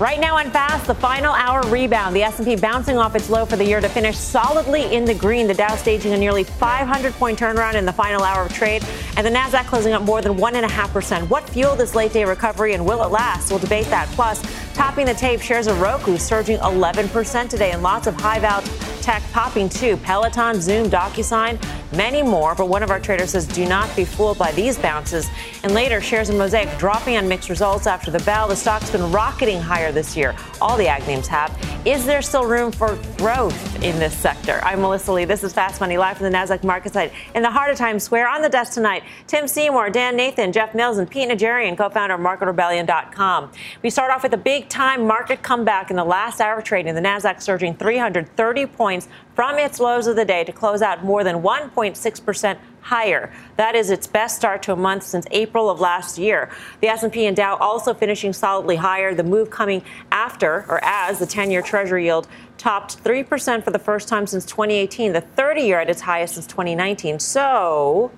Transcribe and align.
Right 0.00 0.18
now 0.18 0.38
on 0.38 0.50
fast, 0.50 0.86
the 0.86 0.94
final 0.94 1.34
hour 1.34 1.60
rebound. 1.68 2.16
The 2.16 2.22
S&P 2.22 2.56
bouncing 2.56 2.96
off 2.96 3.14
its 3.14 3.28
low 3.28 3.44
for 3.44 3.56
the 3.56 3.66
year 3.66 3.82
to 3.82 3.88
finish 3.90 4.16
solidly 4.16 4.94
in 4.94 5.04
the 5.04 5.12
green. 5.12 5.46
The 5.46 5.52
Dow 5.52 5.76
staging 5.76 6.14
a 6.14 6.16
nearly 6.16 6.42
500 6.42 7.12
point 7.12 7.38
turnaround 7.38 7.74
in 7.74 7.84
the 7.84 7.92
final 7.92 8.22
hour 8.22 8.46
of 8.46 8.50
trade, 8.50 8.82
and 9.18 9.26
the 9.26 9.30
Nasdaq 9.30 9.66
closing 9.66 9.92
up 9.92 10.00
more 10.00 10.22
than 10.22 10.38
one 10.38 10.56
and 10.56 10.64
a 10.64 10.70
half 10.70 10.90
percent. 10.90 11.28
What 11.28 11.46
fueled 11.50 11.76
this 11.76 11.94
late 11.94 12.14
day 12.14 12.24
recovery, 12.24 12.72
and 12.72 12.86
will 12.86 13.02
it 13.02 13.10
last? 13.10 13.50
We'll 13.50 13.58
debate 13.58 13.88
that. 13.88 14.08
Plus, 14.12 14.40
topping 14.80 15.04
the 15.04 15.12
tape, 15.12 15.42
shares 15.42 15.66
of 15.66 15.78
Roku 15.78 16.16
surging 16.16 16.58
11 16.60 17.10
percent 17.10 17.50
today, 17.50 17.72
and 17.72 17.82
lots 17.82 18.06
of 18.06 18.14
high 18.14 18.38
value 18.38 18.66
tech 19.02 19.22
popping 19.32 19.68
too. 19.68 19.98
Peloton, 19.98 20.60
Zoom, 20.60 20.88
DocuSign, 20.88 21.60
many 21.94 22.22
more. 22.22 22.54
But 22.54 22.68
one 22.68 22.82
of 22.82 22.90
our 22.90 23.00
traders 23.00 23.30
says 23.30 23.46
do 23.46 23.66
not 23.66 23.94
be 23.96 24.04
fooled 24.04 24.38
by 24.38 24.52
these 24.52 24.78
bounces. 24.78 25.28
And 25.62 25.74
later, 25.74 26.00
shares 26.00 26.30
in 26.30 26.38
Mosaic 26.38 26.78
dropping 26.78 27.16
on 27.16 27.28
mixed 27.28 27.50
results 27.50 27.86
after 27.86 28.10
the 28.10 28.20
bell. 28.20 28.48
The 28.48 28.56
stock's 28.56 28.90
been 28.90 29.12
rocketing 29.12 29.60
higher 29.60 29.92
this 29.92 30.16
year. 30.16 30.34
All 30.62 30.76
the 30.76 30.88
ag 30.88 31.06
names 31.06 31.26
have. 31.28 31.50
Is 31.84 32.04
there 32.04 32.22
still 32.22 32.44
room 32.44 32.72
for 32.72 32.98
growth 33.16 33.82
in 33.82 33.98
this 33.98 34.16
sector? 34.16 34.60
I'm 34.62 34.80
Melissa 34.80 35.12
Lee. 35.12 35.24
This 35.24 35.42
is 35.42 35.52
Fast 35.52 35.80
Money 35.80 35.96
live 35.96 36.18
from 36.18 36.30
the 36.30 36.36
Nasdaq 36.36 36.62
market 36.62 36.92
site 36.92 37.12
in 37.34 37.42
the 37.42 37.50
heart 37.50 37.70
of 37.70 37.76
Times 37.76 38.02
Square. 38.02 38.28
On 38.28 38.42
the 38.42 38.48
desk 38.48 38.74
tonight, 38.74 39.02
Tim 39.26 39.48
Seymour, 39.48 39.90
Dan 39.90 40.16
Nathan, 40.16 40.52
Jeff 40.52 40.74
Mills, 40.74 40.98
and 40.98 41.10
Pete 41.10 41.28
Najarian, 41.28 41.76
co-founder 41.76 42.14
of 42.14 42.20
MarketRebellion.com. 42.20 43.50
We 43.82 43.90
start 43.90 44.10
off 44.10 44.22
with 44.22 44.34
a 44.34 44.38
big 44.38 44.68
time 44.70 45.06
market 45.06 45.42
comeback 45.42 45.90
in 45.90 45.96
the 45.96 46.04
last 46.04 46.40
hour 46.40 46.58
of 46.58 46.64
trading. 46.64 46.94
The 46.94 47.00
Nasdaq 47.00 47.42
surging 47.42 47.74
330 47.74 48.66
points 48.66 49.08
from 49.34 49.58
its 49.58 49.80
lows 49.80 50.06
of 50.06 50.16
the 50.16 50.24
day 50.24 50.44
to 50.44 50.52
close 50.52 50.80
out 50.80 51.04
more 51.04 51.24
than 51.24 51.42
1.6% 51.42 52.58
higher. 52.80 53.32
That 53.56 53.74
is 53.74 53.90
its 53.90 54.06
best 54.06 54.36
start 54.36 54.62
to 54.62 54.72
a 54.72 54.76
month 54.76 55.02
since 55.02 55.26
April 55.32 55.68
of 55.68 55.80
last 55.80 56.16
year. 56.16 56.50
The 56.80 56.88
S&P 56.88 57.26
and 57.26 57.36
Dow 57.36 57.56
also 57.56 57.92
finishing 57.92 58.32
solidly 58.32 58.76
higher, 58.76 59.14
the 59.14 59.24
move 59.24 59.50
coming 59.50 59.82
after 60.12 60.64
or 60.68 60.82
as 60.82 61.18
the 61.18 61.26
10-year 61.26 61.62
treasury 61.62 62.06
yield 62.06 62.26
topped 62.56 63.02
3% 63.02 63.64
for 63.64 63.70
the 63.70 63.78
first 63.78 64.08
time 64.08 64.26
since 64.26 64.46
2018, 64.46 65.12
the 65.12 65.22
30-year 65.22 65.80
at 65.80 65.90
its 65.90 66.02
highest 66.02 66.34
since 66.34 66.46
2019. 66.46 67.18
So, 67.18 68.12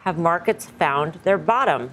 have 0.00 0.18
markets 0.18 0.66
found 0.66 1.14
their 1.24 1.38
bottom? 1.38 1.90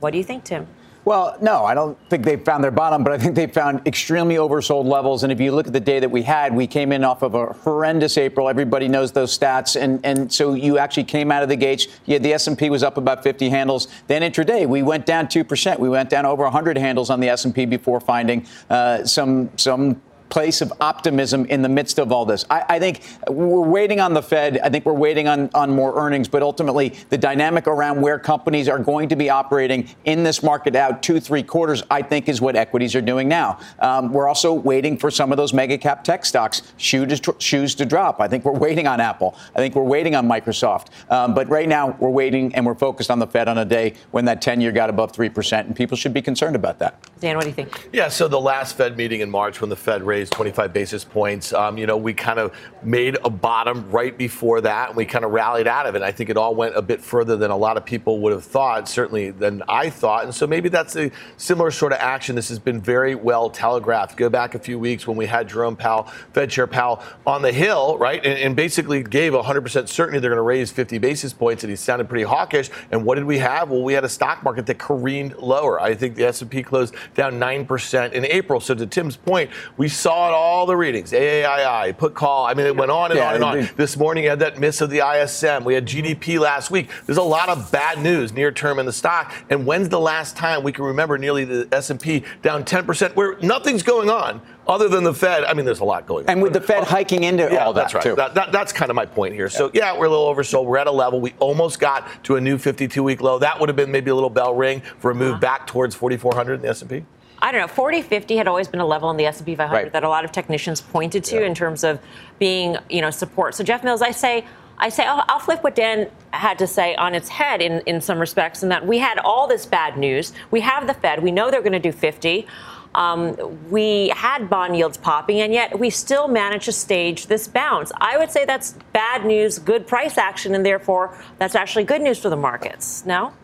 What 0.00 0.10
do 0.10 0.18
you 0.18 0.24
think, 0.24 0.44
Tim? 0.44 0.66
Well, 1.04 1.36
no, 1.42 1.64
I 1.64 1.74
don't 1.74 1.98
think 2.08 2.24
they 2.24 2.36
found 2.36 2.64
their 2.64 2.70
bottom, 2.70 3.04
but 3.04 3.12
I 3.12 3.18
think 3.18 3.34
they 3.34 3.46
found 3.46 3.86
extremely 3.86 4.36
oversold 4.36 4.86
levels. 4.86 5.22
And 5.22 5.30
if 5.30 5.38
you 5.38 5.52
look 5.52 5.66
at 5.66 5.74
the 5.74 5.80
day 5.80 6.00
that 6.00 6.10
we 6.10 6.22
had, 6.22 6.54
we 6.54 6.66
came 6.66 6.92
in 6.92 7.04
off 7.04 7.20
of 7.20 7.34
a 7.34 7.46
horrendous 7.46 8.16
April. 8.16 8.48
Everybody 8.48 8.88
knows 8.88 9.12
those 9.12 9.36
stats, 9.36 9.78
and 9.80 10.00
and 10.04 10.32
so 10.32 10.54
you 10.54 10.78
actually 10.78 11.04
came 11.04 11.30
out 11.30 11.42
of 11.42 11.50
the 11.50 11.56
gates. 11.56 11.88
Yeah, 12.06 12.18
the 12.18 12.32
S&P 12.32 12.70
was 12.70 12.82
up 12.82 12.96
about 12.96 13.22
50 13.22 13.50
handles. 13.50 13.88
Then 14.06 14.22
intraday, 14.22 14.66
we 14.66 14.82
went 14.82 15.04
down 15.04 15.28
two 15.28 15.44
percent. 15.44 15.78
We 15.78 15.90
went 15.90 16.08
down 16.08 16.24
over 16.24 16.44
100 16.44 16.78
handles 16.78 17.10
on 17.10 17.20
the 17.20 17.28
S&P 17.28 17.66
before 17.66 18.00
finding 18.00 18.46
uh, 18.70 19.04
some 19.04 19.50
some 19.56 20.00
place 20.34 20.60
of 20.60 20.72
optimism 20.80 21.44
in 21.44 21.62
the 21.62 21.68
midst 21.68 22.00
of 22.00 22.10
all 22.10 22.26
this. 22.26 22.44
I, 22.50 22.64
I, 22.68 22.78
think 22.80 23.02
we're 23.28 23.60
waiting 23.60 24.00
on 24.00 24.14
the 24.14 24.20
Fed. 24.20 24.58
I 24.58 24.68
think 24.68 24.84
we're 24.84 24.92
waiting 24.92 25.28
on, 25.28 25.48
on 25.54 25.70
more 25.70 25.96
earnings, 25.96 26.26
but 26.26 26.42
ultimately 26.42 26.88
the 27.08 27.16
dynamic 27.16 27.68
around 27.68 28.00
where 28.00 28.18
companies 28.18 28.68
are 28.68 28.80
going 28.80 29.08
to 29.10 29.14
be 29.14 29.30
operating 29.30 29.88
in 30.04 30.24
this 30.24 30.42
market 30.42 30.74
out 30.74 31.04
two, 31.04 31.20
three 31.20 31.44
quarters, 31.44 31.84
I 31.88 32.02
think 32.02 32.28
is 32.28 32.40
what 32.40 32.56
equities 32.56 32.96
are 32.96 33.00
doing 33.00 33.28
now. 33.28 33.60
Um, 33.78 34.12
we're 34.12 34.26
also 34.26 34.52
waiting 34.52 34.98
for 34.98 35.08
some 35.08 35.30
of 35.30 35.36
those 35.36 35.52
mega 35.52 35.78
cap 35.78 36.02
tech 36.02 36.26
stocks 36.26 36.62
shoes 36.78 37.20
to, 37.20 37.36
shoes 37.38 37.76
to 37.76 37.86
drop. 37.86 38.20
I 38.20 38.26
think 38.26 38.44
we're 38.44 38.58
waiting 38.58 38.88
on 38.88 39.00
Apple. 39.00 39.36
I 39.54 39.58
think 39.58 39.76
we're 39.76 39.84
waiting 39.84 40.16
on 40.16 40.28
Microsoft. 40.28 40.88
Um, 41.12 41.34
but 41.34 41.48
right 41.48 41.68
now 41.68 41.96
we're 42.00 42.08
waiting 42.08 42.52
and 42.56 42.66
we're 42.66 42.74
focused 42.74 43.08
on 43.08 43.20
the 43.20 43.28
Fed 43.28 43.46
on 43.46 43.58
a 43.58 43.64
day 43.64 43.94
when 44.10 44.24
that 44.24 44.42
10 44.42 44.60
year 44.60 44.72
got 44.72 44.90
above 44.90 45.12
3%, 45.12 45.60
and 45.60 45.76
people 45.76 45.96
should 45.96 46.12
be 46.12 46.22
concerned 46.22 46.56
about 46.56 46.80
that. 46.80 47.00
Dan, 47.20 47.36
what 47.36 47.44
do 47.44 47.50
you 47.50 47.54
think? 47.54 47.88
Yeah, 47.92 48.08
so 48.08 48.26
the 48.26 48.40
last 48.40 48.76
Fed 48.76 48.96
meeting 48.96 49.20
in 49.20 49.30
March 49.30 49.60
when 49.60 49.70
the 49.70 49.76
Fed 49.76 50.02
raised 50.02 50.23
raised 50.24 50.32
25 50.32 50.72
basis 50.72 51.04
points. 51.04 51.52
Um, 51.52 51.76
you 51.76 51.86
know, 51.86 51.98
we 51.98 52.14
kind 52.14 52.38
of 52.38 52.52
made 52.82 53.18
a 53.24 53.30
bottom 53.30 53.90
right 53.90 54.16
before 54.16 54.62
that, 54.62 54.88
and 54.88 54.96
we 54.96 55.04
kind 55.04 55.24
of 55.24 55.32
rallied 55.32 55.66
out 55.66 55.86
of 55.86 55.94
it. 55.94 56.02
I 56.02 56.12
think 56.12 56.30
it 56.30 56.36
all 56.38 56.54
went 56.54 56.76
a 56.76 56.82
bit 56.82 57.02
further 57.02 57.36
than 57.36 57.50
a 57.50 57.56
lot 57.56 57.76
of 57.76 57.84
people 57.84 58.20
would 58.20 58.32
have 58.32 58.44
thought, 58.44 58.88
certainly 58.88 59.30
than 59.30 59.62
I 59.68 59.90
thought. 59.90 60.24
And 60.24 60.34
so 60.34 60.46
maybe 60.46 60.70
that's 60.70 60.96
a 60.96 61.10
similar 61.36 61.70
sort 61.70 61.92
of 61.92 61.98
action. 61.98 62.36
This 62.36 62.48
has 62.48 62.58
been 62.58 62.80
very 62.80 63.14
well 63.14 63.50
telegraphed. 63.50 64.16
Go 64.16 64.30
back 64.30 64.54
a 64.54 64.58
few 64.58 64.78
weeks 64.78 65.06
when 65.06 65.16
we 65.16 65.26
had 65.26 65.48
Jerome 65.48 65.76
Powell, 65.76 66.04
Fed 66.32 66.50
Chair 66.50 66.66
Powell, 66.66 67.02
on 67.26 67.42
the 67.42 67.52
Hill, 67.52 67.98
right, 67.98 68.24
and, 68.24 68.38
and 68.38 68.56
basically 68.56 69.02
gave 69.02 69.32
100% 69.34 69.88
certainty 69.88 70.20
they're 70.20 70.30
going 70.30 70.38
to 70.38 70.42
raise 70.42 70.72
50 70.72 70.98
basis 70.98 71.34
points, 71.34 71.64
and 71.64 71.70
he 71.70 71.76
sounded 71.76 72.08
pretty 72.08 72.24
hawkish. 72.24 72.70
And 72.90 73.04
what 73.04 73.16
did 73.16 73.24
we 73.24 73.38
have? 73.38 73.70
Well, 73.70 73.82
we 73.82 73.92
had 73.92 74.04
a 74.04 74.08
stock 74.08 74.42
market 74.42 74.64
that 74.66 74.78
careened 74.78 75.36
lower. 75.36 75.80
I 75.80 75.94
think 75.94 76.14
the 76.14 76.24
S&P 76.24 76.62
closed 76.62 76.94
down 77.14 77.34
9% 77.34 78.12
in 78.12 78.24
April. 78.24 78.60
So 78.60 78.74
to 78.74 78.86
Tim's 78.86 79.16
point, 79.16 79.50
we 79.76 79.88
saw 79.88 80.13
it 80.28 80.34
all 80.34 80.66
the 80.66 80.76
readings, 80.76 81.12
AAII, 81.12 81.96
put 81.96 82.14
call. 82.14 82.46
I 82.46 82.54
mean, 82.54 82.66
it 82.66 82.76
went 82.76 82.90
on 82.90 83.10
and 83.10 83.18
yeah, 83.18 83.28
on 83.28 83.34
and 83.34 83.44
on. 83.44 83.68
This 83.76 83.96
morning, 83.96 84.24
you 84.24 84.30
had 84.30 84.40
that 84.40 84.58
miss 84.58 84.80
of 84.80 84.90
the 84.90 85.00
ISM. 85.00 85.64
We 85.64 85.74
had 85.74 85.86
GDP 85.86 86.38
last 86.38 86.70
week. 86.70 86.88
There's 87.06 87.18
a 87.18 87.22
lot 87.22 87.48
of 87.48 87.70
bad 87.70 88.00
news 88.00 88.32
near 88.32 88.52
term 88.52 88.78
in 88.78 88.86
the 88.86 88.92
stock. 88.92 89.34
And 89.50 89.66
when's 89.66 89.88
the 89.88 90.00
last 90.00 90.36
time 90.36 90.62
we 90.62 90.72
can 90.72 90.84
remember 90.84 91.18
nearly 91.18 91.44
the 91.44 91.68
S&P 91.72 92.24
down 92.42 92.64
10%, 92.64 93.14
where 93.16 93.36
nothing's 93.40 93.82
going 93.82 94.10
on 94.10 94.40
other 94.66 94.88
than 94.88 95.04
the 95.04 95.14
Fed? 95.14 95.44
I 95.44 95.54
mean, 95.54 95.64
there's 95.64 95.80
a 95.80 95.84
lot 95.84 96.06
going 96.06 96.26
on. 96.26 96.30
And 96.30 96.42
with 96.42 96.52
the 96.52 96.60
Fed 96.60 96.84
hiking 96.84 97.24
into 97.24 97.44
yeah, 97.44 97.64
all 97.64 97.72
that, 97.72 97.82
that's 97.82 97.94
right. 97.94 98.04
Too. 98.04 98.14
That, 98.14 98.34
that, 98.34 98.52
that's 98.52 98.72
kind 98.72 98.90
of 98.90 98.94
my 98.94 99.06
point 99.06 99.34
here. 99.34 99.48
So, 99.48 99.70
yeah, 99.74 99.98
we're 99.98 100.06
a 100.06 100.10
little 100.10 100.32
oversold. 100.32 100.66
We're 100.66 100.78
at 100.78 100.86
a 100.86 100.92
level. 100.92 101.20
We 101.20 101.34
almost 101.38 101.80
got 101.80 102.24
to 102.24 102.36
a 102.36 102.40
new 102.40 102.56
52-week 102.56 103.20
low. 103.20 103.38
That 103.38 103.60
would 103.60 103.68
have 103.68 103.76
been 103.76 103.90
maybe 103.90 104.10
a 104.10 104.14
little 104.14 104.30
bell 104.30 104.54
ring 104.54 104.82
for 104.98 105.10
a 105.10 105.14
move 105.14 105.32
uh-huh. 105.32 105.40
back 105.40 105.66
towards 105.66 105.94
4,400 105.94 106.54
in 106.54 106.62
the 106.62 106.68
S&P. 106.68 107.04
I 107.44 107.52
don't 107.52 107.60
know, 107.60 107.68
40, 107.68 108.00
50 108.00 108.36
had 108.38 108.48
always 108.48 108.68
been 108.68 108.80
a 108.80 108.86
level 108.86 109.10
in 109.10 109.18
the 109.18 109.26
S&P 109.26 109.54
500 109.54 109.76
right. 109.76 109.92
that 109.92 110.02
a 110.02 110.08
lot 110.08 110.24
of 110.24 110.32
technicians 110.32 110.80
pointed 110.80 111.24
to 111.24 111.40
yeah. 111.40 111.46
in 111.46 111.54
terms 111.54 111.84
of 111.84 112.00
being, 112.38 112.78
you 112.88 113.02
know, 113.02 113.10
support. 113.10 113.54
So 113.54 113.62
Jeff 113.62 113.84
Mills, 113.84 114.00
I 114.00 114.12
say, 114.12 114.46
I 114.78 114.88
say 114.88 115.04
I'll, 115.04 115.22
I'll, 115.28 115.40
flip 115.40 115.62
what 115.62 115.74
Dan 115.74 116.10
had 116.30 116.58
to 116.60 116.66
say 116.66 116.94
on 116.94 117.14
its 117.14 117.28
head 117.28 117.60
in, 117.60 117.80
in 117.80 118.00
some 118.00 118.18
respects, 118.18 118.62
in 118.62 118.70
that 118.70 118.86
we 118.86 118.96
had 118.96 119.18
all 119.18 119.46
this 119.46 119.66
bad 119.66 119.98
news. 119.98 120.32
We 120.50 120.60
have 120.60 120.86
the 120.86 120.94
Fed. 120.94 121.22
We 121.22 121.32
know 121.32 121.50
they're 121.50 121.60
going 121.60 121.72
to 121.72 121.78
do 121.78 121.92
50. 121.92 122.46
Um, 122.94 123.36
we 123.70 124.08
had 124.16 124.48
bond 124.48 124.74
yields 124.74 124.96
popping, 124.96 125.42
and 125.42 125.52
yet 125.52 125.78
we 125.78 125.90
still 125.90 126.28
managed 126.28 126.64
to 126.64 126.72
stage 126.72 127.26
this 127.26 127.46
bounce. 127.46 127.92
I 128.00 128.16
would 128.16 128.30
say 128.30 128.46
that's 128.46 128.72
bad 128.94 129.26
news, 129.26 129.58
good 129.58 129.86
price 129.86 130.16
action, 130.16 130.54
and 130.54 130.64
therefore 130.64 131.14
that's 131.36 131.54
actually 131.54 131.84
good 131.84 132.00
news 132.00 132.18
for 132.18 132.30
the 132.30 132.36
markets. 132.36 133.04
No? 133.04 133.34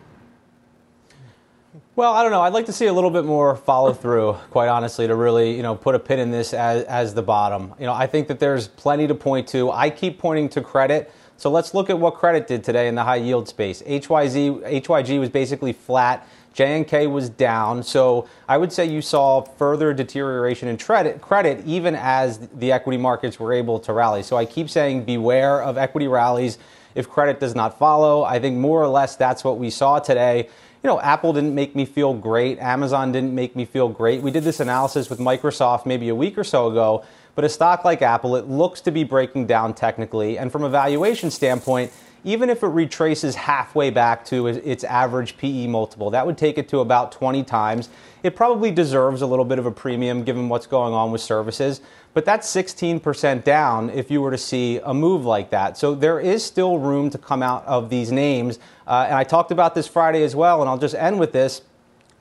Well, 1.93 2.13
I 2.13 2.23
don't 2.23 2.31
know. 2.31 2.39
I'd 2.39 2.53
like 2.53 2.67
to 2.67 2.73
see 2.73 2.85
a 2.85 2.93
little 2.93 3.09
bit 3.09 3.25
more 3.25 3.53
follow 3.57 3.91
through, 3.91 4.37
quite 4.49 4.69
honestly, 4.69 5.07
to 5.07 5.15
really, 5.15 5.53
you 5.53 5.61
know, 5.61 5.75
put 5.75 5.93
a 5.93 5.99
pin 5.99 6.19
in 6.19 6.31
this 6.31 6.53
as, 6.53 6.85
as 6.85 7.13
the 7.13 7.21
bottom. 7.21 7.73
You 7.77 7.85
know, 7.85 7.93
I 7.93 8.07
think 8.07 8.29
that 8.29 8.39
there's 8.39 8.69
plenty 8.69 9.07
to 9.07 9.13
point 9.13 9.45
to. 9.49 9.69
I 9.71 9.89
keep 9.89 10.17
pointing 10.17 10.47
to 10.49 10.61
credit. 10.61 11.11
So 11.35 11.51
let's 11.51 11.73
look 11.73 11.89
at 11.89 11.99
what 11.99 12.13
credit 12.13 12.47
did 12.47 12.63
today 12.63 12.87
in 12.87 12.95
the 12.95 13.03
high 13.03 13.17
yield 13.17 13.49
space. 13.49 13.81
HYZ, 13.81 14.81
HYG 14.81 15.19
was 15.19 15.27
basically 15.27 15.73
flat. 15.73 16.25
JNK 16.55 17.11
was 17.11 17.27
down. 17.27 17.83
So 17.83 18.25
I 18.47 18.57
would 18.57 18.71
say 18.71 18.85
you 18.85 19.01
saw 19.01 19.41
further 19.41 19.93
deterioration 19.93 20.69
in 20.69 20.77
credit, 20.77 21.19
credit 21.19 21.61
even 21.65 21.95
as 21.95 22.47
the 22.55 22.71
equity 22.71 22.97
markets 22.97 23.37
were 23.37 23.51
able 23.51 23.79
to 23.79 23.91
rally. 23.91 24.23
So 24.23 24.37
I 24.37 24.45
keep 24.45 24.69
saying 24.69 25.03
beware 25.03 25.61
of 25.61 25.77
equity 25.77 26.07
rallies 26.07 26.57
if 26.95 27.09
credit 27.09 27.41
does 27.41 27.53
not 27.53 27.77
follow. 27.77 28.23
I 28.23 28.39
think 28.39 28.57
more 28.57 28.81
or 28.81 28.87
less 28.87 29.17
that's 29.17 29.43
what 29.43 29.57
we 29.57 29.69
saw 29.69 29.99
today 29.99 30.47
you 30.83 30.87
know, 30.87 30.99
Apple 30.99 31.31
didn't 31.33 31.53
make 31.53 31.75
me 31.75 31.85
feel 31.85 32.13
great. 32.13 32.57
Amazon 32.59 33.11
didn't 33.11 33.35
make 33.35 33.55
me 33.55 33.65
feel 33.65 33.87
great. 33.87 34.21
We 34.21 34.31
did 34.31 34.43
this 34.43 34.59
analysis 34.59 35.09
with 35.09 35.19
Microsoft 35.19 35.85
maybe 35.85 36.09
a 36.09 36.15
week 36.15 36.37
or 36.37 36.43
so 36.43 36.67
ago. 36.67 37.05
But 37.35 37.45
a 37.45 37.49
stock 37.49 37.85
like 37.85 38.01
Apple, 38.01 38.35
it 38.35 38.47
looks 38.49 38.81
to 38.81 38.91
be 38.91 39.03
breaking 39.03 39.45
down 39.45 39.73
technically. 39.73 40.37
And 40.37 40.51
from 40.51 40.63
a 40.63 40.69
valuation 40.69 41.31
standpoint, 41.31 41.91
even 42.23 42.49
if 42.49 42.61
it 42.61 42.67
retraces 42.67 43.35
halfway 43.35 43.89
back 43.89 44.25
to 44.25 44.47
its 44.47 44.83
average 44.83 45.37
PE 45.37 45.67
multiple, 45.67 46.09
that 46.11 46.25
would 46.25 46.37
take 46.37 46.57
it 46.57 46.67
to 46.69 46.79
about 46.79 47.11
20 47.11 47.43
times. 47.43 47.89
It 48.21 48.35
probably 48.35 48.69
deserves 48.69 49.21
a 49.21 49.27
little 49.27 49.45
bit 49.45 49.57
of 49.59 49.65
a 49.65 49.71
premium 49.71 50.23
given 50.23 50.47
what's 50.49 50.67
going 50.67 50.93
on 50.93 51.11
with 51.11 51.21
services, 51.21 51.81
but 52.13 52.25
that's 52.25 52.53
16% 52.53 53.43
down 53.43 53.89
if 53.89 54.11
you 54.11 54.21
were 54.21 54.31
to 54.31 54.37
see 54.37 54.79
a 54.83 54.93
move 54.93 55.25
like 55.25 55.49
that. 55.51 55.77
So 55.77 55.95
there 55.95 56.19
is 56.19 56.43
still 56.43 56.77
room 56.77 57.09
to 57.09 57.17
come 57.17 57.41
out 57.41 57.65
of 57.65 57.89
these 57.89 58.11
names. 58.11 58.59
Uh, 58.85 59.05
and 59.07 59.15
I 59.15 59.23
talked 59.23 59.51
about 59.51 59.75
this 59.75 59.87
Friday 59.87 60.23
as 60.23 60.35
well, 60.35 60.61
and 60.61 60.69
I'll 60.69 60.77
just 60.77 60.95
end 60.95 61.19
with 61.19 61.31
this. 61.31 61.61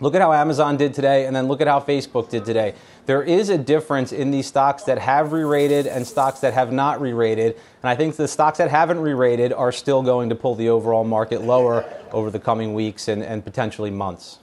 Look 0.02 0.14
at 0.14 0.22
how 0.22 0.32
Amazon 0.32 0.78
did 0.78 0.94
today, 0.94 1.26
and 1.26 1.36
then 1.36 1.46
look 1.46 1.60
at 1.60 1.68
how 1.68 1.78
Facebook 1.78 2.30
did 2.30 2.44
today. 2.44 2.74
There 3.04 3.22
is 3.22 3.50
a 3.50 3.58
difference 3.58 4.12
in 4.12 4.30
these 4.30 4.46
stocks 4.46 4.84
that 4.84 4.98
have 4.98 5.32
re 5.32 5.42
rated 5.42 5.86
and 5.86 6.06
stocks 6.06 6.40
that 6.40 6.54
have 6.54 6.72
not 6.72 7.00
re 7.00 7.12
rated. 7.12 7.56
And 7.82 7.90
I 7.90 7.96
think 7.96 8.16
the 8.16 8.28
stocks 8.28 8.58
that 8.58 8.70
haven't 8.70 9.00
re 9.00 9.12
rated 9.12 9.52
are 9.52 9.72
still 9.72 10.02
going 10.02 10.30
to 10.30 10.34
pull 10.34 10.54
the 10.54 10.70
overall 10.70 11.04
market 11.04 11.42
lower 11.42 11.84
over 12.12 12.30
the 12.30 12.38
coming 12.38 12.72
weeks 12.72 13.08
and, 13.08 13.22
and 13.22 13.44
potentially 13.44 13.90
months. 13.90 14.38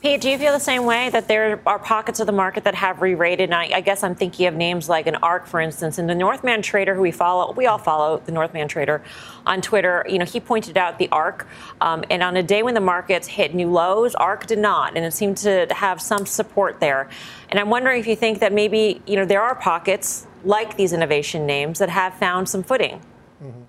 Pete, 0.00 0.20
do 0.20 0.30
you 0.30 0.38
feel 0.38 0.52
the 0.52 0.60
same 0.60 0.84
way 0.84 1.10
that 1.10 1.26
there 1.26 1.60
are 1.66 1.78
pockets 1.80 2.20
of 2.20 2.26
the 2.26 2.32
market 2.32 2.62
that 2.62 2.76
have 2.76 3.02
re-rated? 3.02 3.50
And 3.50 3.54
I, 3.54 3.78
I, 3.78 3.80
guess 3.80 4.04
I'm 4.04 4.14
thinking 4.14 4.46
of 4.46 4.54
names 4.54 4.88
like 4.88 5.08
an 5.08 5.16
ARK, 5.16 5.48
for 5.48 5.60
instance, 5.60 5.98
and 5.98 6.08
the 6.08 6.14
Northman 6.14 6.62
Trader, 6.62 6.94
who 6.94 7.00
we 7.00 7.10
follow. 7.10 7.52
We 7.52 7.66
all 7.66 7.78
follow 7.78 8.22
the 8.24 8.30
Northman 8.30 8.68
Trader 8.68 9.02
on 9.44 9.60
Twitter. 9.60 10.06
You 10.08 10.20
know, 10.20 10.24
he 10.24 10.38
pointed 10.38 10.76
out 10.76 11.00
the 11.00 11.08
ARK, 11.08 11.48
um, 11.80 12.04
and 12.10 12.22
on 12.22 12.36
a 12.36 12.44
day 12.44 12.62
when 12.62 12.74
the 12.74 12.80
markets 12.80 13.26
hit 13.26 13.56
new 13.56 13.72
lows, 13.72 14.14
ARK 14.14 14.46
did 14.46 14.60
not, 14.60 14.96
and 14.96 15.04
it 15.04 15.12
seemed 15.12 15.38
to 15.38 15.66
have 15.70 16.00
some 16.00 16.26
support 16.26 16.78
there. 16.78 17.08
And 17.48 17.58
I'm 17.58 17.68
wondering 17.68 17.98
if 17.98 18.06
you 18.06 18.14
think 18.14 18.38
that 18.38 18.52
maybe 18.52 19.02
you 19.04 19.16
know 19.16 19.24
there 19.24 19.42
are 19.42 19.56
pockets 19.56 20.28
like 20.44 20.76
these 20.76 20.92
innovation 20.92 21.44
names 21.44 21.80
that 21.80 21.90
have 21.90 22.14
found 22.14 22.48
some 22.48 22.62
footing. 22.62 23.00
Mm-hmm. 23.42 23.62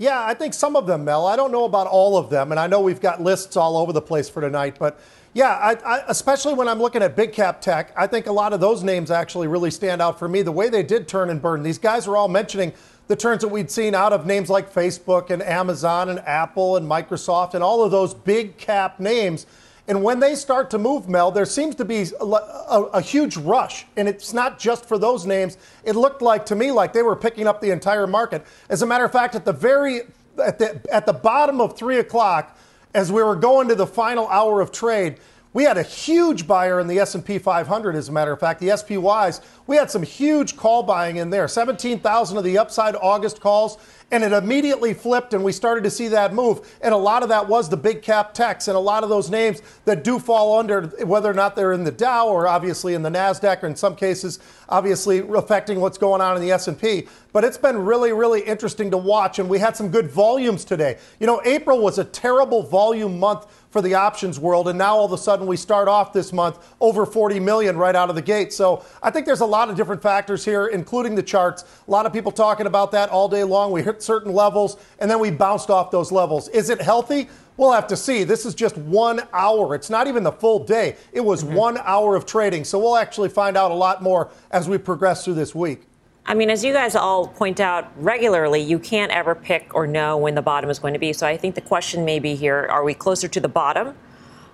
Yeah, 0.00 0.24
I 0.24 0.32
think 0.32 0.54
some 0.54 0.76
of 0.76 0.86
them, 0.86 1.04
Mel. 1.04 1.26
I 1.26 1.36
don't 1.36 1.52
know 1.52 1.64
about 1.64 1.86
all 1.86 2.16
of 2.16 2.30
them, 2.30 2.52
and 2.52 2.58
I 2.58 2.66
know 2.66 2.80
we've 2.80 3.02
got 3.02 3.20
lists 3.20 3.54
all 3.54 3.76
over 3.76 3.92
the 3.92 4.00
place 4.00 4.30
for 4.30 4.40
tonight, 4.40 4.76
but 4.78 4.98
yeah, 5.34 5.50
I, 5.50 5.74
I, 5.84 6.04
especially 6.08 6.54
when 6.54 6.68
I'm 6.68 6.78
looking 6.78 7.02
at 7.02 7.14
big 7.14 7.34
cap 7.34 7.60
tech, 7.60 7.92
I 7.94 8.06
think 8.06 8.26
a 8.26 8.32
lot 8.32 8.54
of 8.54 8.60
those 8.60 8.82
names 8.82 9.10
actually 9.10 9.46
really 9.46 9.70
stand 9.70 10.00
out 10.00 10.18
for 10.18 10.26
me. 10.26 10.40
The 10.40 10.52
way 10.52 10.70
they 10.70 10.82
did 10.82 11.06
turn 11.06 11.28
and 11.28 11.42
burn, 11.42 11.62
these 11.62 11.76
guys 11.76 12.08
are 12.08 12.16
all 12.16 12.28
mentioning 12.28 12.72
the 13.08 13.14
turns 13.14 13.42
that 13.42 13.48
we'd 13.48 13.70
seen 13.70 13.94
out 13.94 14.14
of 14.14 14.24
names 14.24 14.48
like 14.48 14.72
Facebook 14.72 15.28
and 15.28 15.42
Amazon 15.42 16.08
and 16.08 16.18
Apple 16.20 16.78
and 16.78 16.88
Microsoft 16.88 17.52
and 17.52 17.62
all 17.62 17.84
of 17.84 17.90
those 17.90 18.14
big 18.14 18.56
cap 18.56 19.00
names. 19.00 19.44
And 19.90 20.04
when 20.04 20.20
they 20.20 20.36
start 20.36 20.70
to 20.70 20.78
move, 20.78 21.08
Mel, 21.08 21.32
there 21.32 21.44
seems 21.44 21.74
to 21.74 21.84
be 21.84 22.06
a, 22.20 22.24
a, 22.24 22.82
a, 22.92 23.00
huge 23.00 23.36
rush. 23.36 23.86
And 23.96 24.08
it's 24.08 24.32
not 24.32 24.56
just 24.56 24.86
for 24.86 24.98
those 24.98 25.26
names. 25.26 25.58
It 25.82 25.96
looked 25.96 26.22
like 26.22 26.46
to 26.46 26.54
me 26.54 26.70
like 26.70 26.92
they 26.92 27.02
were 27.02 27.16
picking 27.16 27.48
up 27.48 27.60
the 27.60 27.72
entire 27.72 28.06
market. 28.06 28.46
As 28.68 28.82
a 28.82 28.86
matter 28.86 29.04
of 29.04 29.10
fact, 29.10 29.34
at 29.34 29.44
the 29.44 29.52
very 29.52 30.02
at 30.40 30.60
the 30.60 30.80
at 30.92 31.06
the 31.06 31.12
bottom 31.12 31.60
of 31.60 31.76
three 31.76 31.98
o'clock, 31.98 32.56
as 32.94 33.10
we 33.10 33.20
were 33.20 33.34
going 33.34 33.66
to 33.66 33.74
the 33.74 33.86
final 33.86 34.28
hour 34.28 34.60
of 34.60 34.70
trade, 34.70 35.16
we 35.52 35.64
had 35.64 35.76
a 35.76 35.82
huge 35.82 36.46
buyer 36.46 36.78
in 36.78 36.86
the 36.86 36.98
S&P 37.00 37.38
500 37.38 37.96
as 37.96 38.08
a 38.08 38.12
matter 38.12 38.32
of 38.32 38.38
fact. 38.38 38.60
The 38.60 38.68
SPYs 38.68 39.40
we 39.66 39.76
had 39.76 39.88
some 39.88 40.02
huge 40.02 40.56
call 40.56 40.82
buying 40.82 41.16
in 41.16 41.30
there. 41.30 41.46
17,000 41.46 42.36
of 42.36 42.42
the 42.42 42.58
upside 42.58 42.96
August 42.96 43.40
calls 43.40 43.78
and 44.10 44.24
it 44.24 44.32
immediately 44.32 44.92
flipped 44.92 45.32
and 45.32 45.44
we 45.44 45.52
started 45.52 45.84
to 45.84 45.90
see 45.90 46.08
that 46.08 46.34
move. 46.34 46.76
And 46.80 46.92
a 46.92 46.96
lot 46.96 47.22
of 47.22 47.28
that 47.28 47.48
was 47.48 47.68
the 47.68 47.76
big 47.76 48.02
cap 48.02 48.34
techs 48.34 48.66
and 48.66 48.76
a 48.76 48.80
lot 48.80 49.04
of 49.04 49.08
those 49.08 49.30
names 49.30 49.62
that 49.84 50.02
do 50.02 50.18
fall 50.18 50.58
under 50.58 50.82
whether 51.04 51.30
or 51.30 51.34
not 51.34 51.54
they're 51.54 51.72
in 51.72 51.84
the 51.84 51.92
Dow 51.92 52.28
or 52.28 52.48
obviously 52.48 52.94
in 52.94 53.02
the 53.02 53.10
Nasdaq 53.10 53.62
or 53.62 53.68
in 53.68 53.76
some 53.76 53.94
cases 53.94 54.40
obviously 54.68 55.18
affecting 55.18 55.80
what's 55.80 55.98
going 55.98 56.20
on 56.20 56.36
in 56.36 56.42
the 56.42 56.50
S&P 56.50 57.06
but 57.32 57.44
it's 57.44 57.58
been 57.58 57.78
really 57.78 58.12
really 58.12 58.40
interesting 58.40 58.90
to 58.90 58.96
watch 58.96 59.38
and 59.38 59.48
we 59.48 59.58
had 59.58 59.76
some 59.76 59.88
good 59.88 60.10
volumes 60.10 60.64
today 60.64 60.98
you 61.18 61.26
know 61.26 61.40
April 61.44 61.80
was 61.80 61.98
a 61.98 62.04
terrible 62.04 62.62
volume 62.62 63.18
month 63.18 63.46
for 63.70 63.80
the 63.80 63.94
options 63.94 64.38
world. 64.38 64.68
And 64.68 64.78
now 64.78 64.96
all 64.96 65.04
of 65.04 65.12
a 65.12 65.18
sudden 65.18 65.46
we 65.46 65.56
start 65.56 65.88
off 65.88 66.12
this 66.12 66.32
month 66.32 66.58
over 66.80 67.06
40 67.06 67.40
million 67.40 67.76
right 67.76 67.94
out 67.94 68.10
of 68.10 68.16
the 68.16 68.22
gate. 68.22 68.52
So 68.52 68.84
I 69.02 69.10
think 69.10 69.26
there's 69.26 69.40
a 69.40 69.46
lot 69.46 69.70
of 69.70 69.76
different 69.76 70.02
factors 70.02 70.44
here, 70.44 70.66
including 70.66 71.14
the 71.14 71.22
charts. 71.22 71.64
A 71.86 71.90
lot 71.90 72.06
of 72.06 72.12
people 72.12 72.32
talking 72.32 72.66
about 72.66 72.92
that 72.92 73.08
all 73.10 73.28
day 73.28 73.44
long. 73.44 73.72
We 73.72 73.82
hit 73.82 74.02
certain 74.02 74.32
levels 74.32 74.76
and 74.98 75.10
then 75.10 75.20
we 75.20 75.30
bounced 75.30 75.70
off 75.70 75.90
those 75.90 76.12
levels. 76.12 76.48
Is 76.48 76.68
it 76.68 76.80
healthy? 76.80 77.28
We'll 77.56 77.72
have 77.72 77.86
to 77.88 77.96
see. 77.96 78.24
This 78.24 78.46
is 78.46 78.54
just 78.54 78.76
one 78.76 79.20
hour. 79.32 79.74
It's 79.74 79.90
not 79.90 80.06
even 80.06 80.22
the 80.22 80.32
full 80.32 80.64
day. 80.64 80.96
It 81.12 81.20
was 81.20 81.44
mm-hmm. 81.44 81.54
one 81.54 81.78
hour 81.78 82.16
of 82.16 82.24
trading. 82.26 82.64
So 82.64 82.78
we'll 82.78 82.96
actually 82.96 83.28
find 83.28 83.56
out 83.56 83.70
a 83.70 83.74
lot 83.74 84.02
more 84.02 84.30
as 84.50 84.68
we 84.68 84.78
progress 84.78 85.24
through 85.24 85.34
this 85.34 85.54
week. 85.54 85.82
I 86.26 86.34
mean, 86.34 86.50
as 86.50 86.64
you 86.64 86.72
guys 86.72 86.94
all 86.94 87.26
point 87.26 87.60
out 87.60 87.90
regularly, 87.96 88.60
you 88.60 88.78
can't 88.78 89.10
ever 89.10 89.34
pick 89.34 89.74
or 89.74 89.86
know 89.86 90.16
when 90.16 90.34
the 90.34 90.42
bottom 90.42 90.70
is 90.70 90.78
going 90.78 90.92
to 90.92 91.00
be. 91.00 91.12
So 91.12 91.26
I 91.26 91.36
think 91.36 91.54
the 91.54 91.60
question 91.60 92.04
may 92.04 92.18
be 92.18 92.34
here 92.34 92.66
are 92.70 92.84
we 92.84 92.94
closer 92.94 93.26
to 93.28 93.40
the 93.40 93.48
bottom? 93.48 93.96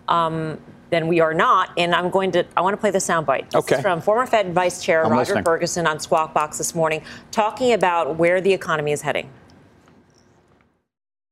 Um, 0.09 0.59
than 0.91 1.09
we 1.09 1.21
are 1.21 1.35
not, 1.35 1.71
and 1.77 1.95
I'm 1.95 2.11
going 2.11 2.31
to. 2.33 2.45
I 2.57 2.61
want 2.61 2.75
to 2.75 2.77
play 2.77 2.91
the 2.91 2.99
soundbite. 2.99 3.51
This 3.51 3.65
okay. 3.65 3.83
from 3.83 4.01
former 4.01 4.27
Fed 4.27 4.55
Vice 4.55 4.83
Chair 4.83 5.05
I'm 5.05 5.11
Roger 5.11 5.21
listening. 5.21 5.45
Ferguson 5.45 5.87
on 5.87 5.99
Squawk 5.99 6.33
Box 6.33 6.59
this 6.59 6.75
morning, 6.75 7.03
talking 7.31 7.73
about 7.73 8.17
where 8.17 8.41
the 8.41 8.53
economy 8.53 8.93
is 8.93 9.03
heading. 9.03 9.29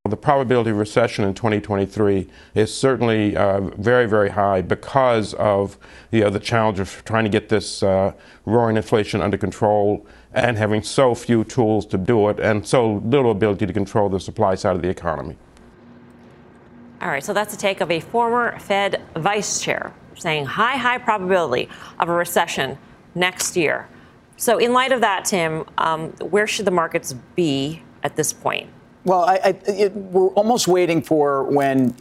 The 0.07 0.15
probability 0.15 0.69
of 0.69 0.77
recession 0.77 1.25
in 1.25 1.33
2023 1.33 2.29
is 2.53 2.71
certainly 2.71 3.35
uh, 3.35 3.61
very, 3.61 4.05
very 4.07 4.29
high 4.29 4.61
because 4.61 5.33
of 5.33 5.79
you 6.11 6.21
know, 6.21 6.29
the 6.29 6.39
challenge 6.39 6.79
of 6.79 7.03
trying 7.05 7.23
to 7.23 7.29
get 7.29 7.49
this 7.49 7.81
uh, 7.81 8.13
roaring 8.45 8.77
inflation 8.77 9.19
under 9.21 9.35
control 9.35 10.05
and 10.31 10.59
having 10.59 10.83
so 10.83 11.15
few 11.15 11.43
tools 11.43 11.87
to 11.87 11.97
do 11.97 12.29
it 12.29 12.39
and 12.39 12.67
so 12.67 12.97
little 13.03 13.31
ability 13.31 13.65
to 13.65 13.73
control 13.73 14.07
the 14.07 14.19
supply 14.19 14.53
side 14.53 14.75
of 14.75 14.83
the 14.83 14.89
economy. 14.89 15.37
All 17.01 17.09
right, 17.09 17.23
so 17.23 17.33
that's 17.33 17.55
the 17.55 17.59
take 17.59 17.81
of 17.81 17.89
a 17.89 17.99
former 17.99 18.59
Fed 18.59 19.01
vice 19.15 19.59
chair 19.59 19.91
saying 20.15 20.45
high, 20.45 20.77
high 20.77 20.99
probability 20.99 21.67
of 21.99 22.09
a 22.09 22.13
recession 22.13 22.77
next 23.15 23.57
year. 23.57 23.87
So, 24.37 24.59
in 24.59 24.71
light 24.71 24.91
of 24.91 25.01
that, 25.01 25.25
Tim, 25.25 25.65
um, 25.77 26.11
where 26.19 26.45
should 26.45 26.65
the 26.65 26.71
markets 26.71 27.13
be 27.35 27.81
at 28.03 28.15
this 28.15 28.33
point? 28.33 28.69
Well, 29.05 29.23
I, 29.23 29.35
I, 29.35 29.49
it, 29.67 29.95
we're 29.95 30.29
almost 30.29 30.67
waiting 30.67 31.01
for 31.01 31.43
when 31.43 31.95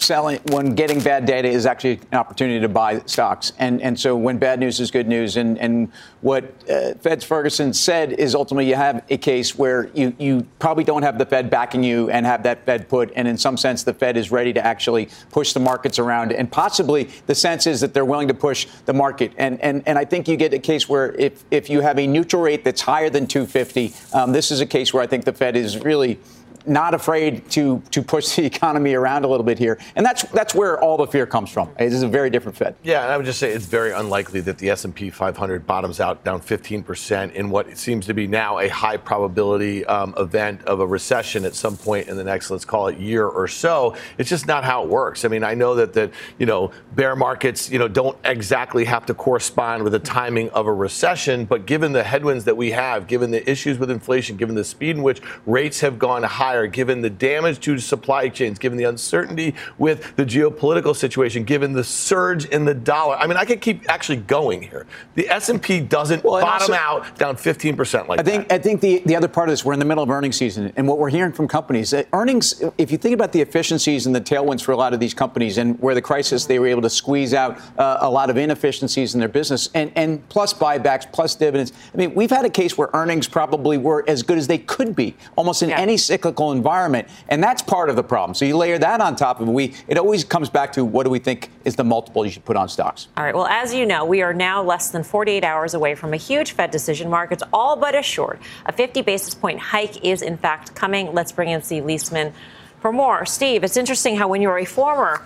selling 0.00 0.38
when 0.50 0.74
getting 0.74 1.00
bad 1.00 1.26
data 1.26 1.48
is 1.48 1.66
actually 1.66 2.00
an 2.12 2.18
opportunity 2.18 2.60
to 2.60 2.68
buy 2.68 3.00
stocks. 3.06 3.52
And 3.58 3.82
and 3.82 3.98
so 3.98 4.16
when 4.16 4.38
bad 4.38 4.60
news 4.60 4.80
is 4.80 4.90
good 4.90 5.08
news. 5.08 5.36
And 5.36 5.58
and 5.58 5.92
what 6.20 6.44
uh, 6.68 6.94
Fed's 6.94 7.24
Ferguson 7.24 7.72
said 7.72 8.12
is 8.12 8.34
ultimately 8.34 8.68
you 8.68 8.74
have 8.74 9.04
a 9.08 9.16
case 9.18 9.56
where 9.56 9.90
you 9.94 10.14
you 10.18 10.46
probably 10.58 10.84
don't 10.84 11.02
have 11.02 11.18
the 11.18 11.26
Fed 11.26 11.50
backing 11.50 11.82
you 11.82 12.10
and 12.10 12.26
have 12.26 12.42
that 12.44 12.64
Fed 12.64 12.88
put. 12.88 13.12
And 13.16 13.28
in 13.28 13.36
some 13.36 13.56
sense, 13.56 13.82
the 13.82 13.94
Fed 13.94 14.16
is 14.16 14.30
ready 14.30 14.52
to 14.52 14.64
actually 14.64 15.08
push 15.30 15.52
the 15.52 15.60
markets 15.60 15.98
around. 15.98 16.32
And 16.32 16.50
possibly 16.50 17.10
the 17.26 17.34
sense 17.34 17.66
is 17.66 17.80
that 17.80 17.94
they're 17.94 18.04
willing 18.04 18.28
to 18.28 18.34
push 18.34 18.66
the 18.86 18.92
market. 18.92 19.32
And 19.36 19.60
and 19.60 19.82
and 19.86 19.98
I 19.98 20.04
think 20.04 20.28
you 20.28 20.36
get 20.36 20.54
a 20.54 20.58
case 20.58 20.88
where 20.88 21.12
if 21.12 21.44
if 21.50 21.70
you 21.70 21.80
have 21.80 21.98
a 21.98 22.06
neutral 22.06 22.42
rate 22.42 22.64
that's 22.64 22.80
higher 22.80 23.10
than 23.10 23.26
250, 23.26 23.92
um, 24.12 24.32
this 24.32 24.50
is 24.50 24.60
a 24.60 24.66
case 24.66 24.94
where 24.94 25.02
I 25.02 25.06
think 25.06 25.24
the 25.24 25.32
Fed 25.32 25.56
is 25.56 25.78
really 25.78 26.18
not 26.68 26.94
afraid 26.94 27.50
to 27.50 27.82
to 27.90 28.02
push 28.02 28.28
the 28.36 28.44
economy 28.44 28.94
around 28.94 29.24
a 29.24 29.28
little 29.28 29.44
bit 29.44 29.58
here, 29.58 29.78
and 29.96 30.04
that's 30.04 30.22
that's 30.30 30.54
where 30.54 30.80
all 30.80 30.96
the 30.96 31.06
fear 31.06 31.26
comes 31.26 31.50
from. 31.50 31.70
It 31.78 31.92
is 31.92 32.02
a 32.02 32.08
very 32.08 32.30
different 32.30 32.56
Fed. 32.56 32.74
Yeah, 32.82 33.02
and 33.02 33.12
I 33.12 33.16
would 33.16 33.26
just 33.26 33.38
say 33.38 33.50
it's 33.50 33.66
very 33.66 33.92
unlikely 33.92 34.40
that 34.42 34.58
the 34.58 34.70
S 34.70 34.84
and 34.84 34.94
P 34.94 35.10
500 35.10 35.66
bottoms 35.66 36.00
out 36.00 36.24
down 36.24 36.40
15 36.40 36.82
percent 36.82 37.32
in 37.32 37.50
what 37.50 37.76
seems 37.76 38.06
to 38.06 38.14
be 38.14 38.26
now 38.26 38.58
a 38.58 38.68
high 38.68 38.96
probability 38.96 39.84
um, 39.86 40.14
event 40.18 40.62
of 40.62 40.80
a 40.80 40.86
recession 40.86 41.44
at 41.44 41.54
some 41.54 41.76
point 41.76 42.08
in 42.08 42.16
the 42.16 42.24
next, 42.24 42.50
let's 42.50 42.64
call 42.64 42.88
it, 42.88 42.98
year 42.98 43.26
or 43.26 43.48
so. 43.48 43.96
It's 44.18 44.28
just 44.28 44.46
not 44.46 44.64
how 44.64 44.84
it 44.84 44.88
works. 44.88 45.24
I 45.24 45.28
mean, 45.28 45.44
I 45.44 45.54
know 45.54 45.74
that 45.76 45.94
that 45.94 46.12
you 46.38 46.46
know 46.46 46.70
bear 46.94 47.16
markets 47.16 47.70
you 47.70 47.78
know 47.78 47.88
don't 47.88 48.18
exactly 48.24 48.84
have 48.84 49.06
to 49.06 49.14
correspond 49.14 49.82
with 49.82 49.92
the 49.92 49.98
timing 49.98 50.50
of 50.50 50.66
a 50.66 50.72
recession, 50.72 51.44
but 51.44 51.66
given 51.66 51.92
the 51.92 52.04
headwinds 52.04 52.44
that 52.44 52.56
we 52.56 52.70
have, 52.72 53.06
given 53.06 53.30
the 53.30 53.48
issues 53.48 53.78
with 53.78 53.90
inflation, 53.90 54.36
given 54.36 54.54
the 54.54 54.64
speed 54.64 54.96
in 54.96 55.02
which 55.02 55.20
rates 55.46 55.80
have 55.80 55.98
gone 55.98 56.22
higher 56.22 56.37
higher, 56.38 56.68
given 56.68 57.02
the 57.02 57.10
damage 57.10 57.58
to 57.58 57.78
supply 57.78 58.28
chains, 58.28 58.60
given 58.60 58.78
the 58.78 58.84
uncertainty 58.84 59.56
with 59.76 60.14
the 60.14 60.24
geopolitical 60.24 60.94
situation, 60.94 61.42
given 61.42 61.72
the 61.72 61.82
surge 61.82 62.44
in 62.46 62.64
the 62.64 62.74
dollar. 62.74 63.16
I 63.16 63.26
mean, 63.26 63.36
I 63.36 63.44
could 63.44 63.60
keep 63.60 63.90
actually 63.90 64.18
going 64.18 64.62
here. 64.62 64.86
The 65.16 65.28
S&P 65.28 65.80
doesn't 65.80 66.22
well, 66.22 66.40
bottom 66.40 66.72
also, 66.72 66.74
out 66.74 67.18
down 67.18 67.36
15% 67.36 68.06
like 68.06 68.20
I 68.20 68.22
think, 68.22 68.48
that. 68.48 68.54
I 68.54 68.62
think 68.62 68.80
the, 68.80 69.02
the 69.04 69.16
other 69.16 69.26
part 69.26 69.48
of 69.48 69.52
this, 69.52 69.64
we're 69.64 69.72
in 69.72 69.80
the 69.80 69.84
middle 69.84 70.04
of 70.04 70.10
earnings 70.10 70.36
season, 70.36 70.72
and 70.76 70.86
what 70.86 70.98
we're 70.98 71.10
hearing 71.10 71.32
from 71.32 71.48
companies, 71.48 71.92
uh, 71.92 72.04
earnings, 72.12 72.62
if 72.78 72.92
you 72.92 72.98
think 72.98 73.14
about 73.14 73.32
the 73.32 73.40
efficiencies 73.40 74.06
and 74.06 74.14
the 74.14 74.20
tailwinds 74.20 74.62
for 74.62 74.70
a 74.70 74.76
lot 74.76 74.94
of 74.94 75.00
these 75.00 75.14
companies 75.14 75.58
and 75.58 75.78
where 75.80 75.96
the 75.96 76.02
crisis, 76.02 76.46
they 76.46 76.60
were 76.60 76.68
able 76.68 76.82
to 76.82 76.90
squeeze 76.90 77.34
out 77.34 77.58
uh, 77.78 77.98
a 78.00 78.08
lot 78.08 78.30
of 78.30 78.36
inefficiencies 78.36 79.14
in 79.14 79.18
their 79.18 79.28
business 79.28 79.70
and, 79.74 79.90
and 79.96 80.26
plus 80.28 80.54
buybacks, 80.54 81.10
plus 81.10 81.34
dividends. 81.34 81.72
I 81.92 81.96
mean, 81.96 82.14
we've 82.14 82.30
had 82.30 82.44
a 82.44 82.50
case 82.50 82.78
where 82.78 82.90
earnings 82.94 83.26
probably 83.26 83.76
were 83.76 84.04
as 84.06 84.22
good 84.22 84.38
as 84.38 84.46
they 84.46 84.58
could 84.58 84.94
be, 84.94 85.16
almost 85.34 85.64
in 85.64 85.70
yeah. 85.70 85.80
any 85.80 85.96
cyclical 85.96 86.27
environment. 86.52 87.08
And 87.28 87.42
that's 87.42 87.62
part 87.62 87.90
of 87.90 87.96
the 87.96 88.02
problem. 88.02 88.34
So 88.34 88.44
you 88.44 88.56
layer 88.56 88.78
that 88.78 89.00
on 89.00 89.16
top 89.16 89.40
of 89.40 89.48
it, 89.48 89.50
we, 89.50 89.74
it 89.86 89.98
always 89.98 90.24
comes 90.24 90.48
back 90.48 90.72
to 90.72 90.84
what 90.84 91.04
do 91.04 91.10
we 91.10 91.18
think 91.18 91.50
is 91.64 91.76
the 91.76 91.84
multiple 91.84 92.24
you 92.24 92.30
should 92.30 92.44
put 92.44 92.56
on 92.56 92.68
stocks. 92.68 93.08
All 93.16 93.24
right. 93.24 93.34
Well, 93.34 93.46
as 93.46 93.74
you 93.74 93.86
know, 93.86 94.04
we 94.04 94.22
are 94.22 94.34
now 94.34 94.62
less 94.62 94.90
than 94.90 95.02
48 95.02 95.44
hours 95.44 95.74
away 95.74 95.94
from 95.94 96.12
a 96.12 96.16
huge 96.16 96.52
Fed 96.52 96.70
decision. 96.70 97.10
Markets 97.10 97.42
all 97.52 97.76
but 97.76 97.94
assured. 97.94 98.38
A 98.66 98.72
50 98.72 99.02
basis 99.02 99.34
point 99.34 99.58
hike 99.58 100.04
is, 100.04 100.22
in 100.22 100.36
fact, 100.36 100.74
coming. 100.74 101.12
Let's 101.12 101.32
bring 101.32 101.48
in 101.50 101.62
Steve 101.62 101.84
Liesman 101.84 102.32
for 102.80 102.92
more. 102.92 103.26
Steve, 103.26 103.64
it's 103.64 103.76
interesting 103.76 104.16
how 104.16 104.28
when 104.28 104.42
you're 104.42 104.58
a 104.58 104.64
former 104.64 105.22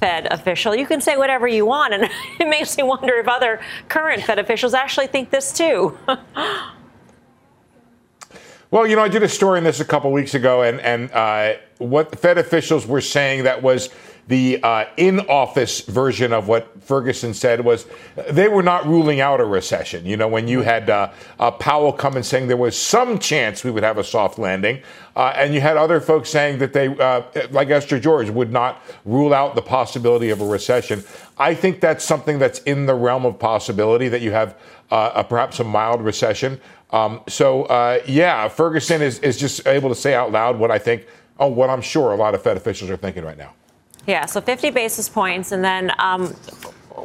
Fed 0.00 0.26
official. 0.30 0.74
You 0.74 0.86
can 0.86 1.00
say 1.00 1.16
whatever 1.16 1.48
you 1.48 1.64
want, 1.66 1.94
and 1.94 2.04
it 2.40 2.48
makes 2.48 2.76
me 2.76 2.82
wonder 2.82 3.14
if 3.14 3.28
other 3.28 3.60
current 3.88 4.22
Fed 4.22 4.38
officials 4.38 4.74
actually 4.74 5.06
think 5.06 5.30
this 5.30 5.52
too. 5.52 5.96
Well, 8.70 8.86
you 8.86 8.96
know, 8.96 9.02
I 9.02 9.08
did 9.08 9.22
a 9.22 9.28
story 9.28 9.56
on 9.56 9.64
this 9.64 9.80
a 9.80 9.84
couple 9.84 10.12
weeks 10.12 10.34
ago, 10.34 10.60
and 10.60 10.78
and 10.80 11.10
uh, 11.12 11.54
what 11.78 12.18
Fed 12.18 12.36
officials 12.36 12.86
were 12.86 13.00
saying 13.00 13.44
that 13.44 13.62
was 13.62 13.88
the 14.26 14.62
uh, 14.62 14.84
in-office 14.98 15.80
version 15.82 16.34
of 16.34 16.48
what 16.48 16.82
Ferguson 16.82 17.32
said 17.32 17.64
was 17.64 17.86
they 18.28 18.46
were 18.46 18.62
not 18.62 18.86
ruling 18.86 19.22
out 19.22 19.40
a 19.40 19.44
recession. 19.44 20.04
You 20.04 20.18
know, 20.18 20.28
when 20.28 20.48
you 20.48 20.60
had 20.60 20.90
uh, 20.90 21.10
uh, 21.40 21.50
Powell 21.52 21.94
come 21.94 22.14
and 22.14 22.26
saying 22.26 22.48
there 22.48 22.58
was 22.58 22.78
some 22.78 23.18
chance 23.18 23.64
we 23.64 23.70
would 23.70 23.82
have 23.82 23.96
a 23.96 24.04
soft 24.04 24.38
landing, 24.38 24.82
uh, 25.16 25.32
and 25.34 25.54
you 25.54 25.62
had 25.62 25.78
other 25.78 25.98
folks 25.98 26.28
saying 26.28 26.58
that 26.58 26.74
they, 26.74 26.88
uh, 26.88 27.22
like 27.50 27.70
Esther 27.70 27.98
George, 27.98 28.28
would 28.28 28.52
not 28.52 28.82
rule 29.06 29.32
out 29.32 29.54
the 29.54 29.62
possibility 29.62 30.28
of 30.28 30.42
a 30.42 30.46
recession. 30.46 31.02
I 31.38 31.54
think 31.54 31.80
that's 31.80 32.04
something 32.04 32.38
that's 32.38 32.58
in 32.60 32.84
the 32.84 32.94
realm 32.94 33.24
of 33.24 33.38
possibility 33.38 34.08
that 34.10 34.20
you 34.20 34.32
have 34.32 34.58
uh, 34.90 35.12
a, 35.14 35.24
perhaps 35.24 35.58
a 35.58 35.64
mild 35.64 36.02
recession. 36.02 36.60
Um, 36.90 37.20
so 37.28 37.66
yeah, 38.06 38.48
Ferguson 38.48 39.02
is, 39.02 39.18
is 39.20 39.36
just 39.36 39.66
able 39.66 39.88
to 39.88 39.94
say 39.94 40.14
out 40.14 40.32
loud 40.32 40.58
what 40.58 40.70
I 40.70 40.78
think, 40.78 41.06
oh, 41.38 41.48
what 41.48 41.70
I'm 41.70 41.82
sure 41.82 42.12
a 42.12 42.16
lot 42.16 42.34
of 42.34 42.42
Fed 42.42 42.56
officials 42.56 42.90
are 42.90 42.96
thinking 42.96 43.24
right 43.24 43.38
now. 43.38 43.52
Yeah, 44.06 44.24
so 44.24 44.40
50 44.40 44.70
basis 44.70 45.08
points. 45.08 45.52
And 45.52 45.62
then 45.62 45.92
um, 45.98 46.28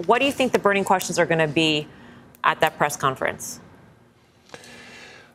what 0.05 0.19
do 0.19 0.25
you 0.25 0.31
think 0.31 0.53
the 0.53 0.59
burning 0.59 0.85
questions 0.85 1.19
are 1.19 1.25
going 1.25 1.39
to 1.39 1.47
be 1.47 1.87
at 2.43 2.59
that 2.61 2.77
press 2.77 2.95
conference? 2.95 3.59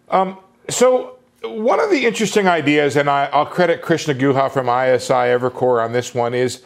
Um, 0.09 0.39
so, 0.71 1.19
one 1.43 1.79
of 1.79 1.91
the 1.91 2.07
interesting 2.07 2.49
ideas, 2.49 2.97
and 2.97 3.09
I, 3.09 3.29
will 3.37 3.47
credit 3.47 3.83
Krishna 3.83 4.15
Guha 4.15 4.51
from 4.51 4.67
ISI 4.67 5.13
Evercore 5.13 5.85
on 5.85 5.93
this 5.93 6.15
one, 6.15 6.35
is 6.35 6.63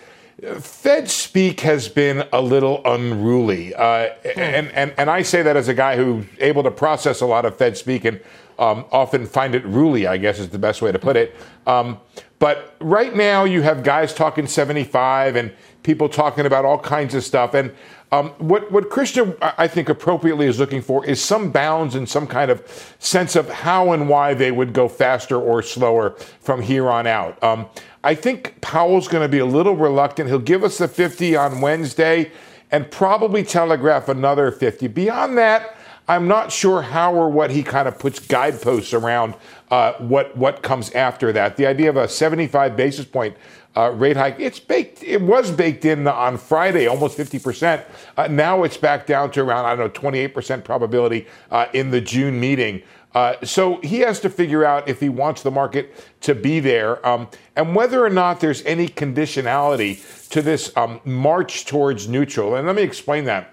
Fed 0.61 1.09
speak 1.09 1.61
has 1.61 1.89
been 1.89 2.27
a 2.33 2.41
little 2.41 2.83
unruly. 2.85 3.75
Uh, 3.75 4.09
hmm. 4.23 4.41
and, 4.41 4.71
and, 4.73 4.95
and 4.97 5.11
I 5.11 5.23
say 5.23 5.43
that 5.43 5.57
as 5.57 5.69
a 5.69 5.75
guy 5.75 5.97
who's 5.97 6.27
able 6.39 6.63
to 6.63 6.71
process 6.71 7.21
a 7.21 7.27
lot 7.27 7.45
of 7.45 7.57
Fed 7.57 7.77
speak 7.77 8.05
and 8.05 8.21
um, 8.59 8.85
often 8.93 9.27
find 9.27 9.55
it 9.55 9.65
ruly, 9.65 10.07
I 10.07 10.17
guess 10.17 10.39
is 10.39 10.49
the 10.51 10.59
best 10.59 10.83
way 10.83 10.93
to 10.93 10.99
put 10.99 11.17
it. 11.17 11.35
Um, 11.67 11.99
but 12.39 12.75
right 12.81 13.15
now, 13.15 13.45
you 13.45 13.63
have 13.63 13.85
guys 13.85 14.13
talking 14.13 14.47
75 14.47 15.37
and 15.37 15.53
people 15.83 16.09
talking 16.09 16.45
about 16.45 16.65
all 16.65 16.79
kinds 16.79 17.15
of 17.15 17.23
stuff. 17.23 17.55
And 17.55 17.73
um, 18.11 18.31
what, 18.39 18.71
what 18.71 18.91
Krishna, 18.91 19.35
I 19.41 19.69
think, 19.69 19.89
appropriately 19.89 20.47
is 20.47 20.59
looking 20.59 20.83
for 20.83 21.05
is 21.07 21.23
some 21.23 21.51
bounds 21.51 21.95
and 21.95 22.09
some 22.09 22.27
kind 22.27 22.51
of 22.51 22.95
sense 22.99 23.37
of 23.37 23.49
how 23.49 23.93
and 23.93 24.09
why 24.09 24.35
they 24.35 24.51
would 24.51 24.73
go 24.73 24.89
faster 24.89 25.41
or 25.41 25.63
slower 25.63 26.11
from 26.41 26.63
here 26.63 26.91
on 26.91 27.07
out. 27.07 27.43
Um, 27.43 27.67
I 28.05 28.15
think 28.15 28.61
Powell's 28.61 29.07
going 29.07 29.23
to 29.23 29.29
be 29.29 29.39
a 29.39 29.47
little 29.47 29.77
reluctant. 29.77 30.29
He'll 30.29 30.39
give 30.39 30.65
us 30.65 30.79
the 30.79 30.89
50 30.89 31.37
on 31.37 31.61
Wednesday 31.61 32.33
and 32.71 32.91
probably 32.91 33.45
telegraph 33.45 34.09
another 34.09 34.51
50. 34.51 34.89
Beyond 34.89 35.39
that, 35.39 35.77
I'm 36.09 36.27
not 36.27 36.51
sure 36.51 36.83
how 36.83 37.15
or 37.15 37.29
what 37.29 37.51
he 37.51 37.63
kind 37.63 37.87
of 37.87 37.99
puts 37.99 38.19
guideposts 38.19 38.93
around 38.93 39.35
uh, 39.71 39.93
what 39.95 40.37
what 40.37 40.63
comes 40.63 40.91
after 40.93 41.33
that. 41.33 41.57
The 41.57 41.67
idea 41.67 41.91
of 41.91 41.97
a 41.97 42.09
75 42.09 42.77
basis 42.77 43.05
point 43.05 43.37
uh, 43.77 43.91
rate 43.93 44.17
hike, 44.17 44.37
it's 44.41 44.59
baked. 44.59 45.03
It 45.03 45.23
was 45.23 45.51
baked 45.51 45.85
in 45.85 46.07
on 46.09 46.37
Friday, 46.39 46.89
almost 46.89 47.17
50 47.17 47.39
percent. 47.39 47.87
Uh, 48.17 48.27
now 48.27 48.65
it's 48.65 48.77
back 48.77 49.07
down 49.07 49.31
to 49.33 49.43
around 49.43 49.65
I 49.65 49.77
don't 49.77 49.87
know 49.87 50.01
28 50.01 50.35
percent 50.35 50.65
probability 50.65 51.27
uh, 51.53 51.67
in 51.73 51.91
the 51.91 52.01
June 52.01 52.41
meeting. 52.41 52.83
Uh, 53.15 53.35
so 53.45 53.79
he 53.83 53.99
has 53.99 54.21
to 54.21 54.31
figure 54.31 54.65
out 54.65 54.89
if 54.89 55.01
he 55.01 55.09
wants 55.09 55.43
the 55.43 55.51
market 55.51 55.95
to 56.23 56.35
be 56.35 56.61
there 56.61 57.05
um, 57.07 57.29
and 57.57 57.77
whether 57.77 58.05
or 58.05 58.09
not 58.09 58.41
there's 58.41 58.65
any 58.65 58.89
conditionality 58.89 60.29
to 60.31 60.41
this 60.41 60.75
um, 60.77 61.01
march 61.05 61.67
towards 61.67 62.09
neutral. 62.09 62.55
And 62.55 62.67
let 62.67 62.75
me 62.75 62.83
explain 62.83 63.25
that. 63.25 63.53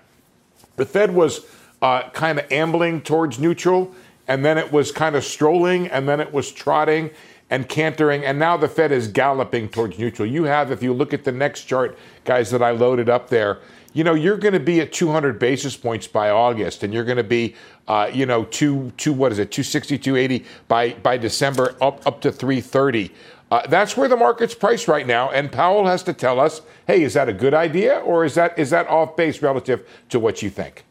The 0.78 0.86
Fed 0.86 1.14
was 1.14 1.46
uh, 1.82 2.10
kind 2.12 2.40
of 2.40 2.50
ambling 2.52 3.02
towards 3.02 3.38
neutral, 3.38 3.94
and 4.28 4.46
then 4.46 4.58
it 4.58 4.72
was 4.72 4.92
kind 4.92 5.16
of 5.16 5.26
strolling, 5.26 5.88
and 5.88 6.08
then 6.08 6.22
it 6.22 6.32
was 6.32 6.52
trotting 6.52 7.10
and 7.50 7.68
cantering, 7.68 8.24
and 8.24 8.38
now 8.38 8.56
the 8.56 8.68
Fed 8.68 8.92
is 8.92 9.08
galloping 9.08 9.70
towards 9.70 9.98
neutral. 9.98 10.28
You 10.28 10.44
have, 10.44 10.72
if 10.72 10.84
you 10.84 10.94
look 10.94 11.14
at 11.14 11.24
the 11.24 11.32
next 11.32 11.64
chart, 11.64 11.98
guys, 12.24 12.52
that 12.52 12.62
I 12.62 12.72
loaded 12.72 13.10
up 13.10 13.30
there, 13.30 13.60
you 13.92 14.04
know, 14.04 14.14
you're 14.14 14.38
going 14.38 14.54
to 14.54 14.60
be 14.60 14.82
at 14.82 14.94
200 14.94 15.40
basis 15.40 15.76
points 15.76 16.08
by 16.08 16.30
August, 16.30 16.84
and 16.84 16.94
you're 16.94 17.04
going 17.04 17.18
to 17.18 17.24
be, 17.24 17.56
uh, 17.90 18.10
you 18.14 18.26
know, 18.26 18.46
two, 18.46 18.94
two, 18.98 19.12
what 19.12 19.32
is 19.32 19.40
it, 19.40 19.52
260, 19.52 19.98
280 19.98 20.46
by, 20.68 20.94
by 20.94 21.18
December, 21.18 21.76
up, 21.82 22.06
up 22.06 22.22
to 22.22 22.32
330. 22.32 23.12
Uh, 23.52 23.66
that's 23.68 23.98
where 23.98 24.08
the 24.08 24.16
market's 24.16 24.54
priced 24.54 24.88
right 24.88 25.08
now, 25.08 25.32
and 25.32 25.52
Powell 25.52 25.88
has 25.88 26.04
to 26.04 26.14
tell 26.14 26.40
us, 26.40 26.62
hey, 26.86 27.02
is 27.02 27.16
that 27.16 27.28
a 27.28 27.34
good 27.34 27.56
idea, 27.56 27.98
or 27.98 28.24
is 28.24 28.36
that 28.36 28.58
is 28.60 28.70
that 28.70 28.88
off 28.88 29.16
base 29.16 29.42
relative 29.42 29.90
to 30.10 30.20
what 30.20 30.44
you 30.44 30.52
think? 30.52 30.86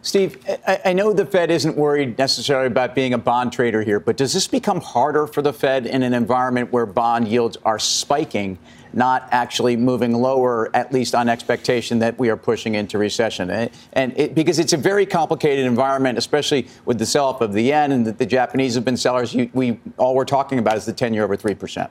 Steve, 0.00 0.38
I, 0.84 0.92
know 0.92 1.12
the 1.12 1.26
Fed 1.26 1.50
isn't 1.50 1.76
worried 1.76 2.16
necessarily 2.18 2.68
about 2.68 2.94
being 2.94 3.14
a 3.14 3.18
bond 3.18 3.52
trader 3.52 3.82
here, 3.82 3.98
but 3.98 4.16
does 4.16 4.32
this 4.32 4.46
become 4.46 4.80
harder 4.80 5.26
for 5.26 5.42
the 5.42 5.52
Fed 5.52 5.86
in 5.86 6.04
an 6.04 6.14
environment 6.14 6.72
where 6.72 6.86
bond 6.86 7.26
yields 7.26 7.58
are 7.64 7.80
spiking, 7.80 8.58
not 8.92 9.28
actually 9.30 9.76
moving 9.76 10.12
lower, 10.12 10.74
at 10.74 10.92
least 10.92 11.14
on 11.14 11.28
expectation 11.28 11.98
that 12.00 12.18
we 12.18 12.28
are 12.30 12.36
pushing 12.36 12.74
into 12.74 12.98
recession? 12.98 13.50
And 13.92 14.18
it, 14.18 14.34
because 14.34 14.58
it's 14.58 14.72
a 14.72 14.76
very 14.76 15.06
complicated 15.06 15.66
environment, 15.66 16.18
especially 16.18 16.66
with 16.84 16.98
the 16.98 17.06
sell-off 17.06 17.40
of 17.40 17.52
the 17.52 17.62
yen 17.62 17.92
and 17.92 18.06
that 18.06 18.18
the 18.18 18.26
Japanese 18.26 18.74
have 18.74 18.84
been 18.84 18.96
sellers, 18.96 19.34
you, 19.34 19.50
we 19.52 19.80
all 19.96 20.14
we're 20.14 20.24
talking 20.24 20.58
about 20.58 20.76
is 20.76 20.84
the 20.84 20.92
10-year 20.92 21.24
over 21.24 21.36
three 21.36 21.54
percent. 21.54 21.90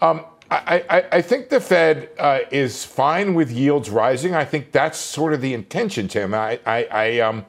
Um, 0.00 0.24
I, 0.50 0.84
I, 0.90 1.04
I, 1.12 1.22
think 1.22 1.48
the 1.48 1.60
Fed 1.60 2.08
uh, 2.18 2.40
is 2.50 2.84
fine 2.84 3.34
with 3.34 3.52
yields 3.52 3.88
rising. 3.88 4.34
I 4.34 4.44
think 4.44 4.72
that's 4.72 4.98
sort 4.98 5.32
of 5.32 5.42
the 5.42 5.54
intention, 5.54 6.08
Tim. 6.08 6.34
I, 6.34 6.58
I 6.66 7.20
um, 7.20 7.44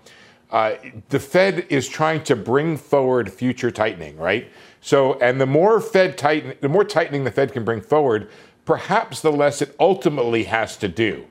uh, 0.51 0.75
the 1.09 1.19
Fed 1.19 1.65
is 1.69 1.87
trying 1.87 2.23
to 2.25 2.35
bring 2.35 2.77
forward 2.77 3.31
future 3.31 3.71
tightening, 3.71 4.17
right? 4.17 4.49
So, 4.81 5.13
and 5.19 5.39
the 5.39 5.45
more 5.45 5.79
Fed 5.79 6.17
tighten, 6.17 6.55
the 6.59 6.69
more 6.69 6.83
tightening 6.83 7.23
the 7.23 7.31
Fed 7.31 7.53
can 7.53 7.63
bring 7.63 7.81
forward, 7.81 8.29
perhaps 8.65 9.21
the 9.21 9.31
less 9.31 9.61
it 9.61 9.75
ultimately 9.79 10.45
has 10.45 10.75
to 10.77 10.87
do. 10.87 11.25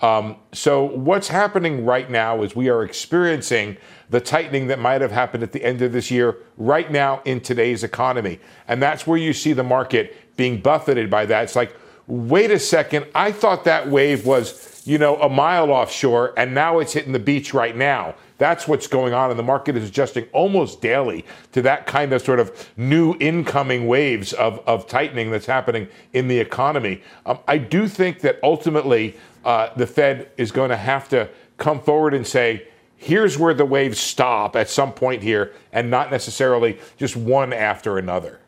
Um, 0.00 0.36
so, 0.52 0.84
what's 0.84 1.28
happening 1.28 1.84
right 1.84 2.10
now 2.10 2.42
is 2.42 2.56
we 2.56 2.68
are 2.68 2.82
experiencing 2.82 3.76
the 4.10 4.20
tightening 4.20 4.66
that 4.68 4.78
might 4.78 5.02
have 5.02 5.12
happened 5.12 5.42
at 5.42 5.52
the 5.52 5.62
end 5.62 5.82
of 5.82 5.92
this 5.92 6.10
year 6.10 6.38
right 6.56 6.90
now 6.90 7.22
in 7.24 7.40
today's 7.40 7.84
economy. 7.84 8.40
And 8.68 8.82
that's 8.82 9.06
where 9.06 9.18
you 9.18 9.32
see 9.32 9.52
the 9.52 9.62
market 9.62 10.36
being 10.36 10.60
buffeted 10.60 11.10
by 11.10 11.26
that. 11.26 11.44
It's 11.44 11.56
like, 11.56 11.76
wait 12.06 12.50
a 12.50 12.58
second, 12.58 13.06
I 13.14 13.32
thought 13.32 13.64
that 13.64 13.88
wave 13.88 14.26
was, 14.26 14.82
you 14.86 14.98
know, 14.98 15.16
a 15.16 15.28
mile 15.28 15.70
offshore, 15.70 16.34
and 16.36 16.54
now 16.54 16.78
it's 16.78 16.92
hitting 16.92 17.12
the 17.12 17.18
beach 17.18 17.54
right 17.54 17.76
now. 17.76 18.14
That's 18.44 18.68
what's 18.68 18.86
going 18.86 19.14
on, 19.14 19.30
and 19.30 19.38
the 19.38 19.42
market 19.42 19.74
is 19.74 19.88
adjusting 19.88 20.26
almost 20.34 20.82
daily 20.82 21.24
to 21.52 21.62
that 21.62 21.86
kind 21.86 22.12
of 22.12 22.20
sort 22.20 22.38
of 22.38 22.68
new 22.76 23.16
incoming 23.18 23.86
waves 23.86 24.34
of, 24.34 24.60
of 24.66 24.86
tightening 24.86 25.30
that's 25.30 25.46
happening 25.46 25.88
in 26.12 26.28
the 26.28 26.38
economy. 26.40 27.00
Um, 27.24 27.38
I 27.48 27.56
do 27.56 27.88
think 27.88 28.20
that 28.20 28.38
ultimately 28.42 29.16
uh, 29.46 29.70
the 29.76 29.86
Fed 29.86 30.28
is 30.36 30.52
going 30.52 30.68
to 30.68 30.76
have 30.76 31.08
to 31.08 31.30
come 31.56 31.80
forward 31.80 32.12
and 32.12 32.26
say, 32.26 32.68
here's 32.98 33.38
where 33.38 33.54
the 33.54 33.64
waves 33.64 33.98
stop 33.98 34.56
at 34.56 34.68
some 34.68 34.92
point 34.92 35.22
here, 35.22 35.54
and 35.72 35.90
not 35.90 36.10
necessarily 36.10 36.78
just 36.98 37.16
one 37.16 37.54
after 37.54 37.96
another. 37.96 38.40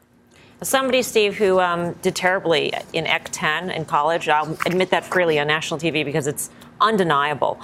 Somebody, 0.62 1.00
Steve, 1.00 1.36
who 1.36 1.58
um, 1.58 1.94
did 2.02 2.14
terribly 2.14 2.70
in 2.92 3.06
Ec 3.06 3.30
10 3.32 3.70
in 3.70 3.86
college, 3.86 4.28
I'll 4.28 4.58
admit 4.66 4.90
that 4.90 5.06
freely 5.06 5.38
on 5.38 5.46
national 5.46 5.80
TV 5.80 6.04
because 6.04 6.26
it's 6.26 6.50
undeniable. 6.82 7.58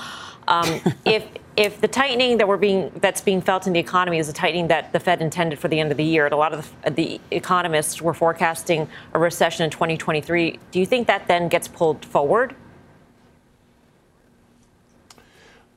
Um, 0.48 0.80
if 1.04 1.26
if 1.56 1.80
the 1.80 1.88
tightening 1.88 2.38
that 2.38 2.48
we're 2.48 2.56
being 2.56 2.90
that's 2.96 3.20
being 3.20 3.40
felt 3.40 3.66
in 3.66 3.72
the 3.72 3.80
economy 3.80 4.18
is 4.18 4.28
a 4.28 4.32
tightening 4.32 4.68
that 4.68 4.92
the 4.92 5.00
Fed 5.00 5.20
intended 5.20 5.58
for 5.58 5.68
the 5.68 5.78
end 5.78 5.90
of 5.90 5.96
the 5.96 6.04
year, 6.04 6.24
and 6.24 6.32
a 6.32 6.36
lot 6.36 6.52
of 6.52 6.72
the, 6.84 6.90
the 6.90 7.20
economists 7.30 8.00
were 8.00 8.14
forecasting 8.14 8.88
a 9.14 9.18
recession 9.18 9.64
in 9.64 9.70
2023, 9.70 10.58
do 10.70 10.80
you 10.80 10.86
think 10.86 11.06
that 11.06 11.28
then 11.28 11.48
gets 11.48 11.68
pulled 11.68 12.04
forward? 12.04 12.54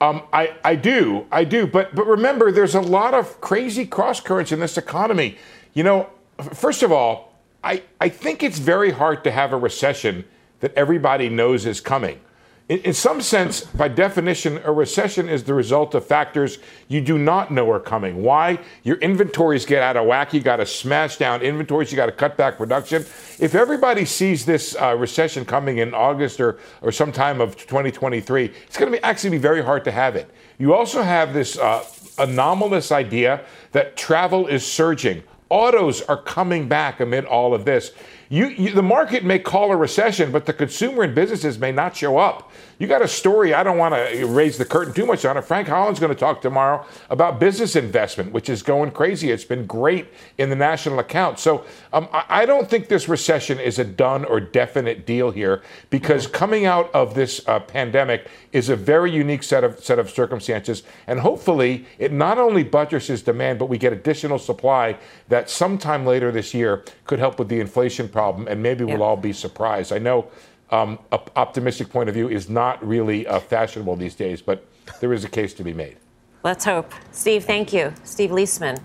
Um, 0.01 0.23
I, 0.33 0.55
I 0.63 0.75
do, 0.75 1.25
I 1.31 1.43
do, 1.45 1.65
but 1.67 1.95
but 1.95 2.05
remember, 2.05 2.51
there's 2.51 2.75
a 2.75 2.81
lot 2.81 3.13
of 3.13 3.39
crazy 3.41 3.85
cross 3.85 4.19
currents 4.19 4.51
in 4.51 4.59
this 4.59 4.77
economy. 4.77 5.37
You 5.73 5.83
know, 5.83 6.09
First 6.37 6.83
of 6.83 6.91
all, 6.91 7.33
I, 7.63 7.83
I 7.99 8.09
think 8.09 8.43
it's 8.43 8.59
very 8.59 8.91
hard 8.91 9.23
to 9.23 9.31
have 9.31 9.53
a 9.53 9.57
recession 9.57 10.25
that 10.59 10.73
everybody 10.75 11.29
knows 11.29 11.65
is 11.65 11.79
coming. 11.79 12.19
In, 12.67 12.79
in, 12.79 12.93
some 12.93 13.21
sense, 13.21 13.61
by 13.61 13.87
definition, 13.87 14.59
a 14.63 14.71
recession 14.71 15.29
is 15.29 15.43
the 15.43 15.53
result 15.53 15.93
of 15.93 16.03
factors 16.03 16.57
you 16.87 16.99
do 16.99 17.15
not 17.19 17.51
know 17.51 17.69
are 17.69 17.79
coming. 17.79 18.23
Why? 18.23 18.57
Your 18.81 18.95
inventories 18.97 19.67
get 19.67 19.83
out 19.83 19.97
of 19.97 20.07
whack. 20.07 20.33
You 20.33 20.39
got 20.39 20.55
to 20.55 20.65
smash 20.65 21.17
down 21.17 21.43
inventories. 21.43 21.91
You 21.91 21.95
got 21.95 22.07
to 22.07 22.11
cut 22.11 22.37
back 22.37 22.57
production. 22.57 23.03
If 23.37 23.53
everybody 23.53 24.03
sees 24.03 24.45
this 24.45 24.75
uh, 24.81 24.95
recession 24.97 25.45
coming 25.45 25.77
in 25.77 25.93
August 25.93 26.39
or, 26.39 26.57
or 26.81 26.91
sometime 26.91 27.39
of 27.39 27.55
2023, 27.55 28.45
it's 28.45 28.77
going 28.77 28.91
to 28.91 28.97
be 28.97 29.03
actually 29.03 29.29
be 29.29 29.37
very 29.37 29.63
hard 29.63 29.83
to 29.83 29.91
have 29.91 30.15
it. 30.15 30.31
You 30.57 30.73
also 30.73 31.03
have 31.03 31.33
this 31.35 31.59
uh, 31.59 31.85
anomalous 32.17 32.91
idea 32.91 33.45
that 33.73 33.95
travel 33.95 34.47
is 34.47 34.65
surging. 34.65 35.21
Autos 35.49 36.01
are 36.01 36.17
coming 36.17 36.67
back 36.67 36.99
amid 36.99 37.25
all 37.25 37.53
of 37.53 37.63
this. 37.63 37.91
You, 38.29 38.47
you, 38.47 38.71
the 38.71 38.83
market 38.83 39.23
may 39.23 39.39
call 39.39 39.71
a 39.71 39.75
recession, 39.75 40.31
but 40.31 40.45
the 40.45 40.53
consumer 40.53 41.03
and 41.03 41.13
businesses 41.13 41.59
may 41.59 41.71
not 41.71 41.95
show 41.95 42.17
up. 42.17 42.51
You 42.77 42.87
got 42.87 43.01
a 43.01 43.07
story. 43.07 43.53
I 43.53 43.63
don't 43.63 43.77
want 43.77 43.95
to 43.95 44.25
raise 44.25 44.57
the 44.57 44.65
curtain 44.65 44.93
too 44.93 45.05
much 45.05 45.23
on 45.23 45.37
it. 45.37 45.43
Frank 45.43 45.67
Holland's 45.67 45.99
going 45.99 46.13
to 46.13 46.19
talk 46.19 46.41
tomorrow 46.41 46.85
about 47.09 47.39
business 47.39 47.75
investment, 47.75 48.33
which 48.33 48.49
is 48.49 48.61
going 48.61 48.91
crazy. 48.91 49.31
It's 49.31 49.45
been 49.45 49.65
great 49.65 50.07
in 50.37 50.49
the 50.49 50.55
national 50.55 50.99
account. 50.99 51.39
So 51.39 51.65
um, 51.93 52.09
I, 52.11 52.45
don't 52.45 52.69
think 52.69 52.89
this 52.89 53.07
recession 53.07 53.59
is 53.59 53.79
a 53.79 53.85
done 53.85 54.25
or 54.25 54.39
definite 54.39 55.05
deal 55.05 55.31
here 55.31 55.61
because 55.89 56.27
coming 56.27 56.65
out 56.65 56.93
of 56.93 57.15
this 57.15 57.47
uh, 57.47 57.59
pandemic 57.59 58.27
is 58.51 58.67
a 58.69 58.75
very 58.75 59.11
unique 59.11 59.43
set 59.43 59.63
of 59.63 59.83
set 59.83 59.99
of 59.99 60.09
circumstances, 60.09 60.83
and 61.07 61.19
hopefully 61.19 61.85
it 61.97 62.11
not 62.11 62.37
only 62.37 62.63
buttresses 62.63 63.21
demand, 63.21 63.57
but 63.57 63.67
we 63.67 63.77
get 63.77 63.93
additional 63.93 64.37
supply 64.37 64.97
that 65.29 65.49
sometime 65.49 66.05
later 66.05 66.31
this 66.31 66.53
year 66.53 66.83
could 67.05 67.19
help 67.19 67.39
with 67.39 67.47
the 67.49 67.59
inflation 67.59 68.07
problem, 68.07 68.47
and 68.47 68.61
maybe 68.61 68.85
yeah. 68.85 68.93
we'll 68.93 69.03
all 69.03 69.17
be 69.17 69.33
surprised. 69.33 69.91
I 69.93 69.99
know 69.99 70.27
um, 70.71 70.99
optimistic 71.35 71.89
point 71.89 72.09
of 72.09 72.15
view 72.15 72.29
is 72.29 72.49
not 72.49 72.85
really 72.85 73.27
uh, 73.27 73.39
fashionable 73.39 73.95
these 73.95 74.15
days, 74.15 74.41
but 74.41 74.65
there 74.99 75.13
is 75.13 75.23
a 75.23 75.29
case 75.29 75.53
to 75.55 75.63
be 75.63 75.73
made. 75.73 75.97
Let's 76.43 76.65
hope. 76.65 76.93
Steve, 77.11 77.43
thank 77.45 77.73
you. 77.73 77.93
Steve 78.03 78.29
Liesman. 78.29 78.79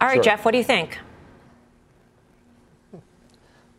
All 0.00 0.08
right, 0.08 0.14
sure. 0.14 0.22
Jeff, 0.22 0.44
what 0.44 0.52
do 0.52 0.58
you 0.58 0.64
think? 0.64 0.98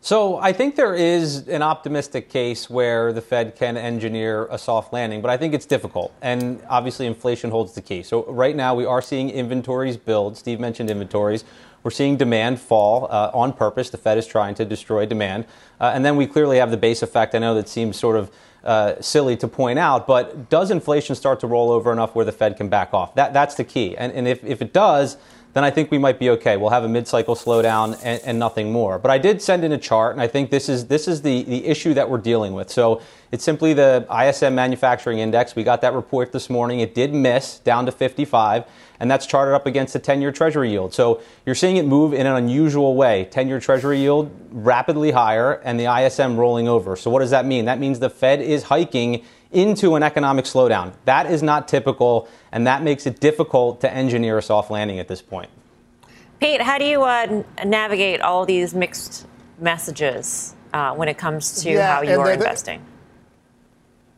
So 0.00 0.36
I 0.36 0.52
think 0.52 0.76
there 0.76 0.94
is 0.94 1.48
an 1.48 1.62
optimistic 1.62 2.28
case 2.28 2.70
where 2.70 3.12
the 3.12 3.20
Fed 3.20 3.56
can 3.56 3.76
engineer 3.76 4.46
a 4.52 4.56
soft 4.56 4.92
landing, 4.92 5.20
but 5.20 5.32
I 5.32 5.36
think 5.36 5.52
it's 5.52 5.66
difficult. 5.66 6.14
And 6.22 6.62
obviously, 6.68 7.06
inflation 7.06 7.50
holds 7.50 7.74
the 7.74 7.82
key. 7.82 8.04
So 8.04 8.24
right 8.26 8.54
now, 8.54 8.72
we 8.76 8.84
are 8.84 9.02
seeing 9.02 9.30
inventories 9.30 9.96
build. 9.96 10.36
Steve 10.36 10.60
mentioned 10.60 10.90
inventories. 10.90 11.44
We're 11.86 11.92
seeing 11.92 12.16
demand 12.16 12.60
fall 12.60 13.06
uh, 13.12 13.30
on 13.32 13.52
purpose. 13.52 13.90
The 13.90 13.96
Fed 13.96 14.18
is 14.18 14.26
trying 14.26 14.56
to 14.56 14.64
destroy 14.64 15.06
demand. 15.06 15.44
Uh, 15.80 15.92
and 15.94 16.04
then 16.04 16.16
we 16.16 16.26
clearly 16.26 16.58
have 16.58 16.72
the 16.72 16.76
base 16.76 17.00
effect. 17.00 17.32
I 17.32 17.38
know 17.38 17.54
that 17.54 17.68
seems 17.68 17.96
sort 17.96 18.16
of 18.16 18.32
uh, 18.64 19.00
silly 19.00 19.36
to 19.36 19.46
point 19.46 19.78
out, 19.78 20.04
but 20.04 20.50
does 20.50 20.72
inflation 20.72 21.14
start 21.14 21.38
to 21.38 21.46
roll 21.46 21.70
over 21.70 21.92
enough 21.92 22.16
where 22.16 22.24
the 22.24 22.32
Fed 22.32 22.56
can 22.56 22.68
back 22.68 22.92
off? 22.92 23.14
That, 23.14 23.32
that's 23.32 23.54
the 23.54 23.62
key. 23.62 23.96
And, 23.96 24.12
and 24.14 24.26
if, 24.26 24.42
if 24.42 24.60
it 24.60 24.72
does, 24.72 25.16
then 25.56 25.64
I 25.64 25.70
think 25.70 25.90
we 25.90 25.96
might 25.96 26.18
be 26.18 26.28
okay. 26.28 26.58
We'll 26.58 26.68
have 26.68 26.84
a 26.84 26.88
mid-cycle 26.88 27.34
slowdown 27.34 27.98
and, 28.02 28.20
and, 28.26 28.38
nothing 28.38 28.72
more. 28.72 28.98
But 28.98 29.10
I 29.10 29.16
did 29.16 29.40
send 29.40 29.64
in 29.64 29.72
a 29.72 29.78
chart, 29.78 30.12
and 30.12 30.20
I 30.20 30.26
think 30.26 30.50
this 30.50 30.68
is 30.68 30.88
this 30.88 31.08
is 31.08 31.22
the, 31.22 31.44
the 31.44 31.64
issue 31.64 31.94
that 31.94 32.10
we're 32.10 32.18
dealing 32.18 32.52
with. 32.52 32.68
So 32.68 33.00
it's 33.32 33.42
simply 33.42 33.72
the 33.72 34.06
ISM 34.10 34.54
Manufacturing 34.54 35.18
Index. 35.18 35.56
We 35.56 35.64
got 35.64 35.80
that 35.80 35.94
report 35.94 36.30
this 36.30 36.50
morning. 36.50 36.80
It 36.80 36.94
did 36.94 37.14
miss 37.14 37.58
down 37.60 37.86
to 37.86 37.92
55, 37.92 38.64
and 39.00 39.10
that's 39.10 39.24
charted 39.24 39.54
up 39.54 39.64
against 39.64 39.94
the 39.94 40.00
10-year 40.00 40.30
Treasury 40.30 40.72
yield. 40.72 40.92
So 40.92 41.22
you're 41.46 41.54
seeing 41.54 41.78
it 41.78 41.86
move 41.86 42.12
in 42.12 42.26
an 42.26 42.36
unusual 42.36 42.94
way. 42.94 43.26
10-year 43.32 43.58
Treasury 43.58 43.98
yield 43.98 44.30
rapidly 44.50 45.12
higher, 45.12 45.54
and 45.64 45.80
the 45.80 45.86
ISM 45.86 46.36
rolling 46.36 46.68
over. 46.68 46.96
So 46.96 47.10
what 47.10 47.20
does 47.20 47.30
that 47.30 47.46
mean? 47.46 47.64
That 47.64 47.78
means 47.78 47.98
the 47.98 48.10
Fed 48.10 48.42
is 48.42 48.64
hiking 48.64 49.24
into 49.56 49.94
an 49.94 50.02
economic 50.02 50.44
slowdown. 50.44 50.92
That 51.06 51.30
is 51.30 51.42
not 51.42 51.66
typical, 51.66 52.28
and 52.52 52.66
that 52.66 52.82
makes 52.82 53.06
it 53.06 53.20
difficult 53.20 53.80
to 53.80 53.92
engineer 53.92 54.36
a 54.36 54.42
soft 54.42 54.70
landing 54.70 54.98
at 54.98 55.08
this 55.08 55.22
point. 55.22 55.48
Pete, 56.40 56.60
how 56.60 56.76
do 56.76 56.84
you 56.84 57.02
uh, 57.02 57.42
navigate 57.64 58.20
all 58.20 58.44
these 58.44 58.74
mixed 58.74 59.26
messages 59.58 60.54
uh, 60.74 60.94
when 60.94 61.08
it 61.08 61.16
comes 61.16 61.62
to 61.62 61.70
yeah, 61.70 61.94
how 61.94 62.02
you 62.02 62.20
are 62.20 62.32
investing? 62.32 62.84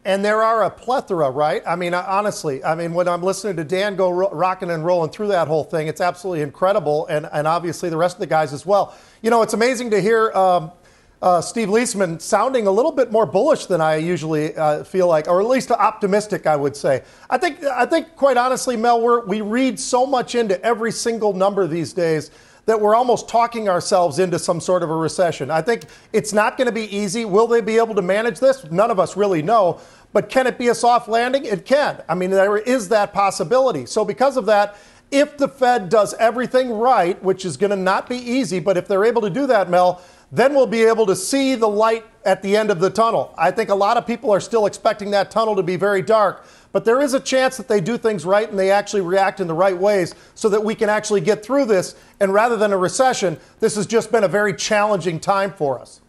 And 0.05 0.25
there 0.25 0.43
are 0.43 0.65
a 0.65 0.71
plethora, 0.71 1.31
right? 1.31 1.63
I 1.65 1.77
mean, 1.77 1.95
honestly, 1.95 2.65
I 2.65 2.75
mean, 2.75 2.95
when 2.95 3.07
I'm 3.07 3.23
listening 3.23 3.57
to 3.57 3.65
Dan 3.65 3.95
go 3.95 4.11
ro- 4.11 4.31
rocking 4.33 4.71
and 4.71 4.85
rolling 4.85 5.11
through 5.11 5.29
that 5.29 5.47
whole 5.47 5.65
thing, 5.65 5.87
it's 5.87 6.01
absolutely 6.01 6.43
incredible. 6.43 7.07
And, 7.07 7.29
and 7.33 7.47
obviously 7.47 7.91
the 7.91 7.97
rest 7.97 8.17
of 8.17 8.21
the 8.21 8.27
guys 8.27 8.53
as 8.53 8.67
well. 8.67 8.97
You 9.23 9.31
know, 9.31 9.43
it's 9.43 9.55
amazing 9.55 9.91
to 9.91 10.01
hear 10.01 10.33
um, 10.33 10.73
uh, 11.21 11.41
Steve 11.41 11.69
Liesman 11.69 12.21
sounding 12.21 12.67
a 12.67 12.71
little 12.71 12.93
bit 12.93 13.11
more 13.11 13.27
bullish 13.27 13.67
than 13.67 13.81
I 13.81 13.97
usually 13.97 14.55
uh, 14.57 14.85
feel 14.85 15.09
like, 15.09 15.27
or 15.27 15.41
at 15.41 15.49
least 15.49 15.71
optimistic, 15.71 16.47
I 16.47 16.55
would 16.55 16.77
say. 16.77 17.03
I 17.29 17.39
think, 17.39 17.63
I 17.65 17.87
think, 17.87 18.15
quite 18.15 18.37
honestly, 18.37 18.77
Mel, 18.77 19.27
we 19.27 19.41
read 19.41 19.81
so 19.81 20.07
much 20.07 20.35
into 20.35 20.63
every 20.63 20.93
single 20.93 21.33
number 21.33 21.67
these 21.67 21.93
days 21.93 22.31
that 22.67 22.79
we're 22.81 22.95
almost 22.95 23.29
talking 23.29 23.69
ourselves 23.69 24.19
into 24.19 24.39
some 24.39 24.61
sort 24.61 24.83
of 24.83 24.91
a 24.91 24.95
recession. 24.95 25.51
I 25.51 25.63
think 25.63 25.85
it's 26.13 26.35
not 26.35 26.59
going 26.59 26.67
to 26.67 26.73
be 26.73 26.95
easy. 26.95 27.25
Will 27.25 27.47
they 27.47 27.63
be 27.63 27.79
able 27.79 27.95
to 27.95 28.03
manage 28.03 28.39
this? 28.39 28.65
None 28.71 28.91
of 28.91 29.01
us 29.01 29.17
really 29.17 29.41
know. 29.41 29.81
But 30.13 30.29
can 30.29 30.47
it 30.47 30.59
be 30.59 30.69
a 30.69 30.75
soft 30.75 31.09
landing? 31.09 31.47
It 31.47 31.65
can. 31.65 32.03
I 32.09 32.15
mean, 32.15 32.31
there 32.31 32.59
is 32.59 32.91
that 32.91 33.15
possibility. 33.15 33.87
So, 33.87 34.05
because 34.05 34.37
of 34.37 34.47
that, 34.47 34.77
if 35.11 35.39
the 35.39 35.49
Fed 35.49 35.89
does 35.89 36.13
everything 36.15 36.71
right, 36.71 37.23
which 37.23 37.47
is 37.47 37.57
going 37.57 37.71
to 37.71 37.77
not 37.77 38.09
be 38.09 38.17
easy, 38.17 38.61
but 38.61 38.77
if 38.77 38.87
they're 38.87 39.07
able 39.07 39.23
to 39.23 39.31
do 39.31 39.47
that, 39.47 39.71
Mel, 39.71 40.03
then 40.31 40.55
we'll 40.55 40.67
be 40.67 40.85
able 40.85 41.07
to 41.07 41.17
see 41.17 41.55
the 41.55 41.69
light 41.69 42.05
at 42.25 42.43
the 42.43 42.57
end 42.57 42.71
of 42.71 42.81
the 42.81 42.91
tunnel. 42.91 43.35
I 43.39 43.51
think 43.51 43.71
a 43.71 43.75
lot 43.75 43.97
of 43.97 44.07
people 44.07 44.31
are 44.31 44.41
still 44.41 44.67
expecting 44.67 45.11
that 45.13 45.31
tunnel 45.31 45.57
to 45.57 45.63
be 45.63 45.77
very 45.77 46.03
dark, 46.03 46.47
but 46.73 46.85
there 46.85 47.01
is 47.01 47.15
a 47.15 47.21
chance 47.21 47.57
that 47.57 47.69
they 47.69 47.81
do 47.81 47.97
things 47.97 48.27
right 48.27 48.49
and 48.49 48.59
they 48.59 48.71
actually 48.71 49.01
react 49.01 49.41
in 49.41 49.47
the 49.47 49.55
right 49.55 49.77
ways 49.77 50.15
so 50.35 50.49
that 50.51 50.63
we 50.63 50.75
can 50.75 50.91
actually 50.91 51.23
get 51.23 51.43
through 51.43 51.65
this. 51.65 51.95
And 52.21 52.35
rather 52.35 52.57
than 52.57 52.73
a 52.73 52.77
recession, 52.77 53.39
this 53.61 53.77
has 53.77 53.87
just 53.87 54.13
been 54.13 54.25
a 54.25 54.29
very 54.29 54.55
challenging 54.55 55.19
time 55.19 55.53
for 55.53 55.81
us. 55.81 56.03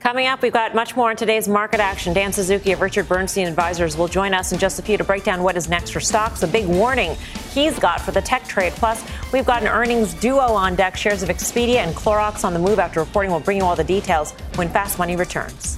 Coming 0.00 0.28
up, 0.28 0.42
we've 0.42 0.52
got 0.52 0.76
much 0.76 0.94
more 0.96 1.10
in 1.10 1.16
today's 1.16 1.48
market 1.48 1.80
action. 1.80 2.14
Dan 2.14 2.32
Suzuki 2.32 2.72
of 2.72 2.80
Richard 2.80 3.08
Bernstein 3.08 3.48
Advisors 3.48 3.96
will 3.96 4.06
join 4.06 4.32
us 4.32 4.52
in 4.52 4.58
just 4.58 4.78
a 4.78 4.82
few 4.82 4.96
to 4.96 5.02
break 5.02 5.24
down 5.24 5.42
what 5.42 5.56
is 5.56 5.68
next 5.68 5.90
for 5.90 6.00
stocks, 6.00 6.42
a 6.42 6.46
big 6.46 6.66
warning 6.66 7.16
he's 7.50 7.78
got 7.78 8.00
for 8.00 8.12
the 8.12 8.22
tech 8.22 8.46
trade. 8.46 8.72
Plus, 8.74 9.04
we've 9.32 9.44
got 9.44 9.62
an 9.62 9.68
earnings 9.68 10.14
duo 10.14 10.40
on 10.40 10.76
deck. 10.76 10.96
Shares 10.96 11.22
of 11.22 11.28
Expedia 11.28 11.78
and 11.78 11.94
Clorox 11.96 12.44
on 12.44 12.52
the 12.52 12.60
move 12.60 12.78
after 12.78 13.00
reporting. 13.00 13.32
We'll 13.32 13.40
bring 13.40 13.58
you 13.58 13.64
all 13.64 13.76
the 13.76 13.84
details 13.84 14.32
when 14.54 14.68
Fast 14.68 14.98
Money 14.98 15.16
returns. 15.16 15.76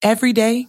Every 0.00 0.32
day 0.32 0.68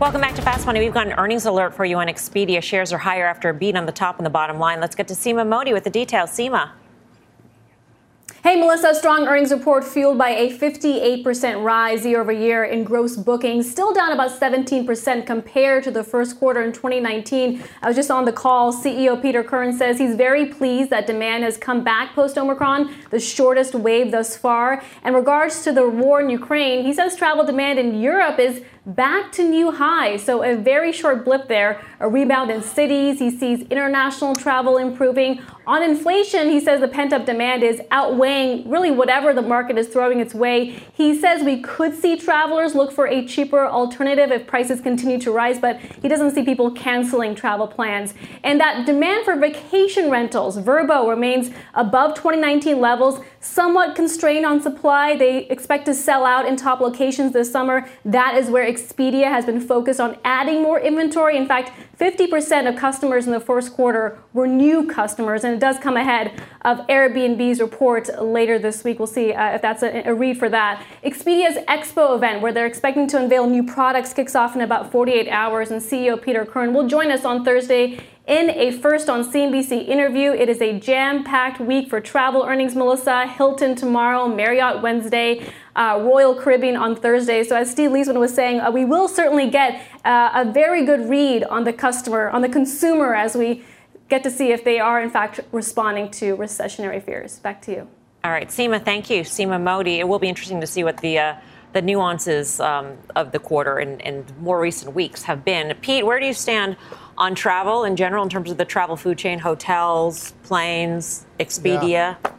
Welcome 0.00 0.20
back 0.20 0.36
to 0.36 0.42
Fast 0.42 0.64
Money. 0.64 0.78
We've 0.78 0.94
got 0.94 1.08
an 1.08 1.14
earnings 1.14 1.44
alert 1.44 1.74
for 1.74 1.84
you 1.84 1.96
on 1.96 2.06
Expedia. 2.06 2.62
Shares 2.62 2.92
are 2.92 2.98
higher 2.98 3.26
after 3.26 3.48
a 3.48 3.54
beat 3.54 3.74
on 3.74 3.84
the 3.84 3.90
top 3.90 4.18
and 4.18 4.24
the 4.24 4.30
bottom 4.30 4.56
line. 4.56 4.80
Let's 4.80 4.94
get 4.94 5.08
to 5.08 5.14
Seema 5.14 5.44
Modi 5.44 5.72
with 5.72 5.82
the 5.82 5.90
details. 5.90 6.30
Seema. 6.30 6.70
Hey, 8.44 8.54
Melissa, 8.54 8.94
strong 8.94 9.26
earnings 9.26 9.50
report 9.50 9.82
fueled 9.82 10.16
by 10.16 10.30
a 10.30 10.56
58% 10.56 11.64
rise 11.64 12.06
year 12.06 12.20
over 12.20 12.30
year 12.30 12.62
in 12.62 12.84
gross 12.84 13.16
bookings, 13.16 13.68
still 13.68 13.92
down 13.92 14.12
about 14.12 14.30
17% 14.30 15.26
compared 15.26 15.82
to 15.82 15.90
the 15.90 16.04
first 16.04 16.38
quarter 16.38 16.62
in 16.62 16.72
2019. 16.72 17.64
I 17.82 17.88
was 17.88 17.96
just 17.96 18.12
on 18.12 18.24
the 18.24 18.32
call. 18.32 18.72
CEO 18.72 19.20
Peter 19.20 19.42
Kern 19.42 19.76
says 19.76 19.98
he's 19.98 20.14
very 20.14 20.46
pleased 20.46 20.90
that 20.90 21.08
demand 21.08 21.42
has 21.42 21.56
come 21.56 21.82
back 21.82 22.14
post 22.14 22.38
Omicron, 22.38 22.94
the 23.10 23.18
shortest 23.18 23.74
wave 23.74 24.12
thus 24.12 24.36
far. 24.36 24.84
In 25.04 25.14
regards 25.14 25.64
to 25.64 25.72
the 25.72 25.88
war 25.88 26.20
in 26.20 26.30
Ukraine, 26.30 26.84
he 26.84 26.94
says 26.94 27.16
travel 27.16 27.44
demand 27.44 27.80
in 27.80 28.00
Europe 28.00 28.38
is 28.38 28.62
back 28.88 29.30
to 29.32 29.42
new 29.42 29.70
highs. 29.70 30.22
So 30.22 30.42
a 30.42 30.56
very 30.56 30.92
short 30.92 31.24
blip 31.24 31.46
there, 31.46 31.84
a 32.00 32.08
rebound 32.08 32.50
in 32.50 32.62
cities. 32.62 33.18
He 33.18 33.30
sees 33.30 33.60
international 33.68 34.34
travel 34.34 34.78
improving. 34.78 35.40
On 35.66 35.82
inflation, 35.82 36.48
he 36.48 36.60
says 36.60 36.80
the 36.80 36.88
pent 36.88 37.12
up 37.12 37.26
demand 37.26 37.62
is 37.62 37.82
outweighing 37.90 38.68
really 38.70 38.90
whatever 38.90 39.34
the 39.34 39.42
market 39.42 39.76
is 39.76 39.88
throwing 39.88 40.18
its 40.18 40.32
way. 40.32 40.80
He 40.94 41.18
says 41.18 41.42
we 41.42 41.60
could 41.60 41.94
see 41.94 42.16
travelers 42.16 42.74
look 42.74 42.90
for 42.90 43.06
a 43.06 43.26
cheaper 43.26 43.66
alternative 43.66 44.30
if 44.30 44.46
prices 44.46 44.80
continue 44.80 45.18
to 45.20 45.30
rise, 45.30 45.58
but 45.58 45.78
he 46.00 46.08
doesn't 46.08 46.34
see 46.34 46.42
people 46.42 46.70
canceling 46.70 47.34
travel 47.34 47.66
plans. 47.66 48.14
And 48.42 48.58
that 48.60 48.86
demand 48.86 49.26
for 49.26 49.36
vacation 49.36 50.10
rentals, 50.10 50.56
Vrbo, 50.56 51.06
remains 51.06 51.50
above 51.74 52.14
2019 52.14 52.80
levels, 52.80 53.20
somewhat 53.40 53.94
constrained 53.94 54.46
on 54.46 54.62
supply. 54.62 55.16
They 55.16 55.44
expect 55.48 55.84
to 55.84 55.94
sell 55.94 56.24
out 56.24 56.46
in 56.46 56.56
top 56.56 56.80
locations 56.80 57.34
this 57.34 57.52
summer. 57.52 57.86
That 58.06 58.36
is 58.36 58.48
where 58.48 58.64
Expedia 58.80 59.24
has 59.24 59.44
been 59.44 59.60
focused 59.60 60.00
on 60.00 60.16
adding 60.24 60.62
more 60.62 60.78
inventory. 60.80 61.36
In 61.36 61.46
fact, 61.46 61.72
50% 61.98 62.68
of 62.68 62.76
customers 62.76 63.26
in 63.26 63.32
the 63.32 63.40
first 63.40 63.72
quarter 63.72 64.18
were 64.32 64.46
new 64.46 64.86
customers, 64.86 65.44
and 65.44 65.54
it 65.54 65.60
does 65.60 65.78
come 65.78 65.96
ahead 65.96 66.32
of 66.62 66.78
Airbnb's 66.86 67.60
report 67.60 68.08
later 68.22 68.58
this 68.58 68.84
week. 68.84 68.98
We'll 68.98 69.06
see 69.06 69.32
uh, 69.32 69.54
if 69.54 69.62
that's 69.62 69.82
a, 69.82 70.08
a, 70.08 70.14
read 70.14 70.38
for 70.38 70.48
that. 70.48 70.84
Expedia's 71.04 71.56
Expo 71.66 72.14
event, 72.16 72.40
where 72.40 72.52
they're 72.52 72.66
expecting 72.66 73.06
to 73.08 73.18
unveil 73.18 73.48
new 73.48 73.64
products, 73.64 74.12
kicks 74.12 74.34
off 74.34 74.54
in 74.54 74.60
about 74.60 74.92
48 74.92 75.28
hours, 75.28 75.70
and 75.70 75.82
CEO 75.82 76.20
Peter 76.20 76.44
Kern 76.44 76.72
will 76.72 76.86
join 76.86 77.10
us 77.10 77.24
on 77.24 77.44
Thursday 77.44 77.98
in 78.28 78.50
a 78.50 78.70
first 78.70 79.08
on 79.08 79.24
CNBC 79.24 79.88
interview. 79.88 80.32
It 80.32 80.50
is 80.50 80.60
a 80.60 80.78
jam 80.78 81.24
packed 81.24 81.60
week 81.60 81.88
for 81.88 81.98
travel 81.98 82.44
earnings, 82.44 82.76
Melissa. 82.76 83.26
Hilton 83.26 83.74
tomorrow, 83.74 84.28
Marriott 84.28 84.82
Wednesday, 84.82 85.50
uh, 85.78 86.00
Royal 86.02 86.34
Caribbean 86.34 86.76
on 86.76 86.96
Thursday. 86.96 87.44
So, 87.44 87.56
as 87.56 87.70
Steve 87.70 87.90
Liesman 87.90 88.18
was 88.18 88.34
saying, 88.34 88.60
uh, 88.60 88.70
we 88.70 88.84
will 88.84 89.08
certainly 89.08 89.48
get 89.48 89.80
uh, 90.04 90.30
a 90.34 90.44
very 90.44 90.84
good 90.84 91.08
read 91.08 91.44
on 91.44 91.64
the 91.64 91.72
customer, 91.72 92.28
on 92.28 92.42
the 92.42 92.48
consumer, 92.48 93.14
as 93.14 93.36
we 93.36 93.62
get 94.08 94.24
to 94.24 94.30
see 94.30 94.50
if 94.50 94.64
they 94.64 94.80
are, 94.80 95.00
in 95.00 95.08
fact, 95.08 95.40
responding 95.52 96.10
to 96.10 96.36
recessionary 96.36 97.02
fears. 97.02 97.38
Back 97.38 97.62
to 97.62 97.70
you. 97.70 97.88
All 98.24 98.32
right, 98.32 98.48
Seema, 98.48 98.84
thank 98.84 99.08
you. 99.08 99.22
Seema 99.22 99.62
Modi. 99.62 100.00
It 100.00 100.08
will 100.08 100.18
be 100.18 100.28
interesting 100.28 100.60
to 100.60 100.66
see 100.66 100.82
what 100.82 100.98
the 100.98 101.18
uh, 101.18 101.34
the 101.74 101.82
nuances 101.82 102.60
um, 102.60 102.96
of 103.14 103.30
the 103.30 103.38
quarter 103.38 103.78
and, 103.78 104.00
and 104.02 104.36
more 104.38 104.58
recent 104.58 104.94
weeks 104.94 105.22
have 105.22 105.44
been. 105.44 105.76
Pete, 105.82 106.04
where 106.04 106.18
do 106.18 106.26
you 106.26 106.32
stand 106.32 106.76
on 107.18 107.34
travel 107.34 107.84
in 107.84 107.94
general 107.94 108.24
in 108.24 108.30
terms 108.30 108.50
of 108.50 108.56
the 108.56 108.64
travel 108.64 108.96
food 108.96 109.18
chain, 109.18 109.38
hotels, 109.38 110.32
planes, 110.42 111.26
Expedia? 111.38 112.16
Yeah. 112.24 112.32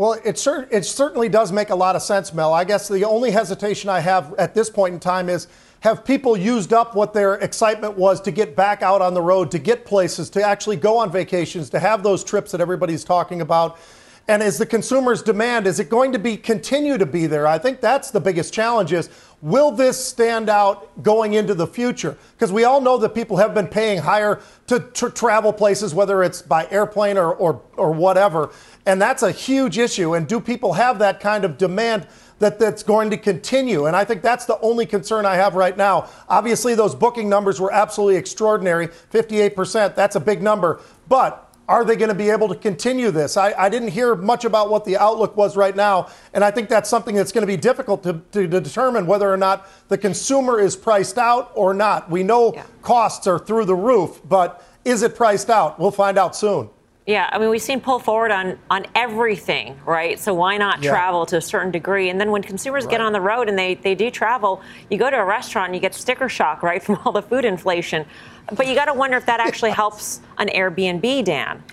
Well, 0.00 0.18
it, 0.24 0.38
cer- 0.38 0.66
it 0.70 0.86
certainly 0.86 1.28
does 1.28 1.52
make 1.52 1.68
a 1.68 1.74
lot 1.74 1.94
of 1.94 2.00
sense, 2.00 2.32
Mel. 2.32 2.54
I 2.54 2.64
guess 2.64 2.88
the 2.88 3.04
only 3.04 3.30
hesitation 3.30 3.90
I 3.90 4.00
have 4.00 4.32
at 4.38 4.54
this 4.54 4.70
point 4.70 4.94
in 4.94 4.98
time 4.98 5.28
is 5.28 5.46
have 5.80 6.06
people 6.06 6.38
used 6.38 6.72
up 6.72 6.94
what 6.94 7.12
their 7.12 7.34
excitement 7.34 7.98
was 7.98 8.18
to 8.22 8.30
get 8.30 8.56
back 8.56 8.80
out 8.80 9.02
on 9.02 9.12
the 9.12 9.20
road, 9.20 9.50
to 9.50 9.58
get 9.58 9.84
places, 9.84 10.30
to 10.30 10.42
actually 10.42 10.76
go 10.76 10.96
on 10.96 11.12
vacations, 11.12 11.68
to 11.68 11.78
have 11.78 12.02
those 12.02 12.24
trips 12.24 12.50
that 12.52 12.62
everybody's 12.62 13.04
talking 13.04 13.42
about? 13.42 13.78
And 14.26 14.42
is 14.42 14.56
the 14.56 14.64
consumer's 14.64 15.20
demand, 15.22 15.66
is 15.66 15.78
it 15.78 15.90
going 15.90 16.12
to 16.12 16.18
be 16.18 16.38
continue 16.38 16.96
to 16.96 17.04
be 17.04 17.26
there? 17.26 17.46
I 17.46 17.58
think 17.58 17.82
that's 17.82 18.10
the 18.10 18.20
biggest 18.20 18.54
challenge 18.54 18.94
is 18.94 19.10
will 19.42 19.70
this 19.70 20.02
stand 20.02 20.48
out 20.48 21.02
going 21.02 21.34
into 21.34 21.54
the 21.54 21.66
future? 21.66 22.16
Because 22.32 22.52
we 22.52 22.64
all 22.64 22.80
know 22.80 22.98
that 22.98 23.14
people 23.14 23.36
have 23.38 23.54
been 23.54 23.66
paying 23.66 23.98
higher 23.98 24.40
to, 24.66 24.80
to 24.80 25.10
travel 25.10 25.52
places, 25.52 25.94
whether 25.94 26.22
it's 26.22 26.42
by 26.42 26.68
airplane 26.70 27.16
or, 27.16 27.32
or, 27.34 27.62
or 27.76 27.92
whatever. 27.92 28.50
And 28.86 29.00
that's 29.00 29.22
a 29.22 29.32
huge 29.32 29.78
issue. 29.78 30.14
And 30.14 30.26
do 30.26 30.40
people 30.40 30.74
have 30.74 30.98
that 30.98 31.20
kind 31.20 31.44
of 31.44 31.56
demand 31.58 32.06
that 32.38 32.58
that's 32.58 32.82
going 32.82 33.10
to 33.10 33.16
continue? 33.16 33.86
And 33.86 33.96
I 33.96 34.04
think 34.04 34.22
that's 34.22 34.46
the 34.46 34.58
only 34.60 34.86
concern 34.86 35.26
I 35.26 35.36
have 35.36 35.54
right 35.54 35.76
now. 35.76 36.08
Obviously, 36.28 36.74
those 36.74 36.94
booking 36.94 37.28
numbers 37.28 37.60
were 37.60 37.72
absolutely 37.72 38.16
extraordinary 38.16 38.88
58%. 38.88 39.94
That's 39.94 40.16
a 40.16 40.20
big 40.20 40.42
number. 40.42 40.80
But 41.08 41.49
are 41.70 41.84
they 41.84 41.94
going 41.94 42.08
to 42.08 42.16
be 42.16 42.30
able 42.30 42.48
to 42.48 42.56
continue 42.56 43.12
this? 43.12 43.36
I, 43.36 43.52
I, 43.52 43.68
didn't 43.68 43.90
hear 43.90 44.16
much 44.16 44.44
about 44.44 44.70
what 44.70 44.84
the 44.84 44.96
outlook 44.96 45.36
was 45.36 45.56
right 45.56 45.76
now, 45.76 46.08
and 46.34 46.42
I 46.42 46.50
think 46.50 46.68
that's 46.68 46.90
something 46.90 47.14
that's 47.14 47.30
going 47.30 47.42
to 47.42 47.46
be 47.46 47.56
difficult 47.56 48.02
to, 48.02 48.14
to, 48.32 48.48
to 48.48 48.60
determine 48.60 49.06
whether 49.06 49.32
or 49.32 49.36
not 49.36 49.68
the 49.86 49.96
consumer 49.96 50.58
is 50.58 50.74
priced 50.74 51.16
out 51.16 51.52
or 51.54 51.72
not. 51.72 52.10
We 52.10 52.24
know 52.24 52.52
yeah. 52.54 52.66
costs 52.82 53.28
are 53.28 53.38
through 53.38 53.66
the 53.66 53.76
roof, 53.76 54.20
but 54.28 54.66
is 54.84 55.04
it 55.04 55.14
priced 55.14 55.48
out? 55.48 55.78
We'll 55.78 55.92
find 55.92 56.18
out 56.18 56.34
soon. 56.34 56.70
Yeah, 57.10 57.28
I 57.32 57.40
mean, 57.40 57.50
we've 57.50 57.60
seen 57.60 57.80
pull 57.80 57.98
forward 57.98 58.30
on 58.30 58.56
on 58.70 58.86
everything, 58.94 59.76
right? 59.84 60.16
So 60.16 60.32
why 60.32 60.56
not 60.56 60.80
yeah. 60.80 60.90
travel 60.90 61.26
to 61.26 61.38
a 61.38 61.40
certain 61.40 61.72
degree? 61.72 62.08
And 62.08 62.20
then 62.20 62.30
when 62.30 62.40
consumers 62.40 62.84
right. 62.84 62.92
get 62.92 63.00
on 63.00 63.12
the 63.12 63.20
road 63.20 63.48
and 63.48 63.58
they, 63.58 63.74
they 63.74 63.96
do 63.96 64.12
travel, 64.12 64.62
you 64.90 64.96
go 64.96 65.10
to 65.10 65.16
a 65.16 65.24
restaurant 65.24 65.70
and 65.70 65.74
you 65.74 65.80
get 65.80 65.92
sticker 65.92 66.28
shock, 66.28 66.62
right, 66.62 66.80
from 66.86 67.00
all 67.04 67.10
the 67.10 67.20
food 67.20 67.44
inflation. 67.44 68.06
But 68.52 68.68
you 68.68 68.76
got 68.76 68.84
to 68.84 68.94
wonder 68.94 69.16
if 69.16 69.26
that 69.26 69.40
actually 69.40 69.70
helps 69.82 70.20
an 70.38 70.50
Airbnb, 70.50 71.24
Dan. 71.24 71.64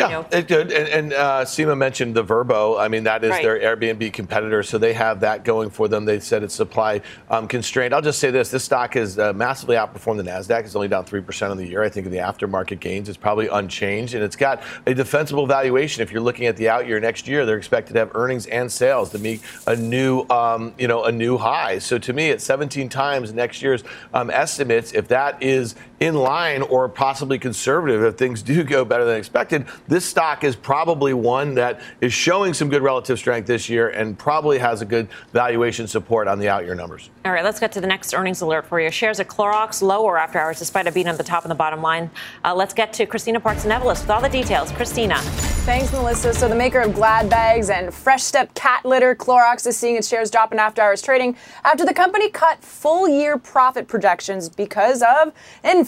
Yeah, 0.00 0.06
you 0.06 0.12
know? 0.14 0.26
it 0.32 0.48
did. 0.48 0.72
And, 0.72 0.88
and 0.88 1.12
uh, 1.12 1.44
Seema 1.44 1.76
mentioned 1.76 2.14
the 2.14 2.24
Vrbo. 2.24 2.80
I 2.80 2.88
mean, 2.88 3.04
that 3.04 3.22
is 3.24 3.30
right. 3.30 3.42
their 3.42 3.58
Airbnb 3.58 4.12
competitor, 4.12 4.62
so 4.62 4.78
they 4.78 4.92
have 4.92 5.20
that 5.20 5.44
going 5.44 5.70
for 5.70 5.88
them. 5.88 6.04
They 6.04 6.20
said 6.20 6.42
it's 6.42 6.54
supply 6.54 7.02
um, 7.30 7.46
constrained. 7.48 7.94
I'll 7.94 8.02
just 8.02 8.18
say 8.18 8.30
this: 8.30 8.50
this 8.50 8.64
stock 8.64 8.94
has 8.94 9.18
uh, 9.18 9.32
massively 9.32 9.76
outperformed 9.76 10.16
the 10.18 10.30
Nasdaq. 10.30 10.64
It's 10.64 10.74
only 10.74 10.88
down 10.88 11.04
three 11.04 11.20
percent 11.20 11.50
on 11.50 11.56
the 11.56 11.66
year. 11.66 11.82
I 11.82 11.88
think 11.88 12.06
in 12.06 12.12
the 12.12 12.18
aftermarket 12.18 12.80
gains, 12.80 13.08
it's 13.08 13.18
probably 13.18 13.48
unchanged, 13.48 14.14
and 14.14 14.22
it's 14.22 14.36
got 14.36 14.62
a 14.86 14.94
defensible 14.94 15.46
valuation. 15.46 16.02
If 16.02 16.12
you're 16.12 16.22
looking 16.22 16.46
at 16.46 16.56
the 16.56 16.68
out 16.68 16.86
year 16.86 17.00
next 17.00 17.28
year, 17.28 17.46
they're 17.46 17.58
expected 17.58 17.94
to 17.94 17.98
have 17.98 18.12
earnings 18.14 18.46
and 18.46 18.70
sales 18.70 19.10
to 19.10 19.18
meet 19.18 19.42
a 19.66 19.76
new, 19.76 20.26
um, 20.30 20.74
you 20.78 20.88
know, 20.88 21.04
a 21.04 21.12
new 21.12 21.36
high. 21.38 21.78
So 21.78 21.98
to 21.98 22.12
me, 22.12 22.30
at 22.30 22.40
17 22.40 22.88
times 22.88 23.32
next 23.32 23.62
year's 23.62 23.84
um, 24.14 24.30
estimates, 24.30 24.92
if 24.92 25.08
that 25.08 25.42
is 25.42 25.74
in 26.00 26.14
line 26.14 26.62
or 26.62 26.88
possibly 26.88 27.38
conservative, 27.38 28.02
if 28.02 28.16
things 28.16 28.42
do 28.50 28.64
go 28.64 28.84
better 28.84 29.04
than 29.04 29.16
expected 29.16 29.66
this 29.86 30.04
stock 30.04 30.44
is 30.44 30.56
probably 30.56 31.12
one 31.12 31.54
that 31.54 31.80
is 32.00 32.12
showing 32.12 32.54
some 32.54 32.68
good 32.68 32.82
relative 32.82 33.18
strength 33.18 33.46
this 33.46 33.68
year 33.68 33.90
and 33.90 34.18
probably 34.18 34.58
has 34.58 34.80
a 34.80 34.84
good 34.84 35.08
valuation 35.32 35.86
support 35.86 36.26
on 36.26 36.38
the 36.38 36.48
out 36.48 36.64
year 36.64 36.74
numbers. 36.74 37.10
All 37.24 37.32
right, 37.32 37.44
let's 37.44 37.60
get 37.60 37.72
to 37.72 37.80
the 37.80 37.86
next 37.86 38.14
earnings 38.14 38.40
alert 38.40 38.66
for 38.66 38.80
you. 38.80 38.90
Shares 38.90 39.20
of 39.20 39.28
Clorox 39.28 39.82
lower 39.82 40.18
after 40.18 40.38
hours 40.38 40.58
despite 40.58 40.86
a 40.86 40.92
beat 40.92 41.06
on 41.06 41.16
the 41.16 41.22
top 41.22 41.44
and 41.44 41.50
the 41.50 41.54
bottom 41.56 41.82
line. 41.82 42.10
Uh, 42.44 42.54
let's 42.54 42.72
get 42.72 42.92
to 42.94 43.06
Christina 43.06 43.40
Partsinevelos 43.40 44.00
with 44.00 44.10
all 44.10 44.20
the 44.20 44.28
details. 44.28 44.72
Christina. 44.72 45.18
Thanks, 45.66 45.92
Melissa. 45.92 46.32
So 46.32 46.48
the 46.48 46.54
maker 46.54 46.80
of 46.80 46.94
Glad 46.94 47.28
bags 47.28 47.68
and 47.68 47.92
Fresh 47.92 48.22
Step 48.22 48.54
cat 48.54 48.84
litter, 48.84 49.14
Clorox, 49.14 49.66
is 49.66 49.76
seeing 49.76 49.96
its 49.96 50.08
shares 50.08 50.30
drop 50.30 50.52
in 50.52 50.58
after 50.58 50.80
hours 50.80 51.02
trading 51.02 51.36
after 51.64 51.84
the 51.84 51.92
company 51.92 52.30
cut 52.30 52.64
full 52.64 53.06
year 53.06 53.36
profit 53.36 53.86
projections 53.86 54.48
because 54.48 55.02
of 55.02 55.32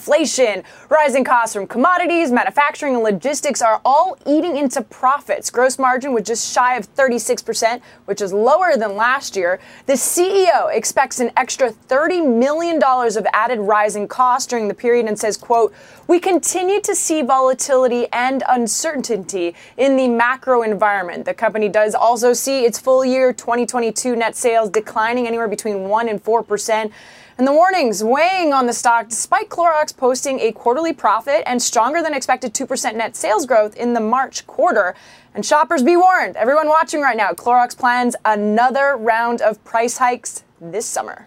inflation. 0.03 0.65
Rising 0.88 1.23
costs 1.23 1.55
from 1.55 1.69
commodities, 1.69 2.33
manufacturing, 2.33 2.95
and 2.95 3.05
logistics 3.05 3.62
are 3.62 3.81
all 3.85 4.19
eating 4.27 4.57
into 4.57 4.83
profits. 4.83 5.49
Gross 5.49 5.79
margin 5.79 6.12
was 6.12 6.25
just 6.25 6.53
shy 6.53 6.77
of 6.77 6.93
36%, 6.97 7.81
which 8.07 8.21
is 8.21 8.33
lower 8.33 8.77
than 8.77 8.97
last 8.97 9.37
year. 9.37 9.61
The 9.87 9.93
CEO 9.93 10.75
expects 10.75 11.21
an 11.21 11.31
extra 11.37 11.71
$30 11.71 12.37
million 12.37 12.83
of 12.83 13.27
added 13.33 13.61
rising 13.61 14.09
costs 14.09 14.49
during 14.49 14.67
the 14.67 14.75
period 14.75 15.07
and 15.07 15.17
says, 15.17 15.37
quote, 15.37 15.73
we 16.09 16.19
continue 16.19 16.81
to 16.81 16.97
see 16.97 17.23
volatility 17.23 18.09
and 18.12 18.43
uncertainty 18.49 19.55
in 19.77 19.97
the 19.97 20.09
macro 20.09 20.62
environment. 20.62 21.27
The 21.27 21.35
company 21.35 21.69
does 21.69 21.95
also 21.95 22.33
see 22.33 22.65
its 22.65 22.77
full 22.77 23.05
year 23.05 23.33
2022 23.33 24.17
net 24.17 24.35
sales 24.35 24.69
declining 24.69 25.29
anywhere 25.29 25.49
between 25.49 25.88
1 25.88 26.09
and 26.09 26.23
4%. 26.23 26.91
And 27.38 27.47
the 27.47 27.53
warnings 27.53 28.05
weighing 28.05 28.53
on 28.53 28.66
the 28.66 28.73
stock 28.73 29.09
despite 29.09 29.49
Clorox 29.49 29.97
posting 29.97 30.40
a 30.40 30.53
quarterly 30.53 30.92
profit 30.92 31.42
and 31.47 31.62
stronger 31.62 32.03
than 32.03 32.14
expected 32.14 32.55
2% 32.55 32.95
net 32.95 33.16
sales 33.16 33.47
growth 33.47 33.77
in 33.77 33.95
the 33.95 34.01
March 34.01 34.47
quarter. 34.47 34.95
And 35.35 35.45
shoppers 35.45 35.83
be 35.83 35.97
warned, 35.97 36.37
everyone 36.37 36.68
watching 36.68 37.01
right 37.01 37.16
now, 37.16 37.31
Clorox 37.33 37.77
plans 37.77 38.14
another 38.25 38.97
round 38.97 39.40
of 39.40 39.62
price 39.64 39.99
hikes 39.99 40.45
this 40.61 40.85
summer. 40.87 41.27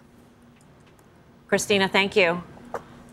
Christina, 1.48 1.88
thank 1.88 2.16
you. 2.16 2.44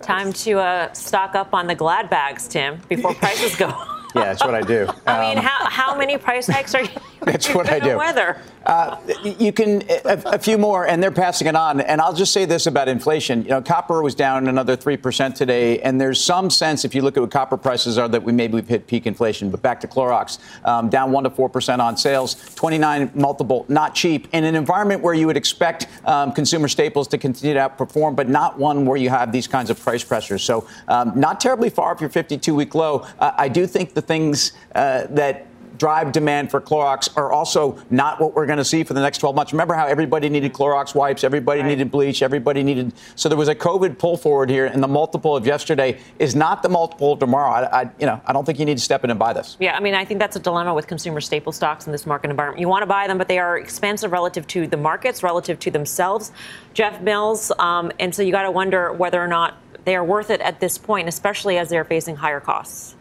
Time 0.02 0.33
to 0.33 0.59
uh, 0.59 0.92
stock 0.92 1.35
up 1.35 1.55
on 1.55 1.66
the 1.66 1.74
Glad 1.74 2.11
bags, 2.11 2.48
Tim, 2.48 2.81
before 2.88 3.14
prices 3.22 3.57
go. 3.57 4.01
Yeah, 4.14 4.25
that's 4.25 4.44
what 4.44 4.55
I 4.55 4.62
do. 4.62 4.88
I 5.07 5.29
mean, 5.29 5.38
um, 5.38 5.44
how, 5.44 5.70
how 5.70 5.96
many 5.96 6.18
price 6.18 6.46
hikes 6.46 6.75
are 6.75 6.83
you? 6.83 6.90
That's 7.25 7.55
what 7.55 7.70
I 7.70 7.79
do. 7.79 7.96
Weather. 7.96 8.37
Uh, 8.66 8.96
you 9.25 9.53
can 9.53 9.83
a, 10.05 10.22
a, 10.27 10.38
few 10.38 10.57
more, 10.57 10.87
and 10.87 11.03
they're 11.03 11.11
passing 11.11 11.48
it 11.48 11.57
on. 11.57 11.81
And 11.81 12.01
I'll 12.01 12.12
just 12.12 12.33
say 12.33 12.44
this 12.44 12.66
about 12.66 12.88
inflation: 12.88 13.42
you 13.42 13.51
know, 13.51 13.62
copper 13.62 14.03
was 14.03 14.14
down 14.14 14.48
another 14.48 14.77
three 14.77 14.96
percent 14.96 15.35
today, 15.35 15.81
and 15.81 16.01
there's 16.01 16.22
some 16.22 16.51
sense, 16.51 16.85
if 16.85 16.94
you 16.94 17.03
look 17.03 17.16
at 17.16 17.20
what 17.20 17.31
copper 17.31 17.57
prices 17.57 17.98
are, 17.98 18.09
that 18.09 18.22
we 18.22 18.33
maybe 18.33 18.55
we've 18.55 18.68
hit 18.68 18.87
peak 18.87 19.07
inflation. 19.07 19.51
But 19.51 19.62
back 19.62 19.81
to 19.81 19.88
Clorox, 19.88 20.38
um, 20.64 20.88
down 20.88 21.12
one 21.12 21.25
to 21.25 21.31
four 21.31 21.48
percent 21.48 21.83
on 21.83 21.96
sales, 21.96 22.55
29 22.55 23.11
multiple, 23.14 23.66
not 23.68 23.94
cheap, 23.94 24.29
in 24.33 24.44
an 24.44 24.55
environment 24.55 25.01
where 25.03 25.14
you 25.14 25.27
would 25.27 25.37
expect 25.37 25.87
um, 26.05 26.33
consumer 26.33 26.68
staples 26.68 27.09
to 27.09 27.18
continue 27.18 27.55
to 27.55 27.61
outperform, 27.61 28.14
but 28.14 28.29
not 28.29 28.59
one 28.59 28.85
where 28.85 28.96
you 28.96 29.11
have 29.11 29.33
these 29.33 29.46
kinds 29.46 29.70
of 29.70 29.81
price 29.81 30.05
pressures. 30.05 30.42
So, 30.42 30.68
um, 30.88 31.12
not 31.16 31.40
terribly 31.40 31.70
far 31.70 31.92
off 31.92 32.01
your 32.01 32.11
52-week 32.11 32.75
low. 32.75 33.07
Uh, 33.18 33.33
I 33.37 33.48
do 33.48 33.66
think 33.66 33.94
the 33.94 34.01
things 34.02 34.52
uh, 34.74 35.06
that 35.10 35.46
drive 35.82 36.12
demand 36.12 36.48
for 36.48 36.60
Clorox 36.60 37.08
are 37.16 37.32
also 37.32 37.76
not 37.90 38.20
what 38.20 38.34
we're 38.34 38.46
going 38.46 38.58
to 38.58 38.64
see 38.64 38.84
for 38.84 38.94
the 38.94 39.00
next 39.00 39.18
12 39.18 39.34
months. 39.34 39.52
Remember 39.52 39.74
how 39.74 39.86
everybody 39.86 40.28
needed 40.28 40.52
Clorox 40.52 40.94
wipes, 40.94 41.24
everybody 41.24 41.60
right. 41.60 41.66
needed 41.66 41.90
bleach, 41.90 42.22
everybody 42.22 42.62
needed. 42.62 42.92
So 43.16 43.28
there 43.28 43.36
was 43.36 43.48
a 43.48 43.54
COVID 43.54 43.98
pull 43.98 44.16
forward 44.16 44.48
here, 44.48 44.66
and 44.66 44.80
the 44.80 44.86
multiple 44.86 45.34
of 45.34 45.44
yesterday 45.44 45.98
is 46.20 46.36
not 46.36 46.62
the 46.62 46.68
multiple 46.68 47.14
of 47.14 47.18
tomorrow. 47.18 47.50
I, 47.50 47.80
I, 47.80 47.90
you 47.98 48.06
know, 48.06 48.20
I 48.26 48.32
don't 48.32 48.44
think 48.44 48.60
you 48.60 48.64
need 48.64 48.78
to 48.78 48.82
step 48.82 49.02
in 49.02 49.10
and 49.10 49.18
buy 49.18 49.32
this. 49.32 49.56
Yeah, 49.58 49.76
I 49.76 49.80
mean, 49.80 49.94
I 49.94 50.04
think 50.04 50.20
that's 50.20 50.36
a 50.36 50.40
dilemma 50.40 50.72
with 50.72 50.86
consumer 50.86 51.20
staple 51.20 51.50
stocks 51.50 51.86
in 51.86 51.90
this 51.90 52.06
market 52.06 52.30
environment. 52.30 52.60
You 52.60 52.68
want 52.68 52.82
to 52.82 52.86
buy 52.86 53.08
them, 53.08 53.18
but 53.18 53.26
they 53.26 53.40
are 53.40 53.58
expensive 53.58 54.12
relative 54.12 54.46
to 54.48 54.68
the 54.68 54.76
markets, 54.76 55.24
relative 55.24 55.58
to 55.58 55.72
themselves. 55.72 56.30
Jeff 56.74 57.00
Mills, 57.00 57.50
um, 57.58 57.90
and 57.98 58.14
so 58.14 58.22
you 58.22 58.30
got 58.30 58.42
to 58.42 58.52
wonder 58.52 58.92
whether 58.92 59.20
or 59.20 59.26
not 59.26 59.56
they 59.84 59.96
are 59.96 60.04
worth 60.04 60.30
it 60.30 60.40
at 60.42 60.60
this 60.60 60.78
point, 60.78 61.08
especially 61.08 61.58
as 61.58 61.70
they're 61.70 61.84
facing 61.84 62.14
higher 62.14 62.38
costs. 62.38 62.94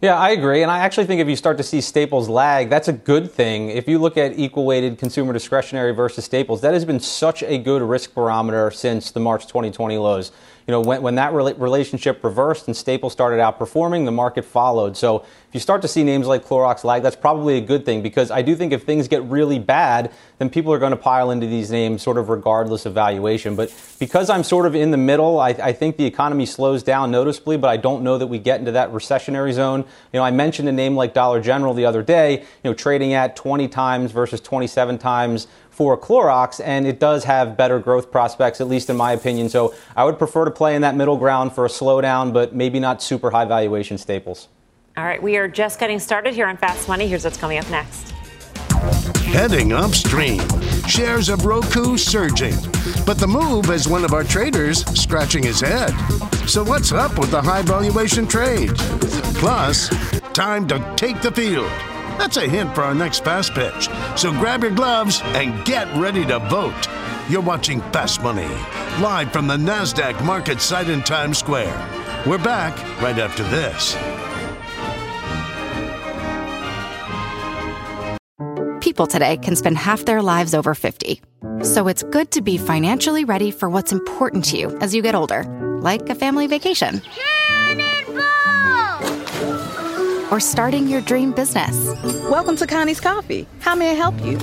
Yeah, 0.00 0.14
I 0.14 0.30
agree. 0.30 0.62
And 0.62 0.70
I 0.70 0.78
actually 0.78 1.06
think 1.06 1.20
if 1.20 1.26
you 1.26 1.34
start 1.34 1.56
to 1.56 1.64
see 1.64 1.80
staples 1.80 2.28
lag, 2.28 2.70
that's 2.70 2.86
a 2.86 2.92
good 2.92 3.32
thing. 3.32 3.70
If 3.70 3.88
you 3.88 3.98
look 3.98 4.16
at 4.16 4.38
equal 4.38 4.64
weighted 4.64 4.96
consumer 4.96 5.32
discretionary 5.32 5.92
versus 5.92 6.24
staples, 6.24 6.60
that 6.60 6.72
has 6.72 6.84
been 6.84 7.00
such 7.00 7.42
a 7.42 7.58
good 7.58 7.82
risk 7.82 8.14
barometer 8.14 8.70
since 8.70 9.10
the 9.10 9.18
March 9.18 9.48
2020 9.48 9.98
lows 9.98 10.30
you 10.68 10.72
know, 10.72 10.82
when, 10.82 11.00
when 11.00 11.14
that 11.14 11.32
relationship 11.32 12.22
reversed 12.22 12.66
and 12.66 12.76
Staples 12.76 13.14
started 13.14 13.38
outperforming, 13.38 14.04
the 14.04 14.12
market 14.12 14.44
followed. 14.44 14.98
So 14.98 15.20
if 15.20 15.54
you 15.54 15.60
start 15.60 15.80
to 15.80 15.88
see 15.88 16.04
names 16.04 16.26
like 16.26 16.44
Clorox 16.44 16.84
lag, 16.84 17.02
that's 17.02 17.16
probably 17.16 17.56
a 17.56 17.60
good 17.62 17.86
thing 17.86 18.02
because 18.02 18.30
I 18.30 18.42
do 18.42 18.54
think 18.54 18.74
if 18.74 18.82
things 18.82 19.08
get 19.08 19.22
really 19.22 19.58
bad, 19.58 20.12
then 20.36 20.50
people 20.50 20.70
are 20.74 20.78
going 20.78 20.90
to 20.90 20.98
pile 20.98 21.30
into 21.30 21.46
these 21.46 21.70
names 21.70 22.02
sort 22.02 22.18
of 22.18 22.28
regardless 22.28 22.84
of 22.84 22.92
valuation. 22.92 23.56
But 23.56 23.74
because 23.98 24.28
I'm 24.28 24.44
sort 24.44 24.66
of 24.66 24.74
in 24.74 24.90
the 24.90 24.98
middle, 24.98 25.40
I, 25.40 25.48
I 25.52 25.72
think 25.72 25.96
the 25.96 26.04
economy 26.04 26.44
slows 26.44 26.82
down 26.82 27.10
noticeably, 27.10 27.56
but 27.56 27.68
I 27.68 27.78
don't 27.78 28.02
know 28.02 28.18
that 28.18 28.26
we 28.26 28.38
get 28.38 28.58
into 28.58 28.72
that 28.72 28.92
recessionary 28.92 29.54
zone. 29.54 29.86
You 30.12 30.20
know, 30.20 30.22
I 30.22 30.32
mentioned 30.32 30.68
a 30.68 30.72
name 30.72 30.94
like 30.94 31.14
Dollar 31.14 31.40
General 31.40 31.72
the 31.72 31.86
other 31.86 32.02
day, 32.02 32.40
you 32.40 32.46
know, 32.64 32.74
trading 32.74 33.14
at 33.14 33.36
20 33.36 33.68
times 33.68 34.12
versus 34.12 34.42
27 34.42 34.98
times 34.98 35.46
for 35.78 35.96
Clorox, 35.96 36.60
and 36.64 36.88
it 36.88 36.98
does 36.98 37.22
have 37.22 37.56
better 37.56 37.78
growth 37.78 38.10
prospects, 38.10 38.60
at 38.60 38.66
least 38.66 38.90
in 38.90 38.96
my 38.96 39.12
opinion. 39.12 39.48
So 39.48 39.76
I 39.94 40.04
would 40.04 40.18
prefer 40.18 40.44
to 40.44 40.50
play 40.50 40.74
in 40.74 40.82
that 40.82 40.96
middle 40.96 41.16
ground 41.16 41.52
for 41.52 41.64
a 41.64 41.68
slowdown, 41.68 42.32
but 42.32 42.52
maybe 42.52 42.80
not 42.80 43.00
super 43.00 43.30
high 43.30 43.44
valuation 43.44 43.96
staples. 43.96 44.48
All 44.96 45.04
right, 45.04 45.22
we 45.22 45.36
are 45.36 45.46
just 45.46 45.78
getting 45.78 46.00
started 46.00 46.34
here 46.34 46.48
on 46.48 46.56
Fast 46.56 46.88
Money. 46.88 47.06
Here's 47.06 47.22
what's 47.22 47.36
coming 47.36 47.58
up 47.58 47.70
next. 47.70 48.10
Heading 49.28 49.72
upstream, 49.72 50.42
shares 50.88 51.28
of 51.28 51.44
Roku 51.44 51.96
surging. 51.96 52.56
But 53.06 53.18
the 53.18 53.28
move 53.28 53.66
has 53.66 53.86
one 53.86 54.04
of 54.04 54.12
our 54.12 54.24
traders 54.24 54.84
scratching 55.00 55.44
his 55.44 55.60
head. 55.60 55.92
So, 56.48 56.64
what's 56.64 56.90
up 56.90 57.20
with 57.20 57.30
the 57.30 57.40
high 57.40 57.62
valuation 57.62 58.26
trade? 58.26 58.72
Plus, 59.38 59.90
time 60.32 60.66
to 60.66 60.92
take 60.96 61.22
the 61.22 61.30
field. 61.30 61.70
That's 62.18 62.36
a 62.36 62.48
hint 62.48 62.74
for 62.74 62.82
our 62.82 62.94
next 62.94 63.22
fast 63.22 63.54
pitch. 63.54 63.88
So 64.18 64.32
grab 64.32 64.62
your 64.62 64.72
gloves 64.72 65.22
and 65.24 65.64
get 65.64 65.86
ready 65.96 66.26
to 66.26 66.40
vote. 66.40 66.88
You're 67.30 67.42
watching 67.42 67.80
Fast 67.92 68.22
Money, 68.22 68.48
live 69.00 69.32
from 69.32 69.46
the 69.46 69.56
NASDAQ 69.56 70.24
market 70.24 70.60
site 70.60 70.90
in 70.90 71.02
Times 71.02 71.38
Square. 71.38 71.76
We're 72.26 72.42
back 72.42 72.76
right 73.00 73.18
after 73.18 73.44
this. 73.44 73.96
People 78.80 79.06
today 79.06 79.36
can 79.36 79.54
spend 79.54 79.78
half 79.78 80.04
their 80.04 80.20
lives 80.20 80.54
over 80.54 80.74
50. 80.74 81.20
So 81.62 81.86
it's 81.86 82.02
good 82.02 82.32
to 82.32 82.42
be 82.42 82.58
financially 82.58 83.24
ready 83.24 83.52
for 83.52 83.68
what's 83.68 83.92
important 83.92 84.44
to 84.46 84.58
you 84.58 84.76
as 84.80 84.92
you 84.92 85.02
get 85.02 85.14
older, 85.14 85.44
like 85.82 86.08
a 86.10 86.16
family 86.16 86.48
vacation 86.48 87.00
or 90.30 90.40
starting 90.40 90.88
your 90.88 91.00
dream 91.00 91.32
business. 91.32 91.76
Welcome 92.30 92.56
to 92.56 92.66
Connie's 92.66 93.00
Coffee. 93.00 93.46
How 93.60 93.74
may 93.74 93.90
I 93.90 93.94
help 93.94 94.14
you? 94.24 94.38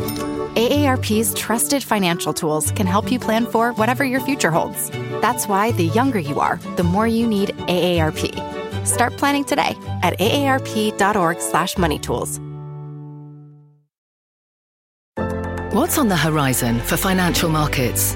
AARP's 0.56 1.34
trusted 1.34 1.84
financial 1.84 2.34
tools 2.34 2.71
can 2.71 2.88
help 2.88 3.12
you 3.12 3.19
plan 3.19 3.45
for 3.45 3.74
whatever 3.74 4.04
your 4.04 4.21
future 4.21 4.52
holds. 4.52 4.89
That's 5.21 5.48
why 5.48 5.71
the 5.74 5.86
younger 5.86 6.19
you 6.19 6.39
are, 6.39 6.58
the 6.78 6.84
more 6.84 7.08
you 7.08 7.28
need 7.28 7.50
AARP. 7.67 8.86
Start 8.86 9.17
planning 9.17 9.43
today 9.43 9.76
at 10.04 10.17
aarp.org/moneytools. 10.19 12.39
What's 15.74 15.98
on 15.98 16.08
the 16.08 16.15
horizon 16.15 16.80
for 16.80 16.95
financial 16.95 17.50
markets? 17.50 18.15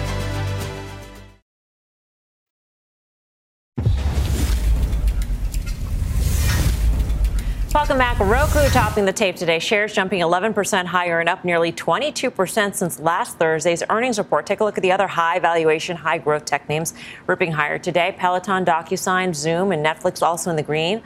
Welcome 7.73 7.99
back. 7.99 8.19
Roku 8.19 8.67
topping 8.67 9.05
the 9.05 9.13
tape 9.13 9.37
today. 9.37 9.57
Shares 9.57 9.93
jumping 9.93 10.19
11% 10.19 10.85
higher 10.85 11.21
and 11.21 11.29
up 11.29 11.45
nearly 11.45 11.71
22% 11.71 12.75
since 12.75 12.99
last 12.99 13.37
Thursday's 13.37 13.81
earnings 13.89 14.17
report. 14.17 14.45
Take 14.45 14.59
a 14.59 14.65
look 14.65 14.77
at 14.77 14.81
the 14.81 14.91
other 14.91 15.07
high 15.07 15.39
valuation, 15.39 15.95
high 15.95 16.17
growth 16.17 16.43
tech 16.43 16.67
names 16.67 16.93
ripping 17.27 17.53
higher 17.53 17.79
today. 17.79 18.13
Peloton, 18.17 18.65
DocuSign, 18.65 19.33
Zoom, 19.33 19.71
and 19.71 19.85
Netflix 19.85 20.21
also 20.21 20.49
in 20.49 20.57
the 20.57 20.63
green. 20.63 21.01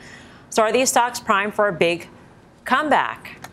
So 0.49 0.63
are 0.63 0.71
these 0.71 0.89
stocks 0.89 1.19
primed 1.19 1.53
for 1.53 1.67
a 1.67 1.71
big 1.71 2.09
comeback? 2.63 3.44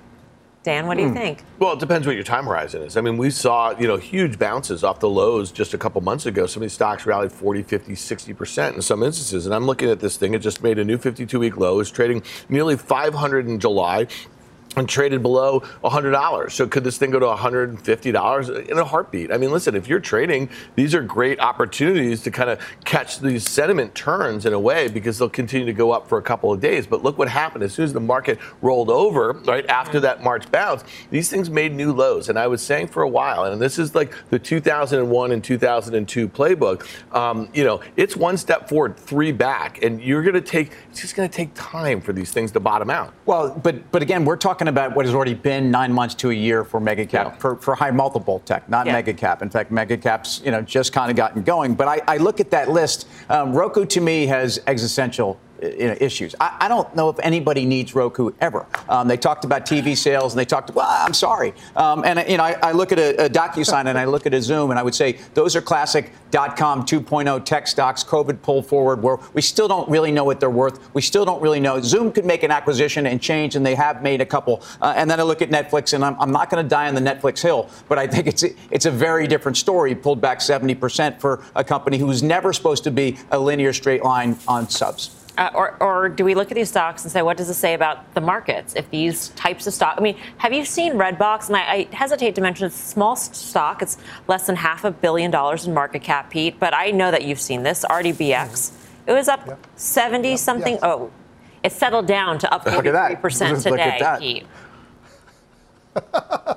Dan, 0.63 0.87
what 0.87 0.97
do 0.97 1.03
you 1.03 1.09
hmm. 1.09 1.17
think? 1.17 1.43
Well, 1.59 1.73
it 1.73 1.81
depends 1.81 2.07
what 2.07 2.15
your 2.15 2.25
time 2.25 2.45
horizon 2.45 2.83
is. 2.83 2.97
I 2.97 3.01
mean, 3.01 3.17
we 3.17 3.31
saw, 3.31 3.77
you 3.79 3.89
know, 3.89 3.97
huge 3.97 4.39
bounces 4.39 4.85
off 4.85 5.01
the 5.01 5.09
lows 5.09 5.51
just 5.51 5.75
a 5.75 5.79
couple 5.79 6.01
months 6.03 6.25
ago. 6.25 6.47
Some 6.47 6.63
of 6.63 6.67
these 6.67 6.73
stocks 6.73 7.05
rallied 7.05 7.33
40, 7.33 7.63
50, 7.63 7.93
60% 7.93 8.75
in 8.75 8.83
some 8.83 9.03
instances. 9.03 9.45
And 9.47 9.55
I'm 9.55 9.67
looking 9.67 9.91
at 9.91 9.99
this 9.99 10.17
thing. 10.17 10.35
It 10.35 10.39
just 10.39 10.63
made 10.63 10.79
a 10.79 10.85
new 10.85 10.99
52 10.99 11.39
week 11.39 11.57
low. 11.57 11.81
It's 11.81 11.91
trading 11.91 12.23
nearly 12.49 12.77
500 12.77 13.49
in 13.49 13.59
July 13.59 14.07
and 14.77 14.89
traded 14.89 15.23
below 15.23 15.61
$100. 15.85 16.51
So 16.51 16.67
could 16.67 16.85
this 16.85 16.99
thing 16.99 17.11
go 17.11 17.19
to 17.19 17.27
$150 17.27 18.69
in 18.69 18.79
a 18.79 18.85
heartbeat? 18.85 19.33
I 19.33 19.37
mean, 19.37 19.51
listen, 19.51 19.75
if 19.75 19.89
you're 19.89 20.01
trading, 20.01 20.49
these 20.75 20.95
are 20.95 21.03
great 21.03 21.41
opportunities 21.41 22.23
to 22.23 22.31
kind 22.31 22.51
of 22.51 22.61
catch 22.85 23.21
these 23.21 23.49
sentiment 23.49 23.95
turns 23.95 24.47
in 24.47 24.53
a 24.53 24.61
way 24.61 24.89
because 24.89 25.19
they'll 25.19 25.29
continue 25.29 25.67
to 25.67 25.73
go 25.73 25.93
up 25.93 26.09
for 26.09 26.19
a 26.19 26.23
couple 26.23 26.53
of 26.53 26.61
days. 26.61 26.87
But 26.87 27.03
look 27.03 27.19
what 27.19 27.29
happened 27.29 27.65
as 27.65 27.75
soon 27.75 27.85
as 27.85 27.93
the 27.93 28.01
market 28.01 28.39
rolled 28.61 28.91
over, 28.91 29.33
right 29.45 29.67
after 29.67 30.01
that 30.01 30.23
March 30.23 30.51
bounce, 30.51 30.85
these 31.11 31.29
things 31.29 31.51
made 31.51 31.73
new 31.73 31.93
lows. 31.93 32.29
And 32.29 32.39
I 32.39 32.47
was 32.47 32.63
saying 32.63 32.89
for 32.89 33.03
a 33.03 33.09
while, 33.09 33.45
and 33.45 33.61
this 33.61 33.79
is 33.79 33.95
like 33.95 34.15
the 34.31 34.39
2001 34.39 35.33
and 35.33 35.45
2002 35.45 36.29
playbook, 36.29 36.87
um, 37.15 37.49
you 37.53 37.65
know, 37.65 37.81
it's 37.97 38.17
one 38.17 38.37
step 38.37 38.69
forward, 38.69 38.97
three 38.97 39.33
back, 39.33 39.83
and 39.83 40.03
you're 40.03 40.23
going 40.23 40.35
to 40.35 40.41
take, 40.41 40.73
it's 40.91 41.01
just 41.01 41.15
going 41.15 41.29
to 41.29 41.35
take 41.35 41.51
time 41.55 42.01
for 42.01 42.13
these 42.13 42.31
things 42.31 42.53
to 42.53 42.61
bottom 42.61 42.91
out. 42.91 43.13
Well, 43.27 43.51
but 43.63 43.91
but 43.91 44.03
again, 44.03 44.25
we're 44.25 44.37
talking 44.37 44.62
talking 44.63 44.69
about 44.69 44.95
what 44.95 45.05
has 45.05 45.15
already 45.15 45.35
been 45.35 45.71
nine 45.73 45.93
months 45.93 46.15
to 46.15 46.31
a 46.31 46.35
year 46.35 46.65
for 46.65 46.79
mega 46.79 47.05
cap, 47.05 47.27
yeah. 47.27 47.39
for, 47.39 47.57
for 47.57 47.75
high 47.75 47.91
multiple 47.91 48.39
tech, 48.41 48.69
not 48.69 48.87
yeah. 48.87 48.93
mega 48.93 49.13
cap. 49.13 49.43
In 49.43 49.51
fact, 49.51 49.73
mega 49.73 49.97
caps, 49.97 50.41
you 50.45 50.53
know, 50.53 50.63
just 50.63 50.93
kind 50.93 51.11
of 51.11 51.17
gotten 51.17 51.43
going. 51.43 51.75
But 51.75 51.89
I, 51.89 52.01
I 52.07 52.17
look 52.19 52.39
at 52.39 52.51
that 52.53 52.69
list. 52.71 53.09
Um, 53.29 53.53
Roku 53.53 53.85
to 53.87 54.01
me 54.01 54.27
has 54.27 54.61
existential 54.69 55.41
you 55.63 55.87
know, 55.87 55.97
issues. 56.01 56.35
I, 56.41 56.57
I, 56.63 56.69
don't 56.69 56.95
know 56.97 57.09
if 57.09 57.19
anybody 57.21 57.65
needs 57.65 57.95
Roku 57.95 58.33
ever. 58.41 58.67
Um, 58.89 59.07
they 59.09 59.17
talked 59.17 59.45
about 59.45 59.65
TV 59.65 59.97
sales 59.97 60.33
and 60.33 60.41
they 60.41 60.45
talked. 60.45 60.75
Well, 60.75 60.87
I'm 60.89 61.15
sorry. 61.15 61.55
Um, 61.77 62.05
and 62.05 62.25
you 62.29 62.37
know, 62.37 62.45
I, 62.45 62.57
I, 62.63 62.73
look 62.73 62.93
at 62.93 62.99
a, 62.99 63.27
a 63.27 63.29
DocuSign 63.31 63.87
and 63.87 63.99
I 63.99 64.05
look 64.05 64.27
at 64.27 64.35
a 64.35 64.43
Zoom 64.43 64.71
and 64.71 64.79
I 64.79 64.83
would 64.83 64.95
say 64.95 65.19
those 65.35 65.55
are 65.55 65.63
classic 65.63 66.13
dot 66.31 66.57
com 66.57 66.85
2.0 66.85 67.45
tech 67.45 67.67
stocks. 67.69 68.03
COVID 68.03 68.43
pull 68.43 68.63
forward 68.63 69.03
where 69.03 69.19
we 69.35 69.43
still 69.43 69.69
don't 69.69 69.89
really 69.89 70.11
know 70.11 70.25
what 70.25 70.41
they're 70.41 70.51
worth. 70.51 70.93
We 70.95 71.03
still 71.03 71.25
don't 71.25 71.41
really 71.41 71.61
know. 71.61 71.81
Zoom 71.81 72.11
could 72.11 72.25
make 72.25 72.43
an 72.43 72.51
acquisition 72.51 73.07
and 73.07 73.21
change, 73.21 73.55
and 73.55 73.65
they 73.65 73.75
have 73.75 74.03
made 74.03 74.21
a 74.21 74.27
couple. 74.27 74.63
Uh, 74.81 74.95
and 74.97 75.11
then 75.11 75.21
I 75.21 75.23
look 75.23 75.43
at 75.43 75.51
Netflix, 75.51 75.93
and 75.93 76.05
I'm, 76.05 76.17
I'm 76.19 76.33
not 76.33 76.51
going 76.51 76.65
to 76.65 76.69
die 76.69 76.89
on 76.89 76.95
the 76.95 77.01
Netflix 77.01 77.41
hill, 77.41 77.69
but 77.89 77.99
I 77.99 78.07
think 78.07 78.27
it's 78.27 78.45
it's 78.71 78.87
a 78.87 78.91
very 78.91 79.27
different 79.27 79.57
story. 79.57 79.95
Pulled 79.95 80.21
back 80.21 80.41
70 80.41 80.75
percent 80.75 81.21
for 81.21 81.45
a 81.55 81.63
company 81.63 81.99
who's 81.99 82.23
never 82.23 82.53
supposed 82.53 82.85
to 82.85 82.91
be 82.91 83.19
a 83.31 83.39
linear 83.39 83.73
straight 83.73 84.03
line 84.03 84.37
on 84.49 84.69
subs. 84.69 85.22
Uh, 85.39 85.51
or, 85.55 85.83
or, 85.83 86.09
do 86.11 86.27
we 86.27 86.35
look 86.35 86.51
at 86.51 86.55
these 86.55 86.69
stocks 86.69 87.05
and 87.05 87.11
say, 87.11 87.23
what 87.23 87.39
does 87.39 87.49
it 87.49 87.55
say 87.55 87.73
about 87.73 88.13
the 88.15 88.21
markets? 88.21 88.75
If 88.75 88.91
these 88.91 89.31
types 89.31 89.67
of 89.67 89.73
stock, 89.73 89.95
I 89.97 90.03
mean, 90.03 90.19
have 90.37 90.53
you 90.53 90.65
seen 90.67 90.93
Redbox? 90.95 91.49
And 91.49 91.57
I, 91.57 91.61
I 91.61 91.89
hesitate 91.91 92.35
to 92.35 92.43
mention 92.43 92.67
it's 92.67 92.77
a 92.77 92.87
small 92.87 93.17
stock. 93.17 93.81
It's 93.81 93.97
less 94.29 94.47
than 94.47 94.57
half 94.57 94.85
a 94.85 94.91
billion 94.91 95.31
dollars 95.31 95.67
in 95.67 95.73
market 95.73 96.03
cap, 96.03 96.29
Pete. 96.29 96.61
But 96.61 96.75
I 96.75 96.91
know 96.91 97.11
that 97.11 97.25
you've 97.25 97.41
seen 97.41 97.63
this. 97.63 97.83
RDBX. 97.89 98.73
It 99.07 99.13
was 99.13 99.29
up 99.29 99.59
70 99.77 100.29
yep. 100.29 100.39
something. 100.39 100.75
Yes. 100.75 100.83
Oh, 100.83 101.11
it 101.63 101.73
settled 101.73 102.07
down 102.07 102.39
to 102.41 102.53
up 102.53 102.67
43% 102.67 103.63
today, 103.63 104.17
Pete. 104.19 104.47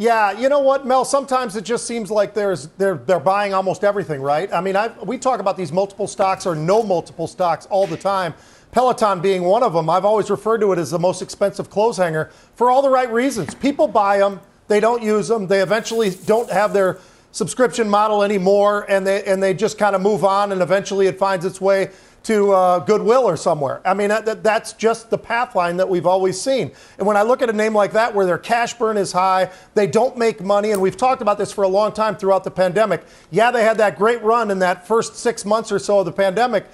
Yeah, 0.00 0.30
you 0.30 0.48
know 0.48 0.60
what, 0.60 0.86
Mel? 0.86 1.04
Sometimes 1.04 1.56
it 1.56 1.64
just 1.64 1.84
seems 1.84 2.08
like 2.08 2.32
there's 2.32 2.68
they're 2.78 2.98
they're 2.98 3.18
buying 3.18 3.52
almost 3.52 3.82
everything, 3.82 4.22
right? 4.22 4.48
I 4.52 4.60
mean, 4.60 4.76
i 4.76 4.92
we 5.02 5.18
talk 5.18 5.40
about 5.40 5.56
these 5.56 5.72
multiple 5.72 6.06
stocks 6.06 6.46
or 6.46 6.54
no 6.54 6.84
multiple 6.84 7.26
stocks 7.26 7.66
all 7.66 7.84
the 7.84 7.96
time. 7.96 8.32
Peloton 8.70 9.20
being 9.20 9.42
one 9.42 9.64
of 9.64 9.72
them. 9.72 9.90
I've 9.90 10.04
always 10.04 10.30
referred 10.30 10.60
to 10.60 10.70
it 10.72 10.78
as 10.78 10.92
the 10.92 11.00
most 11.00 11.20
expensive 11.20 11.68
clothes 11.68 11.96
hanger 11.96 12.30
for 12.54 12.70
all 12.70 12.80
the 12.80 12.88
right 12.88 13.12
reasons. 13.12 13.56
People 13.56 13.88
buy 13.88 14.18
them, 14.18 14.38
they 14.68 14.78
don't 14.78 15.02
use 15.02 15.26
them, 15.26 15.48
they 15.48 15.62
eventually 15.62 16.10
don't 16.10 16.48
have 16.48 16.72
their 16.72 16.98
subscription 17.32 17.90
model 17.90 18.22
anymore, 18.22 18.86
and 18.88 19.04
they 19.04 19.24
and 19.24 19.42
they 19.42 19.52
just 19.52 19.78
kind 19.78 19.96
of 19.96 20.00
move 20.00 20.24
on, 20.24 20.52
and 20.52 20.62
eventually 20.62 21.08
it 21.08 21.18
finds 21.18 21.44
its 21.44 21.60
way 21.60 21.90
to 22.28 22.52
uh, 22.52 22.78
Goodwill 22.80 23.22
or 23.22 23.38
somewhere. 23.38 23.80
I 23.86 23.94
mean, 23.94 24.10
that, 24.10 24.42
that's 24.42 24.74
just 24.74 25.08
the 25.08 25.16
path 25.16 25.54
line 25.54 25.78
that 25.78 25.88
we've 25.88 26.04
always 26.04 26.38
seen. 26.38 26.72
And 26.98 27.06
when 27.06 27.16
I 27.16 27.22
look 27.22 27.40
at 27.40 27.48
a 27.48 27.54
name 27.54 27.74
like 27.74 27.92
that, 27.92 28.14
where 28.14 28.26
their 28.26 28.36
cash 28.36 28.74
burn 28.74 28.98
is 28.98 29.12
high, 29.12 29.50
they 29.72 29.86
don't 29.86 30.14
make 30.18 30.42
money, 30.42 30.72
and 30.72 30.82
we've 30.82 30.96
talked 30.96 31.22
about 31.22 31.38
this 31.38 31.52
for 31.52 31.64
a 31.64 31.68
long 31.68 31.90
time 31.90 32.16
throughout 32.16 32.44
the 32.44 32.50
pandemic. 32.50 33.02
Yeah, 33.30 33.50
they 33.50 33.64
had 33.64 33.78
that 33.78 33.96
great 33.96 34.22
run 34.22 34.50
in 34.50 34.58
that 34.58 34.86
first 34.86 35.16
six 35.16 35.46
months 35.46 35.72
or 35.72 35.78
so 35.78 36.00
of 36.00 36.04
the 36.04 36.12
pandemic. 36.12 36.66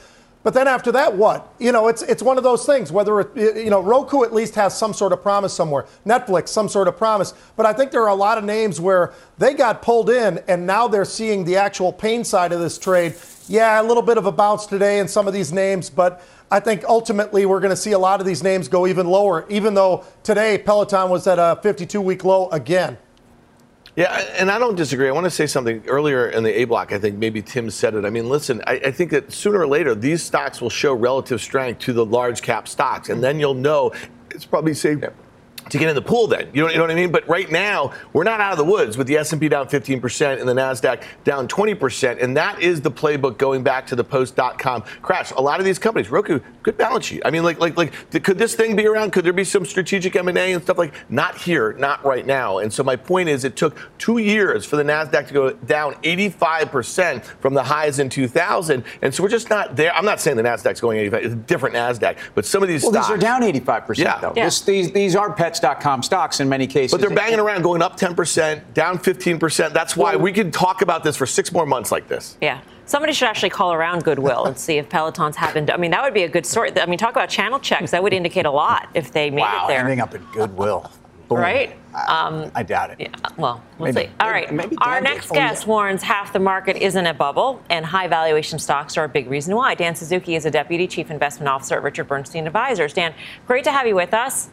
But 0.42 0.54
then 0.54 0.66
after 0.66 0.90
that, 0.90 1.14
what? 1.16 1.54
You 1.60 1.70
know, 1.70 1.86
it's 1.86 2.02
it's 2.02 2.22
one 2.22 2.36
of 2.36 2.42
those 2.42 2.66
things. 2.66 2.90
Whether 2.90 3.20
it, 3.20 3.56
you 3.56 3.70
know, 3.70 3.80
Roku 3.80 4.24
at 4.24 4.34
least 4.34 4.56
has 4.56 4.76
some 4.76 4.92
sort 4.92 5.12
of 5.12 5.22
promise 5.22 5.54
somewhere. 5.54 5.86
Netflix, 6.04 6.48
some 6.48 6.68
sort 6.68 6.88
of 6.88 6.98
promise. 6.98 7.32
But 7.56 7.64
I 7.64 7.72
think 7.72 7.92
there 7.92 8.02
are 8.02 8.08
a 8.08 8.14
lot 8.14 8.38
of 8.38 8.44
names 8.44 8.78
where 8.80 9.14
they 9.38 9.54
got 9.54 9.82
pulled 9.82 10.10
in, 10.10 10.40
and 10.48 10.66
now 10.66 10.86
they're 10.86 11.06
seeing 11.06 11.44
the 11.44 11.56
actual 11.56 11.92
pain 11.92 12.24
side 12.24 12.52
of 12.52 12.60
this 12.60 12.76
trade 12.76 13.14
yeah, 13.48 13.80
a 13.80 13.84
little 13.84 14.02
bit 14.02 14.18
of 14.18 14.26
a 14.26 14.32
bounce 14.32 14.66
today 14.66 14.98
in 14.98 15.08
some 15.08 15.26
of 15.26 15.34
these 15.34 15.52
names, 15.52 15.90
but 15.90 16.22
I 16.50 16.60
think 16.60 16.84
ultimately 16.84 17.46
we're 17.46 17.60
going 17.60 17.70
to 17.70 17.76
see 17.76 17.92
a 17.92 17.98
lot 17.98 18.20
of 18.20 18.26
these 18.26 18.42
names 18.42 18.68
go 18.68 18.86
even 18.86 19.06
lower, 19.06 19.46
even 19.48 19.74
though 19.74 20.04
today 20.22 20.58
Peloton 20.58 21.10
was 21.10 21.26
at 21.26 21.38
a 21.38 21.60
52 21.62 22.00
week 22.00 22.24
low 22.24 22.48
again. 22.50 22.98
Yeah, 23.96 24.12
and 24.36 24.50
I 24.50 24.58
don't 24.58 24.74
disagree. 24.74 25.08
I 25.08 25.12
want 25.12 25.24
to 25.24 25.30
say 25.30 25.46
something 25.46 25.84
earlier 25.86 26.28
in 26.28 26.42
the 26.42 26.60
A 26.60 26.64
block. 26.64 26.92
I 26.92 26.98
think 26.98 27.16
maybe 27.16 27.42
Tim 27.42 27.70
said 27.70 27.94
it. 27.94 28.04
I 28.04 28.10
mean, 28.10 28.28
listen, 28.28 28.60
I, 28.66 28.72
I, 28.86 28.90
think 28.90 29.12
that 29.12 29.32
sooner 29.32 29.60
or 29.60 29.68
later 29.68 29.94
these 29.94 30.20
stocks 30.20 30.60
will 30.60 30.70
show 30.70 30.94
relative 30.94 31.40
strength 31.40 31.78
to 31.82 31.92
the 31.92 32.04
large 32.04 32.42
cap 32.42 32.66
stocks, 32.66 33.08
and 33.08 33.22
then 33.22 33.38
you'll 33.38 33.54
know 33.54 33.92
it's 34.30 34.44
probably 34.44 34.74
safe 34.74 35.00
to 35.70 35.78
get 35.78 35.88
in 35.88 35.94
the 35.94 36.02
pool 36.02 36.26
then. 36.26 36.50
You 36.52 36.62
know, 36.62 36.70
you 36.70 36.76
know 36.76 36.82
what 36.82 36.90
I 36.90 36.94
mean? 36.94 37.10
But 37.10 37.28
right 37.28 37.50
now, 37.50 37.92
we're 38.12 38.24
not 38.24 38.40
out 38.40 38.52
of 38.52 38.58
the 38.58 38.64
woods 38.64 38.96
with 38.96 39.06
the 39.06 39.16
S&P 39.16 39.48
down 39.48 39.66
15% 39.66 40.40
and 40.40 40.48
the 40.48 40.54
NASDAQ 40.54 41.02
down 41.24 41.48
20%. 41.48 42.22
And 42.22 42.36
that 42.36 42.60
is 42.60 42.80
the 42.80 42.90
playbook 42.90 43.38
going 43.38 43.62
back 43.62 43.86
to 43.88 43.96
the 43.96 44.04
post.com 44.04 44.82
crash. 45.02 45.30
A 45.32 45.40
lot 45.40 45.60
of 45.60 45.66
these 45.66 45.78
companies, 45.78 46.10
Roku, 46.10 46.40
good 46.62 46.76
balance 46.76 47.06
sheet. 47.06 47.22
I 47.24 47.30
mean, 47.30 47.42
like, 47.42 47.58
like, 47.60 47.76
like, 47.76 47.92
could 48.22 48.38
this 48.38 48.54
thing 48.54 48.76
be 48.76 48.86
around? 48.86 49.12
Could 49.12 49.24
there 49.24 49.32
be 49.32 49.44
some 49.44 49.64
strategic 49.64 50.16
M&A 50.16 50.52
and 50.52 50.62
stuff 50.62 50.78
like 50.78 50.94
Not 51.08 51.38
here, 51.38 51.72
not 51.74 52.04
right 52.04 52.26
now. 52.26 52.58
And 52.58 52.72
so 52.72 52.82
my 52.82 52.96
point 52.96 53.28
is 53.28 53.44
it 53.44 53.56
took 53.56 53.76
two 53.98 54.18
years 54.18 54.64
for 54.64 54.76
the 54.76 54.82
NASDAQ 54.82 55.28
to 55.28 55.34
go 55.34 55.52
down 55.52 55.94
85% 56.02 57.22
from 57.24 57.54
the 57.54 57.62
highs 57.62 57.98
in 57.98 58.08
2000. 58.08 58.84
And 59.02 59.14
so 59.14 59.22
we're 59.22 59.28
just 59.28 59.50
not 59.50 59.76
there. 59.76 59.94
I'm 59.94 60.04
not 60.04 60.20
saying 60.20 60.36
the 60.36 60.42
NASDAQ's 60.42 60.80
going 60.80 60.98
85. 60.98 61.24
It's 61.24 61.34
a 61.34 61.36
different 61.36 61.74
NASDAQ. 61.74 62.18
But 62.34 62.44
some 62.44 62.62
of 62.62 62.68
these 62.68 62.82
well, 62.82 62.92
stocks. 62.92 63.08
these 63.08 63.16
are 63.16 63.20
down 63.20 63.42
85%, 63.42 63.98
yeah. 63.98 64.18
though. 64.20 64.32
Yeah. 64.36 64.44
This, 64.44 64.60
these, 64.62 64.92
these 64.92 65.16
are 65.16 65.32
pet 65.32 65.53
Pets.com 65.60 66.02
stocks 66.02 66.40
in 66.40 66.48
many 66.48 66.66
cases. 66.66 66.92
But 66.92 67.00
they're 67.00 67.14
banging 67.14 67.38
around, 67.38 67.62
going 67.62 67.82
up 67.82 67.98
10%, 67.98 68.74
down 68.74 68.98
15%. 68.98 69.72
That's 69.72 69.96
why 69.96 70.16
we 70.16 70.32
could 70.32 70.52
talk 70.52 70.82
about 70.82 71.04
this 71.04 71.16
for 71.16 71.26
six 71.26 71.52
more 71.52 71.66
months 71.66 71.92
like 71.92 72.08
this. 72.08 72.36
Yeah. 72.40 72.60
Somebody 72.86 73.14
should 73.14 73.28
actually 73.28 73.50
call 73.50 73.72
around 73.72 74.04
Goodwill 74.04 74.44
and 74.44 74.58
see 74.58 74.76
if 74.76 74.88
Peloton's 74.90 75.36
happened. 75.36 75.70
I 75.70 75.76
mean, 75.78 75.90
that 75.92 76.02
would 76.02 76.12
be 76.12 76.24
a 76.24 76.28
good 76.28 76.44
story. 76.44 76.78
I 76.78 76.86
mean, 76.86 76.98
talk 76.98 77.12
about 77.12 77.30
channel 77.30 77.58
checks. 77.58 77.92
That 77.92 78.02
would 78.02 78.12
indicate 78.12 78.44
a 78.44 78.50
lot 78.50 78.88
if 78.94 79.12
they 79.12 79.30
made 79.30 79.40
wow, 79.40 79.64
it 79.64 79.68
there. 79.68 79.80
ending 79.80 80.00
up 80.00 80.14
in 80.14 80.22
Goodwill. 80.32 80.90
Boom. 81.28 81.38
Right? 81.38 81.78
Um, 82.08 82.50
I 82.54 82.62
doubt 82.62 82.90
it. 82.90 82.96
Yeah, 83.00 83.08
well, 83.38 83.62
we'll 83.78 83.90
maybe, 83.92 84.08
see. 84.08 84.12
All 84.20 84.28
right. 84.28 84.52
Maybe, 84.52 84.68
maybe 84.68 84.76
Our 84.82 85.00
next 85.00 85.30
guest 85.30 85.66
warns 85.66 86.02
half 86.02 86.34
the 86.34 86.38
market 86.38 86.76
isn't 86.76 87.06
a 87.06 87.14
bubble, 87.14 87.62
and 87.70 87.86
high 87.86 88.08
valuation 88.08 88.58
stocks 88.58 88.98
are 88.98 89.04
a 89.04 89.08
big 89.08 89.30
reason 89.30 89.56
why. 89.56 89.74
Dan 89.74 89.94
Suzuki 89.94 90.34
is 90.34 90.44
a 90.44 90.50
deputy 90.50 90.86
chief 90.86 91.10
investment 91.10 91.48
officer 91.48 91.76
at 91.76 91.82
Richard 91.82 92.08
Bernstein 92.08 92.46
Advisors. 92.46 92.92
Dan, 92.92 93.14
great 93.46 93.64
to 93.64 93.72
have 93.72 93.86
you 93.86 93.94
with 93.94 94.12
us. 94.12 94.50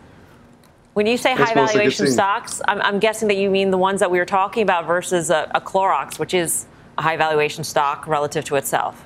When 0.94 1.06
you 1.06 1.16
say 1.18 1.34
high 1.34 1.54
valuation 1.54 2.08
stocks, 2.08 2.62
I'm, 2.68 2.82
I'm, 2.82 3.00
guessing 3.00 3.30
that 3.30 3.38
you 3.38 3.50
mean 3.50 3.72
the 3.72 3.78
ones 3.78 4.02
that 4.02 4.12
we 4.12 4.20
were 4.20 4.26
talking 4.26 4.62
about 4.62 4.86
versus 4.86 5.30
a, 5.30 5.50
a 5.56 5.62
Clorox, 5.62 6.20
which 6.20 6.34
is 6.34 6.66
a 6.98 7.02
high 7.02 7.16
valuation 7.16 7.64
stock 7.64 8.06
relative 8.08 8.44
to 8.46 8.58
itself. 8.58 9.06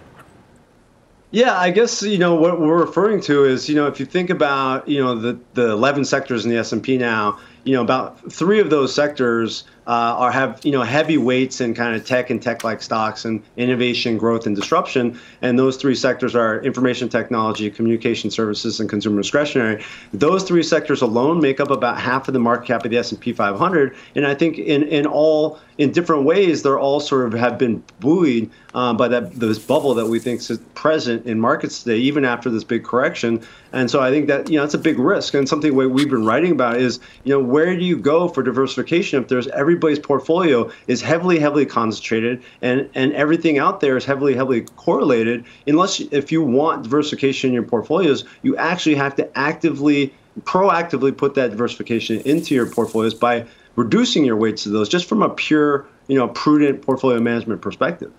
Yeah, 1.29 1.57
I 1.57 1.69
guess 1.69 2.01
you 2.01 2.17
know 2.17 2.35
what 2.35 2.59
we're 2.61 2.79
referring 2.79 3.19
to 3.21 3.43
is 3.43 3.67
you 3.67 3.75
know 3.75 3.87
if 3.87 3.99
you 3.99 4.05
think 4.05 4.29
about 4.29 4.87
you 4.87 5.03
know 5.03 5.15
the 5.15 5.37
the 5.53 5.69
11 5.71 6.05
sectors 6.05 6.45
in 6.45 6.51
the 6.51 6.57
S&P 6.57 6.97
now, 6.97 7.39
you 7.65 7.73
know 7.73 7.81
about 7.81 8.31
three 8.31 8.59
of 8.59 8.69
those 8.69 8.95
sectors 8.95 9.65
uh, 9.87 9.91
are 10.17 10.31
have 10.31 10.59
you 10.63 10.71
know 10.71 10.81
heavy 10.81 11.17
weights 11.17 11.61
in 11.61 11.73
kind 11.73 11.95
of 11.95 12.05
tech 12.05 12.29
and 12.29 12.41
tech-like 12.41 12.81
stocks 12.81 13.25
and 13.25 13.43
innovation, 13.57 14.17
growth, 14.17 14.45
and 14.45 14.55
disruption. 14.55 15.19
And 15.41 15.59
those 15.59 15.77
three 15.77 15.95
sectors 15.95 16.35
are 16.35 16.59
information 16.61 17.09
technology, 17.09 17.69
communication 17.69 18.31
services, 18.31 18.79
and 18.79 18.89
consumer 18.89 19.21
discretionary. 19.21 19.83
Those 20.13 20.43
three 20.43 20.63
sectors 20.63 21.01
alone 21.01 21.39
make 21.41 21.59
up 21.59 21.69
about 21.69 21.99
half 21.99 22.27
of 22.27 22.33
the 22.33 22.39
market 22.39 22.67
cap 22.67 22.85
of 22.85 22.91
the 22.91 22.97
S&P 22.97 23.33
500. 23.33 23.95
And 24.15 24.25
I 24.25 24.33
think 24.33 24.57
in 24.57 24.83
in 24.83 25.05
all 25.05 25.59
in 25.77 25.91
different 25.91 26.23
ways, 26.23 26.63
they're 26.63 26.79
all 26.79 26.99
sort 26.99 27.27
of 27.27 27.33
have 27.39 27.57
been 27.57 27.83
buoyed 27.99 28.49
um, 28.73 28.97
by 28.97 29.07
that 29.07 29.33
this 29.33 29.59
bubble 29.59 29.93
that 29.93 30.07
we 30.07 30.19
think 30.19 30.39
is 30.49 30.57
present 30.73 31.25
in 31.25 31.39
markets 31.39 31.83
today, 31.83 31.97
even 31.97 32.25
after 32.25 32.49
this 32.49 32.63
big 32.63 32.83
correction. 32.83 33.41
And 33.71 33.91
so 33.91 34.01
I 34.01 34.09
think 34.09 34.27
that 34.27 34.49
you 34.49 34.57
know 34.57 34.63
it's 34.63 34.73
a 34.73 34.79
big 34.79 34.97
risk 34.97 35.33
and 35.33 35.47
something 35.47 35.75
we've 35.75 36.09
been 36.09 36.25
writing 36.25 36.51
about 36.51 36.77
is 36.77 36.99
you 37.23 37.33
know 37.33 37.39
where 37.39 37.75
do 37.75 37.83
you 37.83 37.97
go 37.97 38.27
for 38.27 38.41
diversification 38.41 39.21
if 39.21 39.27
there's 39.27 39.47
everybody's 39.75 39.99
portfolio 39.99 40.71
is 40.87 41.01
heavily 41.01 41.37
heavily 41.37 41.65
concentrated 41.65 42.41
and 42.61 42.89
and 42.95 43.11
everything 43.11 43.57
out 43.59 43.81
there 43.81 43.97
is 43.97 44.05
heavily 44.05 44.33
heavily 44.33 44.61
correlated 44.77 45.43
unless 45.67 45.99
if 45.99 46.31
you 46.31 46.41
want 46.41 46.83
diversification 46.83 47.49
in 47.49 47.53
your 47.53 47.63
portfolios 47.63 48.23
you 48.41 48.55
actually 48.55 48.95
have 48.95 49.13
to 49.13 49.37
actively 49.37 50.13
proactively 50.43 51.15
put 51.15 51.35
that 51.35 51.49
diversification 51.49 52.21
into 52.21 52.55
your 52.55 52.65
portfolios 52.65 53.13
by 53.13 53.45
reducing 53.75 54.23
your 54.23 54.37
weights 54.37 54.63
to 54.63 54.69
those 54.69 54.87
just 54.87 55.09
from 55.09 55.21
a 55.21 55.29
pure 55.29 55.85
you 56.07 56.17
know 56.17 56.29
prudent 56.29 56.81
portfolio 56.81 57.19
management 57.19 57.61
perspective. 57.61 58.13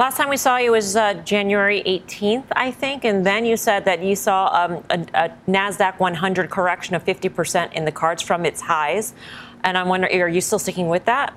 Last 0.00 0.16
time 0.16 0.30
we 0.30 0.38
saw 0.38 0.56
you 0.56 0.72
was 0.72 0.96
uh, 0.96 1.12
January 1.24 1.82
18th, 1.82 2.44
I 2.52 2.70
think, 2.70 3.04
and 3.04 3.26
then 3.26 3.44
you 3.44 3.58
said 3.58 3.84
that 3.84 4.02
you 4.02 4.16
saw 4.16 4.46
um, 4.46 4.82
a, 4.88 5.26
a, 5.26 5.30
NASDAQ 5.46 6.00
100 6.00 6.48
correction 6.48 6.94
of 6.94 7.04
50% 7.04 7.74
in 7.74 7.84
the 7.84 7.92
cards 7.92 8.22
from 8.22 8.46
its 8.46 8.62
highs. 8.62 9.12
And 9.64 9.76
I'm 9.76 9.88
wondering, 9.88 10.20
are 10.20 10.28
you 10.28 10.40
still 10.40 10.58
sticking 10.58 10.88
with 10.88 11.04
that? 11.04 11.34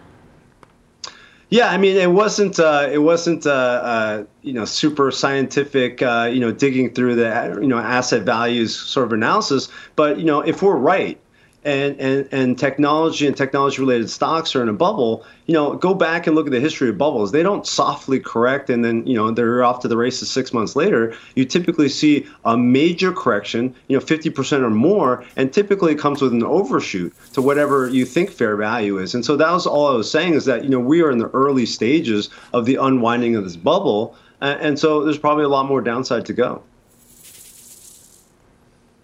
Yeah, 1.49 1.69
I 1.69 1.77
mean, 1.77 1.97
it 1.97 2.09
wasn't 2.09 2.59
uh, 2.59 2.89
it 2.91 2.97
wasn't 2.97 3.45
uh, 3.45 3.51
uh, 3.51 4.23
you 4.41 4.53
know 4.53 4.65
super 4.65 5.11
scientific 5.11 6.01
uh, 6.01 6.27
you 6.33 6.39
know 6.39 6.51
digging 6.51 6.91
through 6.95 7.13
the 7.13 7.59
you 7.61 7.67
know 7.67 7.77
asset 7.77 8.23
values 8.23 8.75
sort 8.75 9.05
of 9.05 9.13
analysis, 9.13 9.69
but 9.95 10.17
you 10.17 10.25
know 10.25 10.41
if 10.41 10.63
we're 10.63 10.75
right 10.75 11.19
and, 11.65 11.99
and, 11.99 12.27
and 12.31 12.59
technology 12.59 13.25
and 13.25 13.37
technology 13.37 13.79
related 13.79 14.09
stocks 14.09 14.55
are 14.55 14.61
in 14.61 14.69
a 14.69 14.73
bubble, 14.73 15.25
you 15.45 15.53
know, 15.53 15.75
go 15.75 15.93
back 15.93 16.27
and 16.27 16.35
look 16.35 16.45
at 16.45 16.51
the 16.51 16.59
history 16.59 16.89
of 16.89 16.97
bubbles. 16.97 17.31
They 17.31 17.43
don't 17.43 17.65
softly 17.65 18.19
correct 18.19 18.69
and 18.69 18.83
then, 18.83 19.05
you 19.07 19.15
know, 19.15 19.31
they're 19.31 19.63
off 19.63 19.79
to 19.81 19.87
the 19.87 19.95
races 19.95 20.29
six 20.29 20.51
months 20.51 20.75
later. 20.75 21.15
You 21.35 21.45
typically 21.45 21.89
see 21.89 22.27
a 22.43 22.57
major 22.57 23.13
correction, 23.13 23.73
you 23.87 23.97
know, 23.97 24.03
50% 24.03 24.63
or 24.63 24.69
more, 24.69 25.23
and 25.35 25.53
typically 25.53 25.93
it 25.93 25.99
comes 25.99 26.21
with 26.21 26.33
an 26.33 26.43
overshoot 26.43 27.13
to 27.33 27.41
whatever 27.41 27.87
you 27.87 28.05
think 28.05 28.29
fair 28.29 28.55
value 28.55 28.97
is. 28.97 29.15
And 29.15 29.25
so 29.25 29.37
that 29.37 29.51
was 29.51 29.65
all 29.65 29.87
I 29.87 29.95
was 29.95 30.11
saying 30.11 30.33
is 30.33 30.45
that, 30.45 30.63
you 30.63 30.69
know, 30.69 30.79
we 30.79 31.01
are 31.01 31.11
in 31.11 31.17
the 31.17 31.29
early 31.29 31.65
stages 31.65 32.29
of 32.53 32.65
the 32.65 32.75
unwinding 32.75 33.35
of 33.35 33.43
this 33.45 33.55
bubble. 33.55 34.15
And 34.41 34.77
so 34.77 35.05
there's 35.05 35.17
probably 35.17 35.45
a 35.45 35.49
lot 35.49 35.67
more 35.67 35.79
downside 35.79 36.25
to 36.25 36.33
go. 36.33 36.61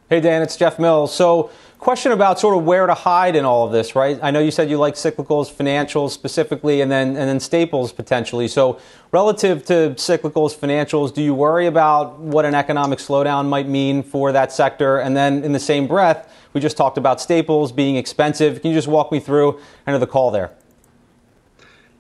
Hey, 0.09 0.19
Dan, 0.19 0.41
it's 0.41 0.57
Jeff 0.57 0.79
Mills. 0.79 1.13
So, 1.13 1.51
question 1.79 2.11
about 2.11 2.39
sort 2.39 2.55
of 2.57 2.65
where 2.65 2.85
to 2.85 2.93
hide 2.93 3.35
in 3.35 3.45
all 3.45 3.65
of 3.65 3.71
this, 3.71 3.95
right? 3.95 4.19
I 4.21 4.31
know 4.31 4.39
you 4.39 4.51
said 4.51 4.69
you 4.69 4.77
like 4.77 4.95
cyclicals, 4.95 5.51
financials 5.51 6.11
specifically, 6.11 6.81
and 6.81 6.91
then 6.91 7.09
and 7.09 7.17
then 7.17 7.39
staples 7.39 7.91
potentially. 7.93 8.47
So, 8.47 8.79
relative 9.11 9.65
to 9.65 9.95
cyclicals, 9.95 10.55
financials, 10.55 11.13
do 11.13 11.23
you 11.23 11.33
worry 11.33 11.65
about 11.65 12.19
what 12.19 12.45
an 12.45 12.54
economic 12.54 12.99
slowdown 12.99 13.47
might 13.47 13.67
mean 13.67 14.04
for 14.04 14.31
that 14.33 14.51
sector? 14.51 14.99
And 14.99 15.15
then, 15.15 15.43
in 15.43 15.54
the 15.54 15.60
same 15.60 15.87
breath, 15.87 16.31
we 16.54 16.62
just 16.62 16.77
talked 16.77 16.97
about 16.97 17.21
staples 17.21 17.71
being 17.71 17.95
expensive. 17.95 18.62
Can 18.62 18.71
you 18.71 18.77
just 18.77 18.89
walk 18.89 19.12
me 19.12 19.19
through 19.19 19.54
kind 19.85 19.95
of 19.95 20.01
the 20.01 20.08
call 20.08 20.31
there? 20.31 20.51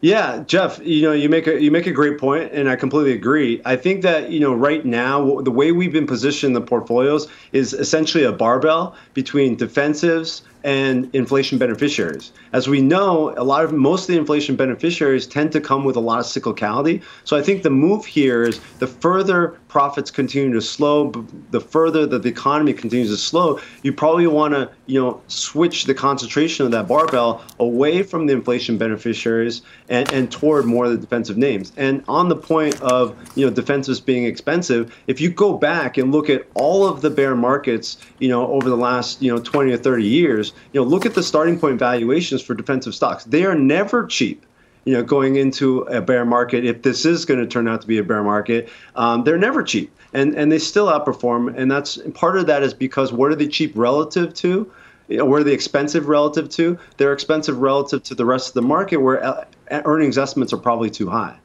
Yeah, 0.01 0.43
Jeff, 0.47 0.79
you 0.81 1.01
know, 1.01 1.11
you 1.11 1.27
make 1.27 1.45
a 1.45 1.61
you 1.61 1.71
make 1.71 1.85
a 1.85 1.91
great 1.91 2.17
point, 2.17 2.53
and 2.53 2.69
I 2.69 2.77
completely 2.77 3.11
agree. 3.11 3.61
I 3.65 3.75
think 3.75 4.01
that 4.03 4.31
you 4.31 4.39
know, 4.39 4.53
right 4.53 4.85
now, 4.85 5.41
the 5.41 5.51
way 5.51 5.73
we've 5.73 5.91
been 5.91 6.07
positioned 6.07 6.55
the 6.55 6.61
portfolios 6.61 7.27
is 7.51 7.73
essentially 7.73 8.23
a 8.23 8.31
barbell 8.31 8.95
between 9.13 9.57
defensives 9.57 10.43
and 10.63 11.09
inflation 11.13 11.57
beneficiaries. 11.57 12.31
As 12.53 12.67
we 12.67 12.81
know, 12.81 13.33
a 13.37 13.43
lot 13.43 13.63
of 13.63 13.71
most 13.71 14.03
of 14.03 14.07
the 14.07 14.17
inflation 14.17 14.55
beneficiaries 14.55 15.25
tend 15.25 15.51
to 15.53 15.61
come 15.61 15.83
with 15.83 15.95
a 15.95 15.99
lot 15.99 16.19
of 16.19 16.25
cyclicality. 16.25 17.01
So 17.23 17.37
I 17.37 17.41
think 17.41 17.63
the 17.63 17.69
move 17.69 18.05
here 18.05 18.43
is 18.43 18.59
the 18.79 18.87
further 18.87 19.57
profits 19.69 20.11
continue 20.11 20.51
to 20.51 20.61
slow, 20.61 21.11
the 21.51 21.61
further 21.61 22.05
that 22.07 22.23
the 22.23 22.29
economy 22.29 22.73
continues 22.73 23.09
to 23.09 23.17
slow, 23.17 23.59
you 23.83 23.93
probably 23.93 24.27
want 24.27 24.53
to, 24.53 24.69
you 24.87 24.99
know, 24.99 25.21
switch 25.27 25.85
the 25.85 25.93
concentration 25.93 26.65
of 26.65 26.71
that 26.71 26.87
barbell 26.87 27.43
away 27.59 28.03
from 28.03 28.25
the 28.25 28.33
inflation 28.33 28.77
beneficiaries 28.77 29.61
and, 29.87 30.11
and 30.11 30.31
toward 30.31 30.65
more 30.65 30.85
of 30.85 30.91
the 30.91 30.97
defensive 30.97 31.37
names. 31.37 31.71
And 31.77 32.03
on 32.07 32.29
the 32.29 32.35
point 32.35 32.81
of, 32.81 33.15
you 33.35 33.45
know, 33.45 33.51
defensives 33.51 34.03
being 34.03 34.25
expensive, 34.25 34.95
if 35.07 35.21
you 35.21 35.29
go 35.29 35.53
back 35.53 35.97
and 35.97 36.11
look 36.11 36.29
at 36.29 36.47
all 36.55 36.87
of 36.87 37.01
the 37.01 37.09
bear 37.09 37.35
markets, 37.35 37.97
you 38.17 38.27
know, 38.27 38.47
over 38.47 38.69
the 38.69 38.77
last, 38.77 39.21
you 39.21 39.33
know, 39.33 39.39
20 39.39 39.71
or 39.71 39.77
30 39.77 40.03
years, 40.03 40.48
you 40.73 40.81
know, 40.81 40.87
look 40.87 41.05
at 41.05 41.15
the 41.15 41.23
starting 41.23 41.59
point 41.59 41.79
valuations 41.79 42.41
for 42.41 42.53
defensive 42.53 42.95
stocks. 42.95 43.23
They 43.23 43.45
are 43.45 43.55
never 43.55 44.05
cheap 44.05 44.45
you 44.85 44.93
know, 44.93 45.03
going 45.03 45.35
into 45.35 45.81
a 45.81 46.01
bear 46.01 46.25
market, 46.25 46.65
if 46.65 46.81
this 46.81 47.05
is 47.05 47.25
going 47.25 47.39
to 47.39 47.47
turn 47.47 47.67
out 47.67 47.81
to 47.81 47.87
be 47.87 47.97
a 47.97 48.03
bear 48.03 48.23
market, 48.23 48.69
um, 48.95 49.23
they're 49.23 49.37
never 49.37 49.61
cheap, 49.61 49.91
and 50.13 50.33
and 50.35 50.51
they 50.51 50.59
still 50.59 50.87
outperform. 50.87 51.55
And 51.55 51.69
that's 51.69 51.97
part 52.13 52.37
of 52.37 52.47
that 52.47 52.63
is 52.63 52.73
because 52.73 53.11
what 53.11 53.31
are 53.31 53.35
they 53.35 53.47
cheap 53.47 53.73
relative 53.75 54.33
to? 54.35 54.71
You 55.07 55.17
know, 55.17 55.25
where 55.25 55.41
are 55.41 55.43
they 55.43 55.53
expensive 55.53 56.07
relative 56.07 56.49
to? 56.49 56.77
They're 56.97 57.13
expensive 57.13 57.59
relative 57.59 58.03
to 58.03 58.15
the 58.15 58.25
rest 58.25 58.47
of 58.49 58.53
the 58.53 58.61
market, 58.61 58.97
where 58.97 59.23
uh, 59.23 59.45
earnings 59.69 60.17
estimates 60.17 60.53
are 60.53 60.57
probably 60.57 60.89
too 60.89 61.09
high. 61.09 61.37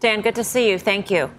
Dan, 0.00 0.20
good 0.20 0.36
to 0.36 0.44
see 0.44 0.70
you. 0.70 0.78
Thank 0.78 1.10
you. 1.10 1.30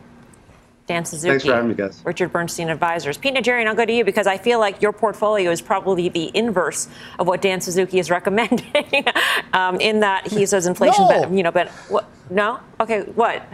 Dan 0.89 1.05
Suzuki. 1.05 1.29
Thanks 1.29 1.45
for 1.45 1.53
having 1.53 1.69
me, 1.69 1.75
guys. 1.75 2.01
Richard 2.03 2.31
Bernstein 2.31 2.67
Advisors. 2.69 3.15
Pete 3.15 3.35
Najarian, 3.35 3.67
I'll 3.67 3.75
go 3.75 3.85
to 3.85 3.93
you 3.93 4.03
because 4.03 4.25
I 4.25 4.39
feel 4.39 4.57
like 4.57 4.81
your 4.81 4.91
portfolio 4.91 5.51
is 5.51 5.61
probably 5.61 6.09
the 6.09 6.31
inverse 6.35 6.87
of 7.19 7.27
what 7.27 7.43
Dan 7.43 7.61
Suzuki 7.61 7.99
is 7.99 8.09
recommending. 8.17 9.05
um, 9.53 9.79
in 9.79 9.99
that 9.99 10.25
he 10.27 10.47
says 10.47 10.65
inflation, 10.65 11.05
No. 11.07 11.21
but 11.21 11.31
you 11.31 11.43
know, 11.43 11.51
but 11.51 11.69
what? 11.89 12.05
No, 12.31 12.59
okay, 12.81 13.01
what? 13.15 13.47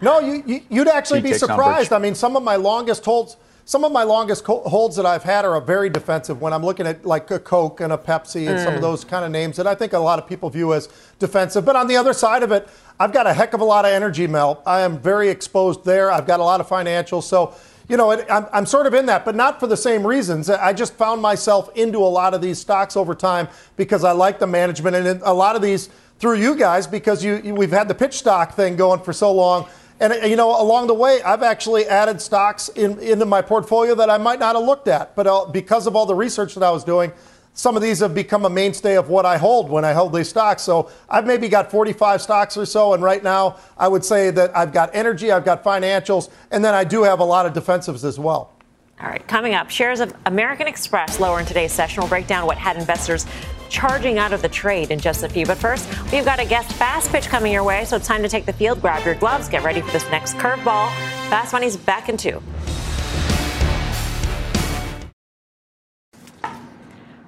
No, 0.00 0.20
you, 0.20 0.40
you 0.46 0.60
you'd 0.70 0.86
actually 0.88 1.20
He 1.20 1.32
be 1.32 1.34
surprised. 1.34 1.90
umbrage. 1.90 1.92
I 1.92 1.98
mean, 1.98 2.14
some 2.14 2.36
of 2.36 2.44
my 2.44 2.54
longest 2.54 3.04
holds, 3.04 3.36
some 3.66 3.82
of 3.84 3.92
my 3.92 4.02
longest 4.02 4.44
co- 4.44 4.60
holds 4.62 4.96
that 4.96 5.06
I've 5.06 5.22
had 5.22 5.44
are 5.44 5.58
very 5.60 5.88
defensive. 5.88 6.40
When 6.42 6.52
I'm 6.52 6.62
looking 6.64 6.86
at 6.86 7.04
like 7.06 7.30
a 7.30 7.38
Coke 7.38 7.80
and 7.80 7.92
a 7.92 7.96
Pepsi 7.98 8.48
and 8.48 8.60
some 8.60 8.74
Mm. 8.74 8.76
of 8.76 8.82
those 8.82 9.04
kind 9.04 9.24
of 9.24 9.30
names 9.30 9.56
that 9.56 9.66
I 9.66 9.74
think 9.74 9.92
a 9.94 9.98
lot 9.98 10.18
of 10.18 10.28
people 10.28 10.50
view 10.50 10.74
as 10.74 10.88
defensive. 11.18 11.64
But 11.64 11.74
on 11.76 11.86
the 11.86 11.96
other 11.96 12.12
side 12.12 12.42
of 12.42 12.52
it, 12.52 12.68
I've 13.00 13.12
got 13.12 13.26
a 13.26 13.32
heck 13.32 13.54
of 13.54 13.60
a 13.60 13.64
lot 13.64 13.84
of 13.86 13.90
energy, 13.92 14.26
Mel. 14.26 14.62
I 14.66 14.80
am 14.80 14.98
very 14.98 15.28
exposed 15.30 15.84
there. 15.84 16.10
I've 16.10 16.26
got 16.26 16.40
a 16.40 16.44
lot 16.44 16.60
of 16.60 16.68
financials, 16.68 17.22
so. 17.24 17.54
You 17.86 17.98
know, 17.98 18.12
it, 18.12 18.24
I'm, 18.30 18.46
I'm 18.50 18.64
sort 18.64 18.86
of 18.86 18.94
in 18.94 19.04
that, 19.06 19.26
but 19.26 19.34
not 19.34 19.60
for 19.60 19.66
the 19.66 19.76
same 19.76 20.06
reasons. 20.06 20.48
I 20.48 20.72
just 20.72 20.94
found 20.94 21.20
myself 21.20 21.68
into 21.76 21.98
a 21.98 22.08
lot 22.08 22.32
of 22.32 22.40
these 22.40 22.58
stocks 22.58 22.96
over 22.96 23.14
time 23.14 23.46
because 23.76 24.04
I 24.04 24.12
like 24.12 24.38
the 24.38 24.46
management 24.46 24.96
and 24.96 25.20
a 25.22 25.34
lot 25.34 25.54
of 25.54 25.60
these 25.60 25.90
through 26.18 26.36
you 26.38 26.54
guys 26.56 26.86
because 26.86 27.22
you, 27.22 27.42
you 27.44 27.54
we've 27.54 27.70
had 27.70 27.86
the 27.88 27.94
pitch 27.94 28.16
stock 28.16 28.54
thing 28.54 28.76
going 28.76 29.00
for 29.00 29.12
so 29.12 29.30
long. 29.30 29.66
And 30.00 30.12
uh, 30.12 30.16
you 30.26 30.36
know, 30.36 30.60
along 30.60 30.88
the 30.88 30.94
way, 30.94 31.22
I've 31.22 31.42
actually 31.42 31.86
added 31.86 32.20
stocks 32.20 32.68
in, 32.68 32.98
into 32.98 33.26
my 33.26 33.42
portfolio 33.42 33.94
that 33.96 34.10
I 34.10 34.18
might 34.18 34.38
not 34.38 34.56
have 34.56 34.64
looked 34.64 34.88
at, 34.88 35.14
but 35.14 35.26
uh, 35.26 35.46
because 35.46 35.86
of 35.86 35.94
all 35.96 36.06
the 36.06 36.14
research 36.14 36.54
that 36.54 36.62
I 36.62 36.70
was 36.70 36.84
doing, 36.84 37.12
some 37.56 37.76
of 37.76 37.82
these 37.82 38.00
have 38.00 38.14
become 38.14 38.44
a 38.44 38.50
mainstay 38.50 38.96
of 38.96 39.08
what 39.08 39.24
I 39.24 39.36
hold 39.36 39.70
when 39.70 39.84
I 39.84 39.92
hold 39.92 40.12
these 40.12 40.28
stocks. 40.28 40.62
So 40.62 40.90
I've 41.08 41.24
maybe 41.24 41.48
got 41.48 41.70
45 41.70 42.20
stocks 42.20 42.56
or 42.56 42.66
so, 42.66 42.94
and 42.94 43.02
right 43.02 43.22
now 43.22 43.58
I 43.78 43.86
would 43.86 44.04
say 44.04 44.32
that 44.32 44.56
I've 44.56 44.72
got 44.72 44.90
energy, 44.92 45.30
I've 45.30 45.44
got 45.44 45.62
financials, 45.62 46.30
and 46.50 46.64
then 46.64 46.74
I 46.74 46.82
do 46.82 47.04
have 47.04 47.20
a 47.20 47.24
lot 47.24 47.46
of 47.46 47.52
defensives 47.52 48.02
as 48.02 48.18
well. 48.18 48.53
All 49.00 49.08
right, 49.08 49.26
coming 49.26 49.54
up, 49.54 49.70
shares 49.70 49.98
of 49.98 50.14
American 50.24 50.68
Express 50.68 51.18
lower 51.18 51.40
in 51.40 51.46
today's 51.46 51.72
session. 51.72 52.00
We'll 52.00 52.08
break 52.08 52.28
down 52.28 52.46
what 52.46 52.56
had 52.56 52.76
investors 52.76 53.26
charging 53.68 54.18
out 54.18 54.32
of 54.32 54.40
the 54.40 54.48
trade 54.48 54.92
in 54.92 55.00
just 55.00 55.24
a 55.24 55.28
few. 55.28 55.44
But 55.44 55.58
first, 55.58 55.88
we've 56.12 56.24
got 56.24 56.38
a 56.38 56.44
guest 56.44 56.72
fast 56.74 57.10
pitch 57.10 57.26
coming 57.26 57.52
your 57.52 57.64
way, 57.64 57.84
so 57.86 57.96
it's 57.96 58.06
time 58.06 58.22
to 58.22 58.28
take 58.28 58.46
the 58.46 58.52
field. 58.52 58.80
Grab 58.80 59.04
your 59.04 59.16
gloves, 59.16 59.48
get 59.48 59.64
ready 59.64 59.80
for 59.80 59.90
this 59.90 60.08
next 60.10 60.36
curveball. 60.36 60.88
Fast 61.28 61.52
Money's 61.52 61.76
back 61.76 62.08
in 62.08 62.16
two. 62.16 62.40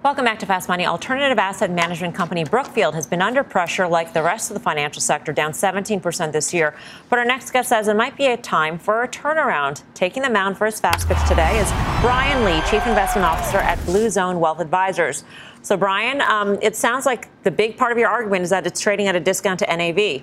Welcome 0.07 0.25
back 0.25 0.39
to 0.39 0.47
Fast 0.47 0.69
Money. 0.69 0.87
Alternative 0.87 1.37
asset 1.37 1.69
management 1.69 2.15
company 2.15 2.45
Brookfield 2.45 2.95
has 2.95 3.09
been 3.09 3.21
under 3.21 3.43
pressure 3.43 3.89
like 3.89 4.13
the 4.13 4.23
rest 4.23 4.51
of 4.51 4.55
the 4.55 4.61
financial 4.61 5.03
sector, 5.03 5.33
down 5.33 5.51
17% 5.51 6.31
this 6.31 6.55
year. 6.55 6.77
But 7.11 7.19
our 7.19 7.25
next 7.25 7.51
guest 7.51 7.71
says 7.71 7.89
it 7.89 7.97
might 7.97 8.17
be 8.17 8.27
a 8.27 8.37
time 8.37 8.79
for 8.79 9.03
a 9.03 9.09
turnaround. 9.09 9.83
Taking 9.95 10.23
the 10.23 10.31
mound 10.31 10.59
for 10.59 10.67
his 10.67 10.79
fast 10.79 11.09
pitch 11.09 11.19
today 11.27 11.59
is 11.59 11.69
Brian 12.03 12.45
Lee, 12.45 12.61
Chief 12.71 12.87
Investment 12.87 13.25
Officer 13.27 13.57
at 13.57 13.85
Blue 13.85 14.09
Zone 14.09 14.39
Wealth 14.39 14.61
Advisors. 14.61 15.25
So, 15.63 15.77
Brian, 15.77 16.21
um, 16.21 16.57
it 16.63 16.77
sounds 16.77 17.05
like 17.05 17.27
the 17.43 17.51
big 17.51 17.77
part 17.77 17.91
of 17.91 17.99
your 17.99 18.09
argument 18.09 18.45
is 18.45 18.51
that 18.51 18.65
it's 18.65 18.81
trading 18.81 19.09
at 19.09 19.17
a 19.17 19.21
discount 19.21 19.59
to 19.59 19.77
NAV. 19.77 20.23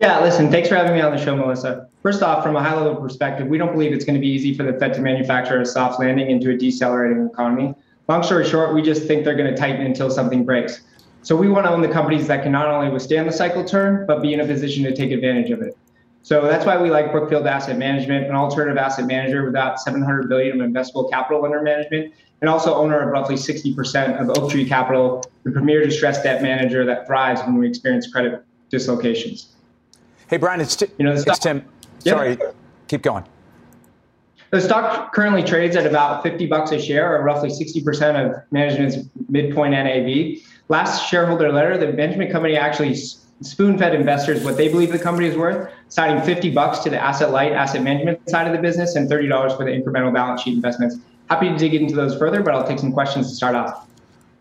Yeah, 0.00 0.20
listen, 0.20 0.50
thanks 0.50 0.70
for 0.70 0.76
having 0.76 0.94
me 0.94 1.02
on 1.02 1.14
the 1.14 1.22
show, 1.22 1.36
Melissa. 1.36 1.90
First 2.02 2.22
off, 2.22 2.42
from 2.42 2.56
a 2.56 2.62
high 2.62 2.74
level 2.74 2.96
perspective, 2.96 3.48
we 3.48 3.58
don't 3.58 3.72
believe 3.72 3.92
it's 3.92 4.06
going 4.06 4.14
to 4.14 4.20
be 4.20 4.28
easy 4.28 4.56
for 4.56 4.62
the 4.62 4.72
Fed 4.72 4.94
to 4.94 5.02
manufacture 5.02 5.60
a 5.60 5.66
soft 5.66 6.00
landing 6.00 6.30
into 6.30 6.48
a 6.48 6.56
decelerating 6.56 7.26
economy. 7.26 7.74
Long 8.08 8.22
story 8.22 8.44
short, 8.44 8.74
we 8.74 8.82
just 8.82 9.06
think 9.06 9.24
they're 9.24 9.36
going 9.36 9.50
to 9.50 9.56
tighten 9.56 9.86
until 9.86 10.10
something 10.10 10.44
breaks. 10.44 10.82
So 11.22 11.34
we 11.34 11.48
want 11.48 11.64
to 11.64 11.70
own 11.70 11.80
the 11.80 11.88
companies 11.88 12.26
that 12.26 12.42
can 12.42 12.52
not 12.52 12.68
only 12.68 12.90
withstand 12.90 13.26
the 13.26 13.32
cycle 13.32 13.64
turn, 13.64 14.06
but 14.06 14.20
be 14.20 14.34
in 14.34 14.40
a 14.40 14.46
position 14.46 14.84
to 14.84 14.94
take 14.94 15.10
advantage 15.10 15.50
of 15.50 15.62
it. 15.62 15.76
So 16.22 16.42
that's 16.42 16.66
why 16.66 16.80
we 16.80 16.90
like 16.90 17.12
Brookfield 17.12 17.46
Asset 17.46 17.78
Management, 17.78 18.26
an 18.26 18.34
alternative 18.34 18.76
asset 18.76 19.06
manager 19.06 19.42
with 19.42 19.50
about 19.50 19.80
700 19.80 20.28
billion 20.28 20.60
of 20.60 20.68
investable 20.68 21.10
capital 21.10 21.44
under 21.44 21.62
management, 21.62 22.12
and 22.42 22.50
also 22.50 22.74
owner 22.74 23.00
of 23.00 23.08
roughly 23.08 23.36
60% 23.36 24.20
of 24.20 24.28
Oaktree 24.36 24.68
Capital, 24.68 25.24
the 25.44 25.50
premier 25.50 25.82
distressed 25.82 26.24
debt 26.24 26.42
manager 26.42 26.84
that 26.84 27.06
thrives 27.06 27.40
when 27.42 27.56
we 27.56 27.66
experience 27.68 28.10
credit 28.10 28.44
dislocations. 28.70 29.54
Hey, 30.28 30.36
Brian, 30.36 30.60
it's, 30.60 30.76
Ti- 30.76 30.88
You 30.98 31.06
know, 31.06 31.12
it's 31.12 31.38
Tim. 31.38 31.64
Sorry, 32.00 32.38
keep 32.86 33.00
going. 33.02 33.24
The 34.54 34.60
stock 34.60 35.12
currently 35.12 35.42
trades 35.42 35.74
at 35.74 35.84
about 35.84 36.22
50 36.22 36.46
bucks 36.46 36.70
a 36.70 36.80
share, 36.80 37.12
or 37.12 37.24
roughly 37.24 37.48
60% 37.48 38.24
of 38.24 38.40
management's 38.52 38.98
midpoint 39.28 39.72
NAV. 39.72 40.38
Last 40.68 41.08
shareholder 41.10 41.50
letter, 41.50 41.76
the 41.76 41.92
management 41.92 42.30
company 42.30 42.56
actually 42.56 42.94
spoon-fed 42.94 43.96
investors 43.96 44.44
what 44.44 44.56
they 44.56 44.68
believe 44.68 44.92
the 44.92 44.98
company 45.00 45.26
is 45.26 45.36
worth, 45.36 45.72
citing 45.88 46.22
50 46.22 46.50
bucks 46.50 46.78
to 46.84 46.88
the 46.88 47.02
asset 47.02 47.32
light 47.32 47.50
asset 47.50 47.82
management 47.82 48.30
side 48.30 48.46
of 48.46 48.52
the 48.52 48.62
business 48.62 48.94
and 48.94 49.10
$30 49.10 49.56
for 49.56 49.64
the 49.64 49.72
incremental 49.72 50.14
balance 50.14 50.42
sheet 50.42 50.54
investments. 50.54 50.98
Happy 51.28 51.48
to 51.48 51.56
dig 51.56 51.74
into 51.74 51.96
those 51.96 52.16
further, 52.16 52.40
but 52.40 52.54
I'll 52.54 52.64
take 52.64 52.78
some 52.78 52.92
questions 52.92 53.28
to 53.30 53.34
start 53.34 53.56
off. 53.56 53.88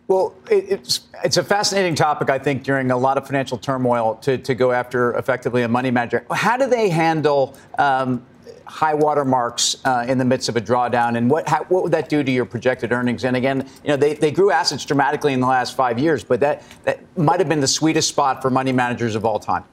Well, 0.08 0.36
it's 0.48 1.08
it's 1.24 1.38
a 1.38 1.44
fascinating 1.44 1.96
topic, 1.96 2.30
I 2.30 2.38
think, 2.38 2.62
during 2.62 2.92
a 2.92 2.98
lot 2.98 3.18
of 3.18 3.26
financial 3.26 3.58
turmoil 3.58 4.16
to, 4.22 4.38
to 4.38 4.54
go 4.54 4.74
after 4.74 5.14
effectively 5.14 5.64
a 5.64 5.68
money 5.68 5.90
manager. 5.90 6.24
How 6.30 6.56
do 6.56 6.68
they 6.68 6.90
handle 6.90 7.58
um, 7.80 8.24
high 8.66 8.94
water 8.94 9.26
marks 9.26 9.78
uh, 9.86 10.06
in 10.08 10.18
the 10.18 10.26
midst 10.26 10.50
of 10.50 10.56
a 10.56 10.62
drawdown, 10.62 11.18
and 11.18 11.30
what 11.30 11.48
how, 11.48 11.64
what 11.66 11.84
would 11.84 11.92
that 11.92 12.10
do 12.10 12.24
to 12.24 12.32
your 12.32 12.46
projected 12.46 12.92
earnings? 12.92 13.24
And 13.24 13.36
again, 13.36 13.68
you 13.84 13.90
know, 13.90 13.98
they, 13.98 14.14
they 14.14 14.32
grew 14.32 14.52
assets 14.52 14.86
dramatically 14.86 15.34
in 15.34 15.40
the 15.40 15.48
last 15.48 15.76
five 15.76 16.00
years, 16.00 16.24
but 16.24 16.40
that 16.40 16.64
that 16.84 17.00
might 17.18 17.40
have 17.40 17.50
been 17.50 17.62
the 17.62 17.68
sweetest 17.68 18.10
spot 18.10 18.42
for 18.42 18.50
money 18.50 18.72
managers 18.72 19.16
of 19.16 19.26
all 19.26 19.40
time. 19.40 19.64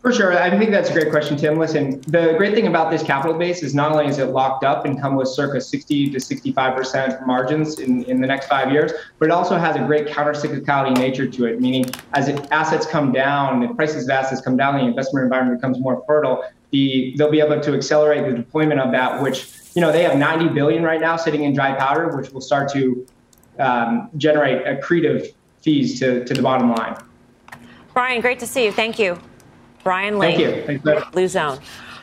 For 0.00 0.12
sure. 0.12 0.32
I 0.32 0.56
think 0.58 0.70
that's 0.70 0.88
a 0.88 0.94
great 0.94 1.10
question, 1.10 1.36
Tim. 1.36 1.58
Listen, 1.58 2.00
the 2.06 2.32
great 2.38 2.54
thing 2.54 2.66
about 2.66 2.90
this 2.90 3.02
capital 3.02 3.36
base 3.36 3.62
is 3.62 3.74
not 3.74 3.92
only 3.92 4.06
is 4.06 4.16
it 4.16 4.30
locked 4.30 4.64
up 4.64 4.86
and 4.86 4.98
come 4.98 5.14
with 5.14 5.28
circa 5.28 5.60
60 5.60 6.08
to 6.12 6.16
65% 6.16 7.26
margins 7.26 7.80
in, 7.80 8.04
in 8.04 8.18
the 8.18 8.26
next 8.26 8.46
five 8.46 8.72
years, 8.72 8.92
but 9.18 9.26
it 9.26 9.30
also 9.30 9.58
has 9.58 9.76
a 9.76 9.80
great 9.80 10.06
counter-cyclicality 10.06 10.96
nature 10.96 11.28
to 11.28 11.44
it, 11.44 11.60
meaning 11.60 11.84
as 12.14 12.30
assets 12.50 12.86
come 12.86 13.12
down, 13.12 13.60
the 13.60 13.74
prices 13.74 14.04
of 14.04 14.10
assets 14.10 14.40
come 14.40 14.56
down, 14.56 14.78
the 14.78 14.84
investment 14.84 15.24
environment 15.24 15.60
becomes 15.60 15.78
more 15.78 16.02
fertile, 16.06 16.44
the, 16.70 17.14
they'll 17.16 17.30
be 17.30 17.40
able 17.40 17.60
to 17.60 17.74
accelerate 17.74 18.30
the 18.30 18.36
deployment 18.36 18.80
of 18.80 18.92
that, 18.92 19.22
which, 19.22 19.52
you 19.74 19.80
know, 19.80 19.92
they 19.92 20.02
have 20.02 20.16
90 20.16 20.48
billion 20.48 20.82
right 20.82 21.00
now 21.00 21.16
sitting 21.16 21.44
in 21.44 21.54
dry 21.54 21.74
powder, 21.74 22.16
which 22.16 22.30
will 22.30 22.40
start 22.40 22.70
to 22.72 23.06
um, 23.58 24.08
generate 24.16 24.64
accretive 24.64 25.34
fees 25.60 25.98
to, 26.00 26.24
to 26.24 26.34
the 26.34 26.42
bottom 26.42 26.72
line. 26.72 26.96
Brian, 27.92 28.20
great 28.20 28.38
to 28.38 28.46
see 28.46 28.64
you. 28.64 28.72
Thank 28.72 28.98
you. 28.98 29.18
Brian 29.82 30.18
Lee. 30.18 30.36
Thank 30.36 30.68
you. 30.68 30.80
Thanks. 30.82 31.10
Blue 31.10 31.28
Zone. 31.28 31.58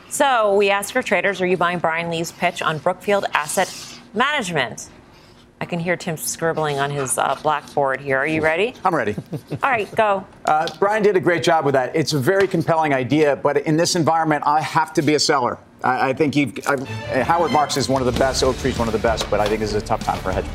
So 0.08 0.54
we 0.54 0.70
asked 0.70 0.96
our 0.96 1.02
traders, 1.02 1.40
are 1.40 1.46
you 1.46 1.56
buying 1.56 1.78
Brian 1.78 2.10
Lee's 2.10 2.32
pitch 2.32 2.62
on 2.62 2.78
Brookfield 2.78 3.26
Asset 3.34 3.72
Management? 4.14 4.88
I 5.60 5.64
can 5.64 5.80
hear 5.80 5.96
Tim 5.96 6.16
scribbling 6.16 6.78
on 6.78 6.90
his 6.90 7.18
uh, 7.18 7.36
blackboard 7.42 8.00
here. 8.00 8.18
Are 8.18 8.26
you 8.26 8.40
ready? 8.40 8.74
I'm 8.84 8.94
ready. 8.94 9.16
All 9.62 9.70
right, 9.70 9.92
go. 9.96 10.24
Uh, 10.44 10.68
Brian 10.78 11.02
did 11.02 11.16
a 11.16 11.20
great 11.20 11.42
job 11.42 11.64
with 11.64 11.74
that. 11.74 11.96
It's 11.96 12.12
a 12.12 12.18
very 12.18 12.46
compelling 12.46 12.94
idea, 12.94 13.34
but 13.34 13.56
in 13.58 13.76
this 13.76 13.96
environment, 13.96 14.44
I 14.46 14.60
have 14.60 14.92
to 14.94 15.02
be 15.02 15.14
a 15.14 15.20
seller. 15.20 15.58
I, 15.82 16.10
I 16.10 16.12
think 16.12 16.36
you've, 16.36 16.58
I, 16.66 17.22
Howard 17.24 17.50
Marks 17.50 17.76
is 17.76 17.88
one 17.88 18.00
of 18.00 18.12
the 18.12 18.18
best. 18.18 18.42
Oaktree's 18.44 18.78
one 18.78 18.86
of 18.86 18.92
the 18.92 19.00
best, 19.00 19.28
but 19.30 19.40
I 19.40 19.48
think 19.48 19.60
this 19.60 19.70
is 19.70 19.82
a 19.82 19.84
tough 19.84 20.04
time 20.04 20.20
for 20.20 20.30
a 20.30 20.34
hedge. 20.34 20.46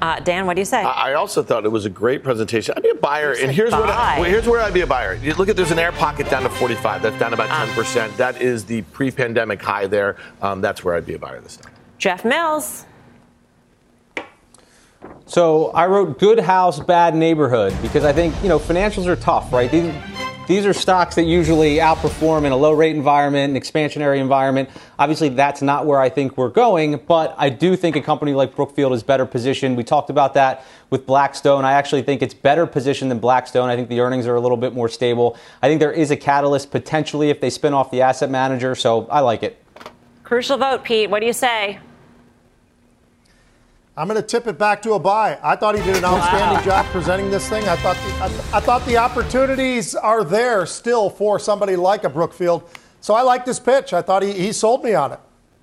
Uh, 0.00 0.18
Dan, 0.18 0.46
what 0.46 0.54
do 0.54 0.60
you 0.60 0.64
say? 0.64 0.82
I 0.82 1.14
also 1.14 1.44
thought 1.44 1.64
it 1.64 1.68
was 1.68 1.84
a 1.84 1.90
great 1.90 2.24
presentation. 2.24 2.74
I'd 2.76 2.82
be 2.82 2.88
a 2.88 2.94
buyer, 2.96 3.34
and 3.34 3.52
here's 3.52 3.70
what 3.70 3.88
I, 3.88 4.18
well, 4.18 4.28
here's 4.28 4.48
where 4.48 4.60
I'd 4.60 4.74
be 4.74 4.80
a 4.80 4.86
buyer. 4.86 5.14
You 5.14 5.32
look 5.34 5.48
at 5.48 5.54
there's 5.54 5.70
an 5.70 5.78
air 5.78 5.92
pocket 5.92 6.28
down 6.28 6.42
to 6.42 6.48
45. 6.50 7.02
That's 7.02 7.18
down 7.20 7.32
about 7.32 7.48
10 7.66 7.74
percent. 7.76 8.16
That 8.16 8.42
is 8.42 8.64
the 8.64 8.82
pre-pandemic 8.82 9.62
high 9.62 9.86
there. 9.86 10.16
Um, 10.40 10.60
that's 10.60 10.82
where 10.82 10.96
I'd 10.96 11.06
be 11.06 11.14
a 11.14 11.20
buyer 11.20 11.40
this 11.40 11.56
time. 11.56 11.72
Jeff 11.98 12.24
Mills. 12.24 12.84
So 15.32 15.70
I 15.70 15.86
wrote 15.86 16.18
good 16.18 16.38
house, 16.38 16.78
bad 16.78 17.14
neighborhood 17.14 17.74
because 17.80 18.04
I 18.04 18.12
think, 18.12 18.34
you 18.42 18.50
know, 18.50 18.58
financials 18.58 19.06
are 19.06 19.16
tough, 19.16 19.50
right? 19.50 19.70
These, 19.70 19.90
these 20.46 20.66
are 20.66 20.74
stocks 20.74 21.14
that 21.14 21.22
usually 21.22 21.76
outperform 21.76 22.44
in 22.44 22.52
a 22.52 22.56
low 22.56 22.72
rate 22.72 22.94
environment, 22.94 23.56
an 23.56 23.58
expansionary 23.58 24.18
environment. 24.18 24.68
Obviously, 24.98 25.30
that's 25.30 25.62
not 25.62 25.86
where 25.86 25.98
I 25.98 26.10
think 26.10 26.36
we're 26.36 26.50
going, 26.50 27.00
but 27.08 27.34
I 27.38 27.48
do 27.48 27.76
think 27.76 27.96
a 27.96 28.02
company 28.02 28.34
like 28.34 28.54
Brookfield 28.54 28.92
is 28.92 29.02
better 29.02 29.24
positioned. 29.24 29.74
We 29.78 29.84
talked 29.84 30.10
about 30.10 30.34
that 30.34 30.66
with 30.90 31.06
Blackstone. 31.06 31.64
I 31.64 31.72
actually 31.72 32.02
think 32.02 32.20
it's 32.20 32.34
better 32.34 32.66
positioned 32.66 33.10
than 33.10 33.18
Blackstone. 33.18 33.70
I 33.70 33.74
think 33.74 33.88
the 33.88 34.00
earnings 34.00 34.26
are 34.26 34.34
a 34.34 34.40
little 34.40 34.58
bit 34.58 34.74
more 34.74 34.90
stable. 34.90 35.38
I 35.62 35.68
think 35.68 35.80
there 35.80 35.92
is 35.92 36.10
a 36.10 36.16
catalyst 36.18 36.70
potentially 36.70 37.30
if 37.30 37.40
they 37.40 37.48
spin 37.48 37.72
off 37.72 37.90
the 37.90 38.02
asset 38.02 38.28
manager, 38.28 38.74
so 38.74 39.06
I 39.06 39.20
like 39.20 39.42
it. 39.42 39.64
Crucial 40.24 40.58
vote, 40.58 40.84
Pete. 40.84 41.08
What 41.08 41.20
do 41.20 41.26
you 41.26 41.32
say? 41.32 41.78
I'm 43.94 44.08
going 44.08 44.20
to 44.20 44.26
tip 44.26 44.46
it 44.46 44.58
back 44.58 44.80
to 44.82 44.94
a 44.94 44.98
buy. 44.98 45.38
I 45.42 45.54
thought 45.54 45.76
he 45.76 45.84
did 45.84 45.96
an 45.96 46.04
outstanding 46.04 46.58
wow. 46.58 46.82
job 46.82 46.86
presenting 46.86 47.30
this 47.30 47.46
thing. 47.46 47.68
I 47.68 47.76
thought 47.76 47.96
the, 47.96 48.24
I, 48.24 48.28
th- 48.28 48.54
I, 48.54 48.60
thought 48.60 48.86
the 48.86 48.96
opportunities 48.96 49.94
are 49.94 50.24
there 50.24 50.64
still 50.64 51.10
for 51.10 51.38
somebody 51.38 51.76
like 51.76 52.04
a 52.04 52.08
Brookfield. 52.08 52.66
So 53.02 53.12
I 53.12 53.20
like 53.20 53.44
this 53.44 53.60
pitch. 53.60 53.92
I 53.92 54.00
thought 54.00 54.22
he, 54.22 54.32
he 54.32 54.52
sold 54.52 54.82
me 54.82 54.94
on 54.94 55.12
it. 55.12 55.20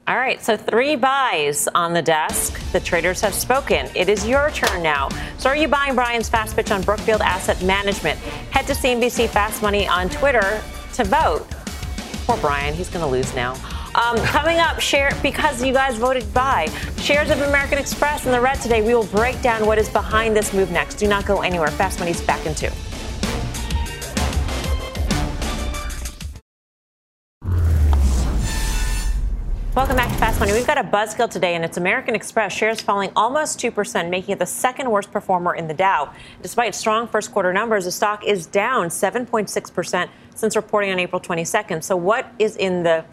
All 0.08 0.18
right, 0.18 0.42
so 0.44 0.58
three 0.58 0.96
buys 0.96 1.68
on 1.74 1.94
the 1.94 2.02
desk. 2.02 2.60
The 2.72 2.80
traders 2.80 3.20
have 3.22 3.34
spoken. 3.34 3.88
It 3.96 4.10
is 4.10 4.28
your 4.28 4.52
turn 4.52 4.84
now. 4.84 5.10
So 5.40 5.50
are 5.50 5.56
you 5.56 5.68
buying 5.68 5.96
Brian's 5.96 6.30
fast 6.30 6.56
pitch 6.56 6.70
on 6.70 6.84
Brookfield 6.84 7.22
Asset 7.22 7.62
Management? 7.64 8.20
Head 8.52 8.68
to 8.68 8.74
CNBC 8.74 9.30
Fast 9.30 9.64
Money 9.64 9.88
on 9.88 10.08
Twitter 10.10 10.62
to 10.94 11.04
vote. 11.04 11.48
Poor 12.26 12.38
Brian, 12.38 12.76
he's 12.76 12.90
going 12.90 13.04
to 13.04 13.10
lose 13.10 13.34
now. 13.34 13.56
Um, 14.00 14.16
coming 14.20 14.60
up, 14.60 14.80
share 14.80 15.12
because 15.22 15.62
you 15.62 15.74
guys 15.74 15.98
voted 15.98 16.34
by 16.34 16.68
shares 17.02 17.30
of 17.30 17.42
American 17.42 17.78
Express 17.78 18.26
in 18.26 18.32
the 18.32 18.40
red 18.40 18.62
today. 18.62 18.82
We 18.82 18.96
will 18.96 19.04
break 19.08 19.42
down 19.42 19.66
what 19.66 19.78
is 19.78 19.90
behind 19.90 20.38
this 20.38 20.54
move 20.54 20.72
next. 20.72 20.96
Do 20.96 21.08
not 21.10 21.26
go 21.26 21.42
anywhere. 21.42 21.68
Fast 21.68 22.00
Money's 22.00 22.22
back 22.22 22.46
in 22.46 22.56
two. 22.56 22.70
Welcome 29.76 29.98
back 29.98 30.10
to 30.14 30.18
Fast 30.18 30.40
Money. 30.40 30.54
We've 30.54 30.66
got 30.66 30.78
a 30.78 30.84
buzzkill 30.84 31.30
today, 31.30 31.56
and 31.56 31.66
it's 31.66 31.76
American 31.76 32.16
Express. 32.16 32.54
Shares 32.54 32.80
falling 32.80 33.12
almost 33.18 33.60
2%, 33.60 34.10
making 34.10 34.32
it 34.32 34.40
the 34.40 34.46
second 34.46 34.90
worst 34.90 35.12
performer 35.12 35.56
in 35.56 35.68
the 35.68 35.74
Dow. 35.74 36.14
Despite 36.42 36.74
strong 36.74 37.06
first 37.06 37.34
quarter 37.34 37.52
numbers, 37.52 37.84
the 37.84 37.92
stock 37.92 38.26
is 38.26 38.46
down 38.46 38.88
7.6% 38.88 40.10
since 40.36 40.56
reporting 40.56 40.92
on 40.92 41.00
April 41.00 41.20
22nd. 41.20 41.84
So, 41.84 41.98
what 41.98 42.34
is 42.40 42.56
in 42.56 42.84
the 42.84 43.04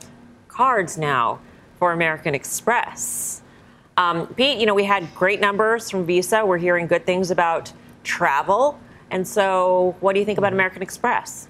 cards 0.56 0.96
now 0.96 1.38
for 1.78 1.92
American 1.92 2.34
Express. 2.34 3.42
Um, 3.98 4.26
Pete, 4.28 4.58
you 4.58 4.64
know, 4.64 4.74
we 4.74 4.84
had 4.84 5.14
great 5.14 5.38
numbers 5.38 5.90
from 5.90 6.06
Visa. 6.06 6.46
We're 6.46 6.56
hearing 6.56 6.86
good 6.86 7.04
things 7.04 7.30
about 7.30 7.72
travel. 8.04 8.78
And 9.10 9.28
so, 9.28 9.94
what 10.00 10.14
do 10.14 10.20
you 10.20 10.24
think 10.24 10.38
about 10.38 10.54
American 10.54 10.80
Express? 10.80 11.48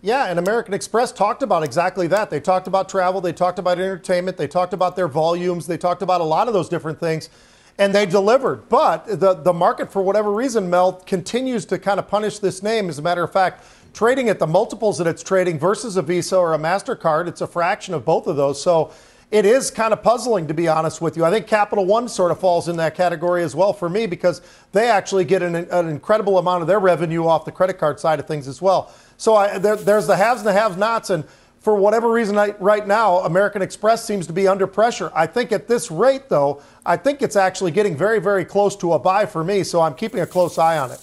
Yeah, 0.00 0.26
and 0.26 0.40
American 0.40 0.74
Express 0.74 1.12
talked 1.12 1.44
about 1.44 1.62
exactly 1.62 2.08
that. 2.08 2.30
They 2.30 2.40
talked 2.40 2.66
about 2.66 2.88
travel, 2.88 3.20
they 3.20 3.32
talked 3.32 3.60
about 3.60 3.78
entertainment, 3.78 4.36
they 4.36 4.48
talked 4.48 4.72
about 4.72 4.96
their 4.96 5.06
volumes, 5.06 5.68
they 5.68 5.78
talked 5.78 6.02
about 6.02 6.20
a 6.20 6.24
lot 6.24 6.48
of 6.48 6.54
those 6.54 6.68
different 6.68 6.98
things, 6.98 7.30
and 7.78 7.94
they 7.94 8.04
delivered. 8.04 8.68
But 8.68 9.20
the, 9.20 9.34
the 9.34 9.52
market, 9.52 9.92
for 9.92 10.02
whatever 10.02 10.32
reason, 10.32 10.68
Mel, 10.68 10.94
continues 10.94 11.64
to 11.66 11.78
kind 11.78 12.00
of 12.00 12.08
punish 12.08 12.40
this 12.40 12.64
name. 12.64 12.88
As 12.88 12.98
a 12.98 13.02
matter 13.02 13.22
of 13.22 13.32
fact, 13.32 13.64
trading 13.92 14.28
at 14.28 14.38
the 14.38 14.46
multiples 14.46 14.98
that 14.98 15.06
it's 15.06 15.22
trading 15.22 15.58
versus 15.58 15.96
a 15.96 16.02
Visa 16.02 16.36
or 16.36 16.54
a 16.54 16.58
MasterCard, 16.58 17.28
it's 17.28 17.40
a 17.40 17.46
fraction 17.46 17.94
of 17.94 18.04
both 18.04 18.26
of 18.26 18.36
those. 18.36 18.62
So 18.62 18.92
it 19.30 19.46
is 19.46 19.70
kind 19.70 19.94
of 19.94 20.02
puzzling, 20.02 20.46
to 20.48 20.54
be 20.54 20.68
honest 20.68 21.00
with 21.00 21.16
you. 21.16 21.24
I 21.24 21.30
think 21.30 21.46
Capital 21.46 21.86
One 21.86 22.06
sort 22.06 22.30
of 22.30 22.38
falls 22.38 22.68
in 22.68 22.76
that 22.76 22.94
category 22.94 23.42
as 23.42 23.54
well 23.54 23.72
for 23.72 23.88
me 23.88 24.06
because 24.06 24.42
they 24.72 24.90
actually 24.90 25.24
get 25.24 25.42
an, 25.42 25.54
an 25.54 25.88
incredible 25.88 26.38
amount 26.38 26.60
of 26.60 26.68
their 26.68 26.80
revenue 26.80 27.26
off 27.26 27.46
the 27.46 27.52
credit 27.52 27.78
card 27.78 27.98
side 27.98 28.20
of 28.20 28.26
things 28.26 28.46
as 28.46 28.60
well. 28.60 28.92
So 29.16 29.34
I, 29.34 29.58
there, 29.58 29.76
there's 29.76 30.06
the 30.06 30.16
haves 30.16 30.40
and 30.40 30.48
the 30.48 30.52
have 30.52 30.76
nots. 30.76 31.08
And 31.08 31.24
for 31.60 31.76
whatever 31.76 32.10
reason, 32.10 32.36
I, 32.36 32.50
right 32.58 32.86
now, 32.86 33.20
American 33.20 33.62
Express 33.62 34.04
seems 34.04 34.26
to 34.26 34.34
be 34.34 34.46
under 34.46 34.66
pressure. 34.66 35.10
I 35.14 35.26
think 35.26 35.50
at 35.50 35.66
this 35.66 35.90
rate, 35.90 36.28
though, 36.28 36.60
I 36.84 36.98
think 36.98 37.22
it's 37.22 37.36
actually 37.36 37.70
getting 37.70 37.96
very, 37.96 38.20
very 38.20 38.44
close 38.44 38.76
to 38.76 38.92
a 38.92 38.98
buy 38.98 39.24
for 39.24 39.42
me. 39.42 39.62
So 39.62 39.80
I'm 39.80 39.94
keeping 39.94 40.20
a 40.20 40.26
close 40.26 40.58
eye 40.58 40.76
on 40.76 40.90
it. 40.90 41.00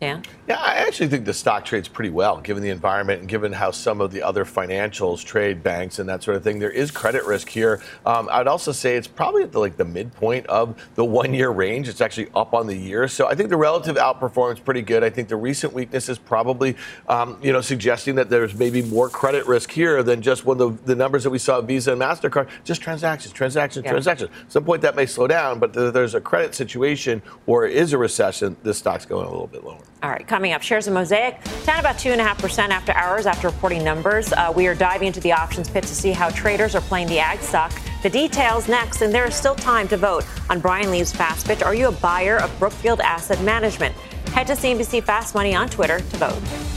Yeah. 0.00 0.20
Yeah, 0.46 0.60
I 0.60 0.74
actually 0.74 1.06
think 1.08 1.24
the 1.24 1.32
stock 1.32 1.64
trades 1.64 1.88
pretty 1.88 2.10
well 2.10 2.38
given 2.38 2.62
the 2.62 2.68
environment 2.68 3.20
and 3.20 3.28
given 3.28 3.52
how 3.52 3.70
some 3.70 4.02
of 4.02 4.10
the 4.10 4.22
other 4.22 4.44
financials 4.44 5.24
trade 5.24 5.62
banks 5.62 5.98
and 5.98 6.06
that 6.10 6.22
sort 6.22 6.36
of 6.36 6.44
thing. 6.44 6.58
There 6.58 6.70
is 6.70 6.90
credit 6.90 7.24
risk 7.24 7.48
here. 7.48 7.80
Um, 8.04 8.28
I'd 8.30 8.46
also 8.46 8.70
say 8.70 8.96
it's 8.96 9.06
probably 9.06 9.44
at 9.44 9.52
the, 9.52 9.60
like 9.60 9.78
the 9.78 9.84
midpoint 9.86 10.46
of 10.46 10.76
the 10.94 11.04
one-year 11.04 11.48
range. 11.48 11.88
It's 11.88 12.02
actually 12.02 12.28
up 12.34 12.52
on 12.52 12.66
the 12.66 12.76
year, 12.76 13.08
so 13.08 13.28
I 13.28 13.34
think 13.34 13.48
the 13.48 13.56
relative 13.56 13.96
outperformance 13.96 14.54
is 14.54 14.60
pretty 14.60 14.82
good. 14.82 15.02
I 15.02 15.08
think 15.08 15.28
the 15.28 15.36
recent 15.36 15.72
weakness 15.72 16.10
is 16.10 16.18
probably, 16.18 16.76
um, 17.08 17.38
you 17.40 17.52
know, 17.52 17.62
suggesting 17.62 18.16
that 18.16 18.28
there's 18.28 18.54
maybe 18.54 18.82
more 18.82 19.08
credit 19.08 19.46
risk 19.46 19.70
here 19.70 20.02
than 20.02 20.20
just 20.20 20.44
one 20.44 20.60
of 20.60 20.84
the, 20.84 20.94
the 20.94 20.96
numbers 20.96 21.24
that 21.24 21.30
we 21.30 21.38
saw 21.38 21.62
Visa 21.62 21.92
and 21.92 22.00
Mastercard. 22.02 22.48
Just 22.64 22.82
transactions, 22.82 23.32
transactions, 23.32 23.84
yeah. 23.86 23.92
transactions. 23.92 24.30
At 24.42 24.52
some 24.52 24.64
point 24.64 24.82
that 24.82 24.96
may 24.96 25.06
slow 25.06 25.26
down, 25.26 25.58
but 25.58 25.72
there's 25.72 26.14
a 26.14 26.20
credit 26.20 26.54
situation 26.54 27.22
or 27.46 27.64
is 27.66 27.94
a 27.94 27.98
recession. 27.98 28.56
This 28.62 28.76
stock's 28.76 29.06
going 29.06 29.26
a 29.26 29.30
little 29.30 29.46
bit 29.46 29.64
lower. 29.64 29.78
All 30.04 30.10
right, 30.10 30.28
coming 30.28 30.52
up, 30.52 30.60
shares 30.60 30.86
of 30.86 30.92
Mosaic 30.92 31.42
down 31.64 31.80
about 31.80 31.96
2.5% 31.96 32.68
after 32.68 32.92
hours 32.92 33.24
after 33.24 33.48
reporting 33.48 33.82
numbers. 33.82 34.34
Uh, 34.34 34.52
we 34.54 34.66
are 34.66 34.74
diving 34.74 35.06
into 35.06 35.18
the 35.20 35.32
options 35.32 35.70
pit 35.70 35.82
to 35.84 35.94
see 35.94 36.10
how 36.10 36.28
traders 36.28 36.74
are 36.74 36.82
playing 36.82 37.06
the 37.06 37.18
ag 37.18 37.40
stock. 37.40 37.72
The 38.02 38.10
details 38.10 38.68
next, 38.68 39.00
and 39.00 39.14
there 39.14 39.24
is 39.24 39.34
still 39.34 39.54
time 39.54 39.88
to 39.88 39.96
vote 39.96 40.26
on 40.50 40.60
Brian 40.60 40.90
Lee's 40.90 41.10
fast 41.10 41.46
pitch. 41.46 41.62
Are 41.62 41.74
you 41.74 41.88
a 41.88 41.92
buyer 41.92 42.36
of 42.36 42.54
Brookfield 42.58 43.00
Asset 43.00 43.40
Management? 43.40 43.94
Head 44.34 44.46
to 44.48 44.52
CNBC 44.52 45.02
Fast 45.04 45.34
Money 45.34 45.54
on 45.54 45.70
Twitter 45.70 45.98
to 45.98 46.16
vote. 46.18 46.74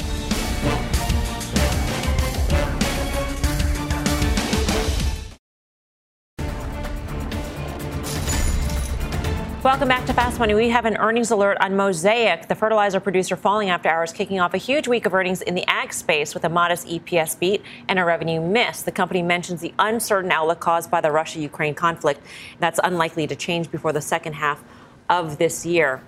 Welcome 9.64 9.88
back 9.88 10.06
to 10.06 10.14
Fast 10.14 10.38
Money. 10.38 10.54
We 10.54 10.70
have 10.70 10.86
an 10.86 10.98
earnings 10.98 11.32
alert 11.32 11.58
on 11.60 11.76
Mosaic, 11.76 12.48
the 12.48 12.54
fertilizer 12.54 13.00
producer 13.00 13.36
falling 13.36 13.72
after 13.72 13.90
hours, 13.90 14.14
kicking 14.14 14.40
off 14.40 14.54
a 14.54 14.58
huge 14.58 14.88
week 14.88 15.08
of 15.08 15.16
earnings 15.16 15.42
in 15.42 15.56
the 15.56 15.66
ag 15.68 15.92
space 15.94 16.36
with 16.36 16.46
a 16.46 16.50
modest 16.50 16.88
EPS 16.88 17.40
beat 17.40 17.64
and 17.88 17.98
a 17.98 18.06
revenue 18.06 18.40
miss. 18.40 18.84
The 18.84 18.92
company 18.92 19.24
mentions 19.24 19.60
the 19.60 19.74
uncertain 19.80 20.32
outlook 20.32 20.60
caused 20.60 20.92
by 20.92 21.02
the 21.02 21.12
Russia 21.12 21.40
Ukraine 21.40 21.74
conflict. 21.74 22.22
That's 22.60 22.80
unlikely 22.84 23.26
to 23.28 23.36
change 23.36 23.72
before 23.72 23.92
the 23.92 24.02
second 24.02 24.34
half 24.34 24.64
of 25.10 25.40
this 25.40 25.66
year. 25.66 26.04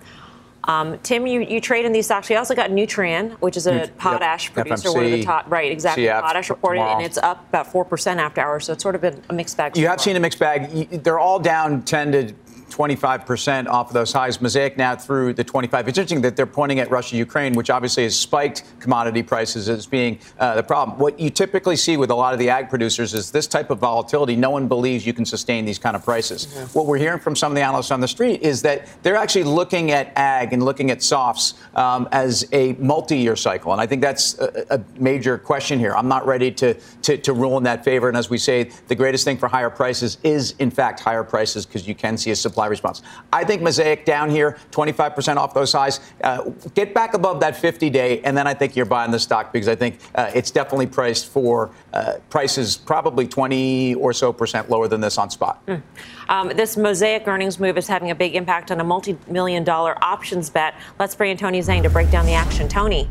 Um, 0.66 1.00
Tim, 1.00 1.26
you, 1.26 1.42
you 1.42 1.60
trade 1.60 1.86
in 1.86 1.92
these 1.92 2.06
stocks. 2.06 2.30
We 2.30 2.36
also 2.36 2.54
got 2.54 2.70
Nutrien, 2.70 3.32
which 3.42 3.58
is 3.58 3.66
a 3.66 3.90
potash 3.98 4.46
yep. 4.46 4.54
producer, 4.54 4.90
FMC, 4.90 4.94
one 4.94 5.06
of 5.06 5.12
the 5.12 5.24
top. 5.24 5.50
Right, 5.50 5.72
exactly. 5.72 6.04
CF, 6.04 6.22
potash 6.22 6.50
reported, 6.52 6.82
tomorrow. 6.82 6.98
and 6.98 7.06
it's 7.06 7.18
up 7.18 7.50
about 7.50 7.66
4% 7.66 8.18
after 8.18 8.42
hours. 8.42 8.66
So 8.66 8.74
it's 8.74 8.84
sort 8.84 8.94
of 8.94 9.02
been 9.02 9.24
a 9.30 9.34
mixed 9.34 9.58
bag. 9.58 9.76
You 9.76 9.88
have 9.88 10.00
seen 10.00 10.16
a 10.16 10.20
mixed 10.20 10.38
bag. 10.38 11.04
They're 11.04 11.18
all 11.18 11.40
down 11.40 11.82
10 11.82 12.12
to 12.12 12.34
25% 12.70 13.68
off 13.68 13.88
of 13.88 13.94
those 13.94 14.14
highs. 14.14 14.40
Mosaic 14.42 14.78
now 14.78 14.96
through 14.96 15.34
the 15.34 15.44
25. 15.44 15.88
It's 15.88 15.98
interesting 15.98 16.22
that 16.22 16.36
they're 16.36 16.46
pointing 16.46 16.80
at 16.80 16.90
Russia 16.90 17.16
Ukraine, 17.16 17.54
which 17.54 17.70
obviously 17.70 18.04
has 18.04 18.18
spiked 18.18 18.64
commodity 18.80 19.24
prices 19.24 19.70
as 19.70 19.86
being 19.86 20.20
uh, 20.40 20.56
the 20.56 20.64
problem. 20.64 20.98
What 20.98 21.20
you 21.20 21.30
typically 21.30 21.76
see 21.76 21.98
with 21.98 22.12
a 22.12 22.16
lot 22.16 22.34
of 22.34 22.40
the 22.40 22.50
ag 22.50 22.70
producers 22.70 23.14
is 23.14 23.32
this 23.32 23.48
type 23.48 23.70
of 23.70 23.80
volatility. 23.80 24.36
No 24.36 24.50
one 24.50 24.68
believes 24.68 25.06
you 25.06 25.14
can 25.14 25.26
sustain 25.26 25.66
these 25.66 25.80
kind 25.80 25.96
of 25.96 26.04
prices. 26.04 26.46
Mm-hmm. 26.46 26.78
What 26.78 26.86
we're 26.86 26.98
hearing 26.98 27.20
from 27.20 27.36
some 27.36 27.52
of 27.52 27.56
the 27.56 27.62
analysts 27.62 27.92
on 27.92 28.02
the 28.02 28.08
street 28.08 28.42
is 28.42 28.62
that 28.64 28.88
they're 29.04 29.16
actually 29.16 29.44
looking 29.44 29.92
at 29.92 30.12
ag 30.16 30.54
and 30.54 30.64
looking 30.64 30.92
at 30.92 31.02
softs 31.02 31.56
um, 31.76 32.08
as 32.12 32.48
a 32.52 32.74
multi-year 32.74 33.36
cycle, 33.36 33.72
and 33.72 33.82
I 33.82 33.88
think 33.88 34.02
that's 34.02 34.38
a, 34.40 34.66
a 34.70 34.82
major 35.00 35.38
question 35.38 35.80
here. 35.80 35.96
I'm 35.96 36.08
not 36.08 36.26
ready 36.26 36.52
to, 36.52 36.74
to, 37.04 37.18
to 37.18 37.34
rule 37.34 37.58
in 37.58 37.64
that 37.64 37.84
favor. 37.84 38.08
And 38.08 38.18
as 38.18 38.30
we 38.30 38.38
say, 38.38 38.72
the 38.88 38.96
greatest 38.96 39.24
thing 39.24 39.38
for 39.38 39.48
higher 39.48 39.70
prices 39.70 40.18
is, 40.24 40.56
in 40.60 40.70
fact, 40.72 41.00
higher 41.00 41.24
prices 41.24 41.66
because 41.66 41.88
you 41.88 41.96
can 41.96 42.18
see 42.18 42.32
a 42.32 42.36
supply 42.36 42.59
supply 42.60 42.68
response. 42.68 43.02
I 43.32 43.46
think 43.46 43.62
Mosaic 43.62 44.04
down 44.04 44.30
here, 44.30 44.58
25% 44.72 45.38
off 45.38 45.54
those 45.54 45.72
highs. 45.72 46.02
Uh, 46.22 46.50
get 46.74 46.94
back 46.94 47.14
above 47.14 47.40
that 47.40 47.56
50 47.56 47.90
day, 47.90 48.20
and 48.24 48.36
then 48.36 48.48
I 48.48 48.54
think 48.54 48.76
you're 48.76 48.86
buying 48.86 49.12
the 49.12 49.20
stock 49.20 49.54
because 49.54 49.70
I 49.70 49.76
think 49.76 50.00
uh, 50.16 50.30
it's 50.36 50.52
definitely 50.52 50.88
priced 50.88 51.28
for 51.28 51.72
uh, 51.94 52.16
prices 52.30 52.76
probably 52.76 53.28
20 53.28 53.96
or 53.96 54.12
so 54.12 54.34
percent 54.34 54.70
lower 54.70 54.90
than 54.90 55.00
this 55.00 55.18
on 55.18 55.30
spot. 55.30 55.66
Mm. 55.68 55.82
Um, 56.28 56.50
this 56.50 56.76
Mosaic 56.76 57.26
earnings 57.28 57.62
move 57.62 57.78
is 57.78 57.88
having 57.88 58.12
a 58.12 58.16
big 58.16 58.36
impact 58.36 58.72
on 58.72 58.82
a 58.82 58.84
multi 58.84 59.18
million 59.30 59.64
dollar 59.64 59.96
options 60.04 60.50
bet. 60.50 60.76
Let's 61.00 61.16
bring 61.16 61.32
in 61.32 61.38
Tony 61.38 61.62
Zhang 61.62 61.82
to 61.84 61.90
break 61.90 62.12
down 62.12 62.26
the 62.26 62.34
action. 62.34 62.68
Tony. 62.68 63.10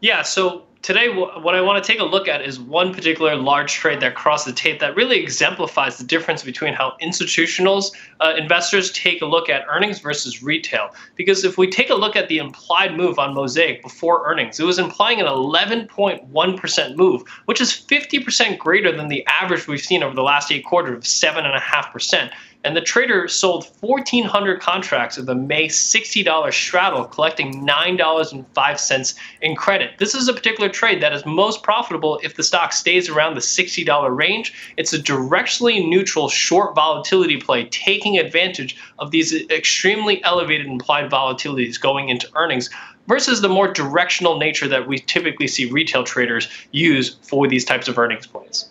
Yeah, 0.00 0.22
so 0.22 0.67
today 0.88 1.10
what 1.10 1.54
I 1.54 1.60
want 1.60 1.84
to 1.84 1.86
take 1.86 2.00
a 2.00 2.04
look 2.04 2.28
at 2.28 2.40
is 2.40 2.58
one 2.58 2.94
particular 2.94 3.36
large 3.36 3.74
trade 3.74 4.00
that 4.00 4.14
crossed 4.14 4.46
the 4.46 4.54
tape 4.54 4.80
that 4.80 4.96
really 4.96 5.18
exemplifies 5.22 5.98
the 5.98 6.04
difference 6.04 6.42
between 6.42 6.72
how 6.72 6.96
institutional 6.98 7.84
uh, 8.20 8.32
investors 8.38 8.90
take 8.92 9.20
a 9.20 9.26
look 9.26 9.50
at 9.50 9.66
earnings 9.68 9.98
versus 9.98 10.42
retail. 10.42 10.94
Because 11.14 11.44
if 11.44 11.58
we 11.58 11.68
take 11.68 11.90
a 11.90 11.94
look 11.94 12.16
at 12.16 12.28
the 12.28 12.38
implied 12.38 12.96
move 12.96 13.18
on 13.18 13.34
Mosaic 13.34 13.82
before 13.82 14.26
earnings, 14.26 14.58
it 14.58 14.64
was 14.64 14.78
implying 14.78 15.20
an 15.20 15.26
11.1% 15.26 16.96
move, 16.96 17.22
which 17.44 17.60
is 17.60 17.70
50% 17.70 18.56
greater 18.56 18.90
than 18.90 19.08
the 19.08 19.26
average 19.26 19.68
we've 19.68 19.82
seen 19.82 20.02
over 20.02 20.14
the 20.14 20.22
last 20.22 20.50
eight 20.50 20.64
quarters 20.64 20.96
of 20.96 21.02
7.5% 21.02 22.32
and 22.64 22.76
the 22.76 22.80
trader 22.80 23.28
sold 23.28 23.70
1,400 23.80 24.60
contracts 24.60 25.16
of 25.16 25.26
the 25.26 25.34
May 25.34 25.68
$60 25.68 26.52
straddle, 26.52 27.04
collecting 27.04 27.66
$9.05 27.66 29.14
in 29.42 29.54
credit. 29.54 29.92
This 29.98 30.14
is 30.14 30.28
a 30.28 30.32
particular 30.32 30.68
trade 30.68 31.00
that 31.00 31.12
is 31.12 31.24
most 31.24 31.62
profitable 31.62 32.18
if 32.22 32.34
the 32.34 32.42
stock 32.42 32.72
stays 32.72 33.08
around 33.08 33.34
the 33.34 33.40
$60 33.40 34.16
range. 34.16 34.72
It's 34.76 34.92
a 34.92 34.98
directionally 34.98 35.88
neutral 35.88 36.28
short 36.28 36.74
volatility 36.74 37.36
play, 37.36 37.64
taking 37.66 38.18
advantage 38.18 38.76
of 38.98 39.12
these 39.12 39.32
extremely 39.50 40.22
elevated 40.24 40.66
implied 40.66 41.10
volatilities 41.10 41.80
going 41.80 42.08
into 42.08 42.28
earnings 42.34 42.70
versus 43.06 43.40
the 43.40 43.48
more 43.48 43.72
directional 43.72 44.36
nature 44.36 44.68
that 44.68 44.86
we 44.86 44.98
typically 44.98 45.46
see 45.46 45.70
retail 45.70 46.02
traders 46.02 46.48
use 46.72 47.16
for 47.22 47.48
these 47.48 47.64
types 47.64 47.88
of 47.88 47.98
earnings 47.98 48.26
plays. 48.26 48.68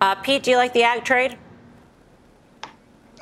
Uh, 0.00 0.14
Pete, 0.16 0.42
do 0.42 0.50
you 0.50 0.56
like 0.56 0.72
the 0.72 0.82
ag 0.82 1.04
trade? 1.04 1.38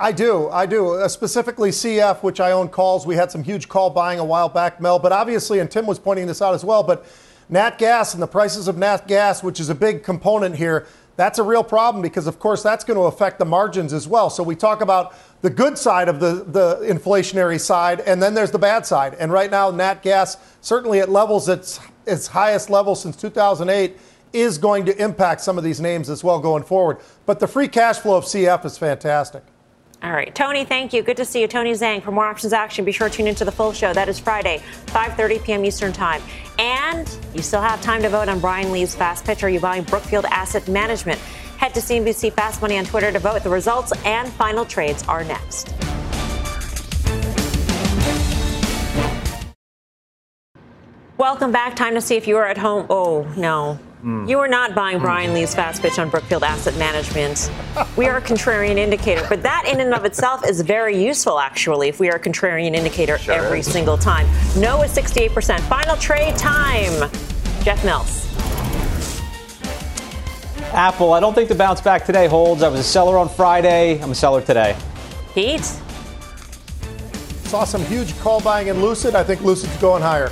I 0.01 0.13
do. 0.13 0.49
I 0.51 0.67
do. 0.67 0.95
Uh, 0.95 1.09
specifically 1.09 1.71
CF, 1.71 2.23
which 2.23 2.39
I 2.39 2.53
own 2.53 2.69
calls. 2.69 3.07
We 3.07 3.17
had 3.17 3.33
some 3.33 3.43
huge 3.43 3.69
call 3.69 3.91
buying 3.91 4.21
a 4.21 4.25
while 4.25 4.49
back, 4.49 4.81
Mel. 4.81 4.99
But 4.99 5.13
obviously, 5.13 5.59
and 5.59 5.71
Tim 5.71 5.87
was 5.87 5.99
pointing 5.99 6.27
this 6.27 6.41
out 6.41 6.55
as 6.55 6.65
well, 6.65 6.83
but 6.83 7.05
nat 7.49 7.79
gas 7.79 8.15
and 8.15 8.23
the 8.23 8.27
prices 8.29 8.69
of 8.69 8.79
nat 8.79 9.09
gas, 9.09 9.43
which 9.43 9.59
is 9.59 9.71
a 9.71 9.75
big 9.75 10.05
component 10.05 10.55
here, 10.55 10.87
that's 11.17 11.41
a 11.41 11.43
real 11.43 11.65
problem 11.65 12.01
because, 12.01 12.29
of 12.29 12.39
course, 12.39 12.63
that's 12.63 12.85
going 12.85 12.97
to 12.97 13.07
affect 13.07 13.41
the 13.41 13.45
margins 13.45 13.93
as 13.93 14.07
well. 14.07 14.31
So 14.31 14.45
we 14.45 14.55
talk 14.55 14.83
about 14.83 15.15
the 15.43 15.51
good 15.51 15.77
side 15.77 16.09
of 16.09 16.21
the, 16.21 16.45
the 16.47 16.77
inflationary 16.87 17.61
side, 17.61 18.01
and 18.01 18.23
then 18.23 18.35
there's 18.35 18.53
the 18.53 18.59
bad 18.59 18.87
side. 18.87 19.15
And 19.19 19.33
right 19.33 19.51
now, 19.51 19.73
nat 19.73 20.03
gas, 20.03 20.37
certainly 20.61 21.01
at 21.01 21.09
levels 21.09 21.49
its 21.49 21.81
its 22.07 22.29
highest 22.29 22.71
level 22.71 22.95
since 22.95 23.17
2008, 23.17 23.99
is 24.33 24.59
going 24.59 24.87
to 24.87 25.03
impact 25.03 25.41
some 25.41 25.59
of 25.59 25.65
these 25.65 25.81
names 25.81 26.09
as 26.09 26.23
well 26.23 26.39
going 26.39 26.63
forward. 26.63 26.99
But 27.27 27.41
the 27.41 27.49
free 27.49 27.69
cash 27.69 27.99
flow 27.99 28.17
of 28.17 28.25
CF 28.25 28.65
is 28.65 28.79
fantastic. 28.79 29.43
All 30.01 30.13
right, 30.13 30.33
Tony, 30.33 30.65
thank 30.65 30.93
you. 30.93 31.03
Good 31.03 31.17
to 31.17 31.25
see 31.25 31.41
you. 31.41 31.49
Tony 31.49 31.73
Zhang 31.73 32.01
for 32.03 32.13
more 32.13 32.25
options 32.25 32.53
action. 32.53 32.85
Be 32.85 32.93
sure 32.93 33.09
to 33.09 33.15
tune 33.15 33.27
into 33.27 33.45
the 33.45 33.51
full 33.51 33.73
show. 33.73 33.93
That 33.93 34.09
is 34.09 34.19
Friday, 34.19 34.63
5:30 34.87 35.43
p.m. 35.43 35.65
Eastern 35.65 35.93
Time. 35.93 36.23
And 36.61 37.11
you 37.35 37.43
still 37.43 37.61
have 37.61 37.83
time 37.83 38.03
to 38.03 38.09
vote 38.09 38.29
on 38.29 38.39
Brian 38.39 38.71
Lee's 38.71 38.95
fast 38.95 39.25
pitch. 39.25 39.43
Are 39.43 39.51
you 39.51 39.59
buying 39.59 39.83
Brookfield 39.83 40.25
Asset 40.27 40.69
Management? 40.69 41.19
Head 41.59 41.75
to 41.75 41.81
CNBC 41.81 42.33
Fast 42.33 42.63
Money 42.63 42.79
on 42.79 42.85
Twitter 42.85 43.11
to 43.11 43.19
vote. 43.19 43.43
The 43.43 43.51
results 43.51 43.93
and 44.05 44.33
final 44.35 44.65
trades 44.65 45.03
are 45.09 45.25
next. 45.25 45.75
Welcome 51.17 51.51
back. 51.51 51.75
Time 51.75 51.95
to 51.95 52.01
see 52.01 52.15
if 52.15 52.29
you 52.29 52.37
are 52.37 52.47
at 52.47 52.59
home. 52.59 52.87
Oh, 52.89 53.23
no. 53.37 53.81
Mm. 54.03 54.29
You 54.29 54.39
are 54.39 54.49
not 54.49 54.77
buying 54.77 55.01
Brian 55.01 55.35
Lee's 55.35 55.55
fast 55.55 55.83
pitch 55.83 55.99
on 55.99 56.09
Brookfield 56.09 56.45
Asset 56.45 56.77
Management. 56.77 57.51
we 57.97 58.07
are 58.07 58.19
a 58.19 58.23
contrarian 58.23 58.77
indicator, 58.77 59.27
but 59.29 59.43
that 59.43 59.69
in 59.71 59.81
and 59.81 59.93
of 59.93 60.05
itself 60.05 60.47
is 60.49 60.61
very 60.61 61.03
useful, 61.03 61.41
actually, 61.41 61.89
if 61.89 61.99
we 61.99 62.09
are 62.09 62.17
a 62.17 62.21
contrarian 62.21 62.75
indicator 62.75 63.19
sure 63.19 63.35
every 63.35 63.61
is. 63.61 63.71
single 63.71 63.99
time. 63.99 64.27
No 64.57 64.83
is 64.83 64.93
68%. 64.93 65.59
Final 65.63 65.97
trade 65.97 66.37
time. 66.37 67.11
Jeff 67.63 67.85
Mills. 67.85 68.27
Apple, 70.73 71.13
I 71.13 71.21
don't 71.21 71.35
think 71.35 71.49
the 71.49 71.55
bounce 71.55 71.81
back 71.81 72.05
today 72.05 72.29
holds. 72.29 72.63
I 72.63 72.69
was 72.69 72.79
a 72.81 72.85
seller 72.85 73.19
on 73.19 73.29
Friday. 73.29 74.01
I'm 74.01 74.13
a 74.13 74.15
seller 74.15 74.43
today. 74.43 74.77
Pete? 75.35 75.65
Saw 77.49 77.65
some 77.65 77.83
huge 77.87 78.17
call 78.21 78.41
buying 78.43 78.69
in 78.69 78.81
Lucid. 78.81 79.15
I 79.17 79.25
think 79.25 79.41
Lucid's 79.41 79.77
going 79.79 80.03
higher. 80.03 80.31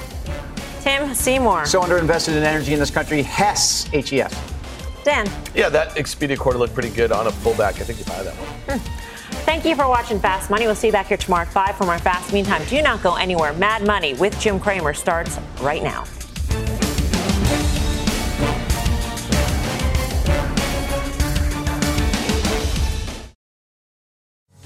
Tim 0.87 1.13
Seymour. 1.15 1.67
So 1.67 1.81
underinvested 1.81 2.37
in 2.37 2.45
energy 2.45 2.73
in 2.73 2.79
this 2.79 2.93
country. 2.93 3.21
Hess, 3.21 3.89
HES. 3.89 4.33
Dan. 5.03 5.29
Yeah, 5.53 5.69
that 5.69 5.97
Expedia 5.97 6.39
quarter 6.39 6.61
looked 6.61 6.75
pretty 6.75 6.91
good 6.91 7.11
on 7.11 7.27
a 7.27 7.31
pullback. 7.31 7.81
I 7.81 7.85
think 7.85 7.99
you 7.99 8.05
buy 8.05 8.23
that 8.23 8.33
one. 8.35 8.79
Hmm. 8.79 8.87
Thank 9.45 9.65
you 9.65 9.75
for 9.75 9.89
watching 9.89 10.21
Fast 10.21 10.49
Money. 10.49 10.67
We'll 10.67 10.77
see 10.77 10.87
you 10.87 10.93
back 10.93 11.07
here 11.07 11.17
tomorrow 11.17 11.43
at 11.43 11.53
5 11.53 11.77
for 11.77 11.87
more 11.87 11.99
Fast. 11.99 12.33
Meantime, 12.33 12.65
do 12.69 12.81
not 12.83 13.03
go 13.03 13.17
anywhere. 13.17 13.53
Mad 13.55 13.85
Money 13.85 14.15
with 14.15 14.39
Jim 14.39 14.61
Cramer 14.61 14.95
starts 14.95 15.41
right 15.61 15.83
now. 15.83 16.05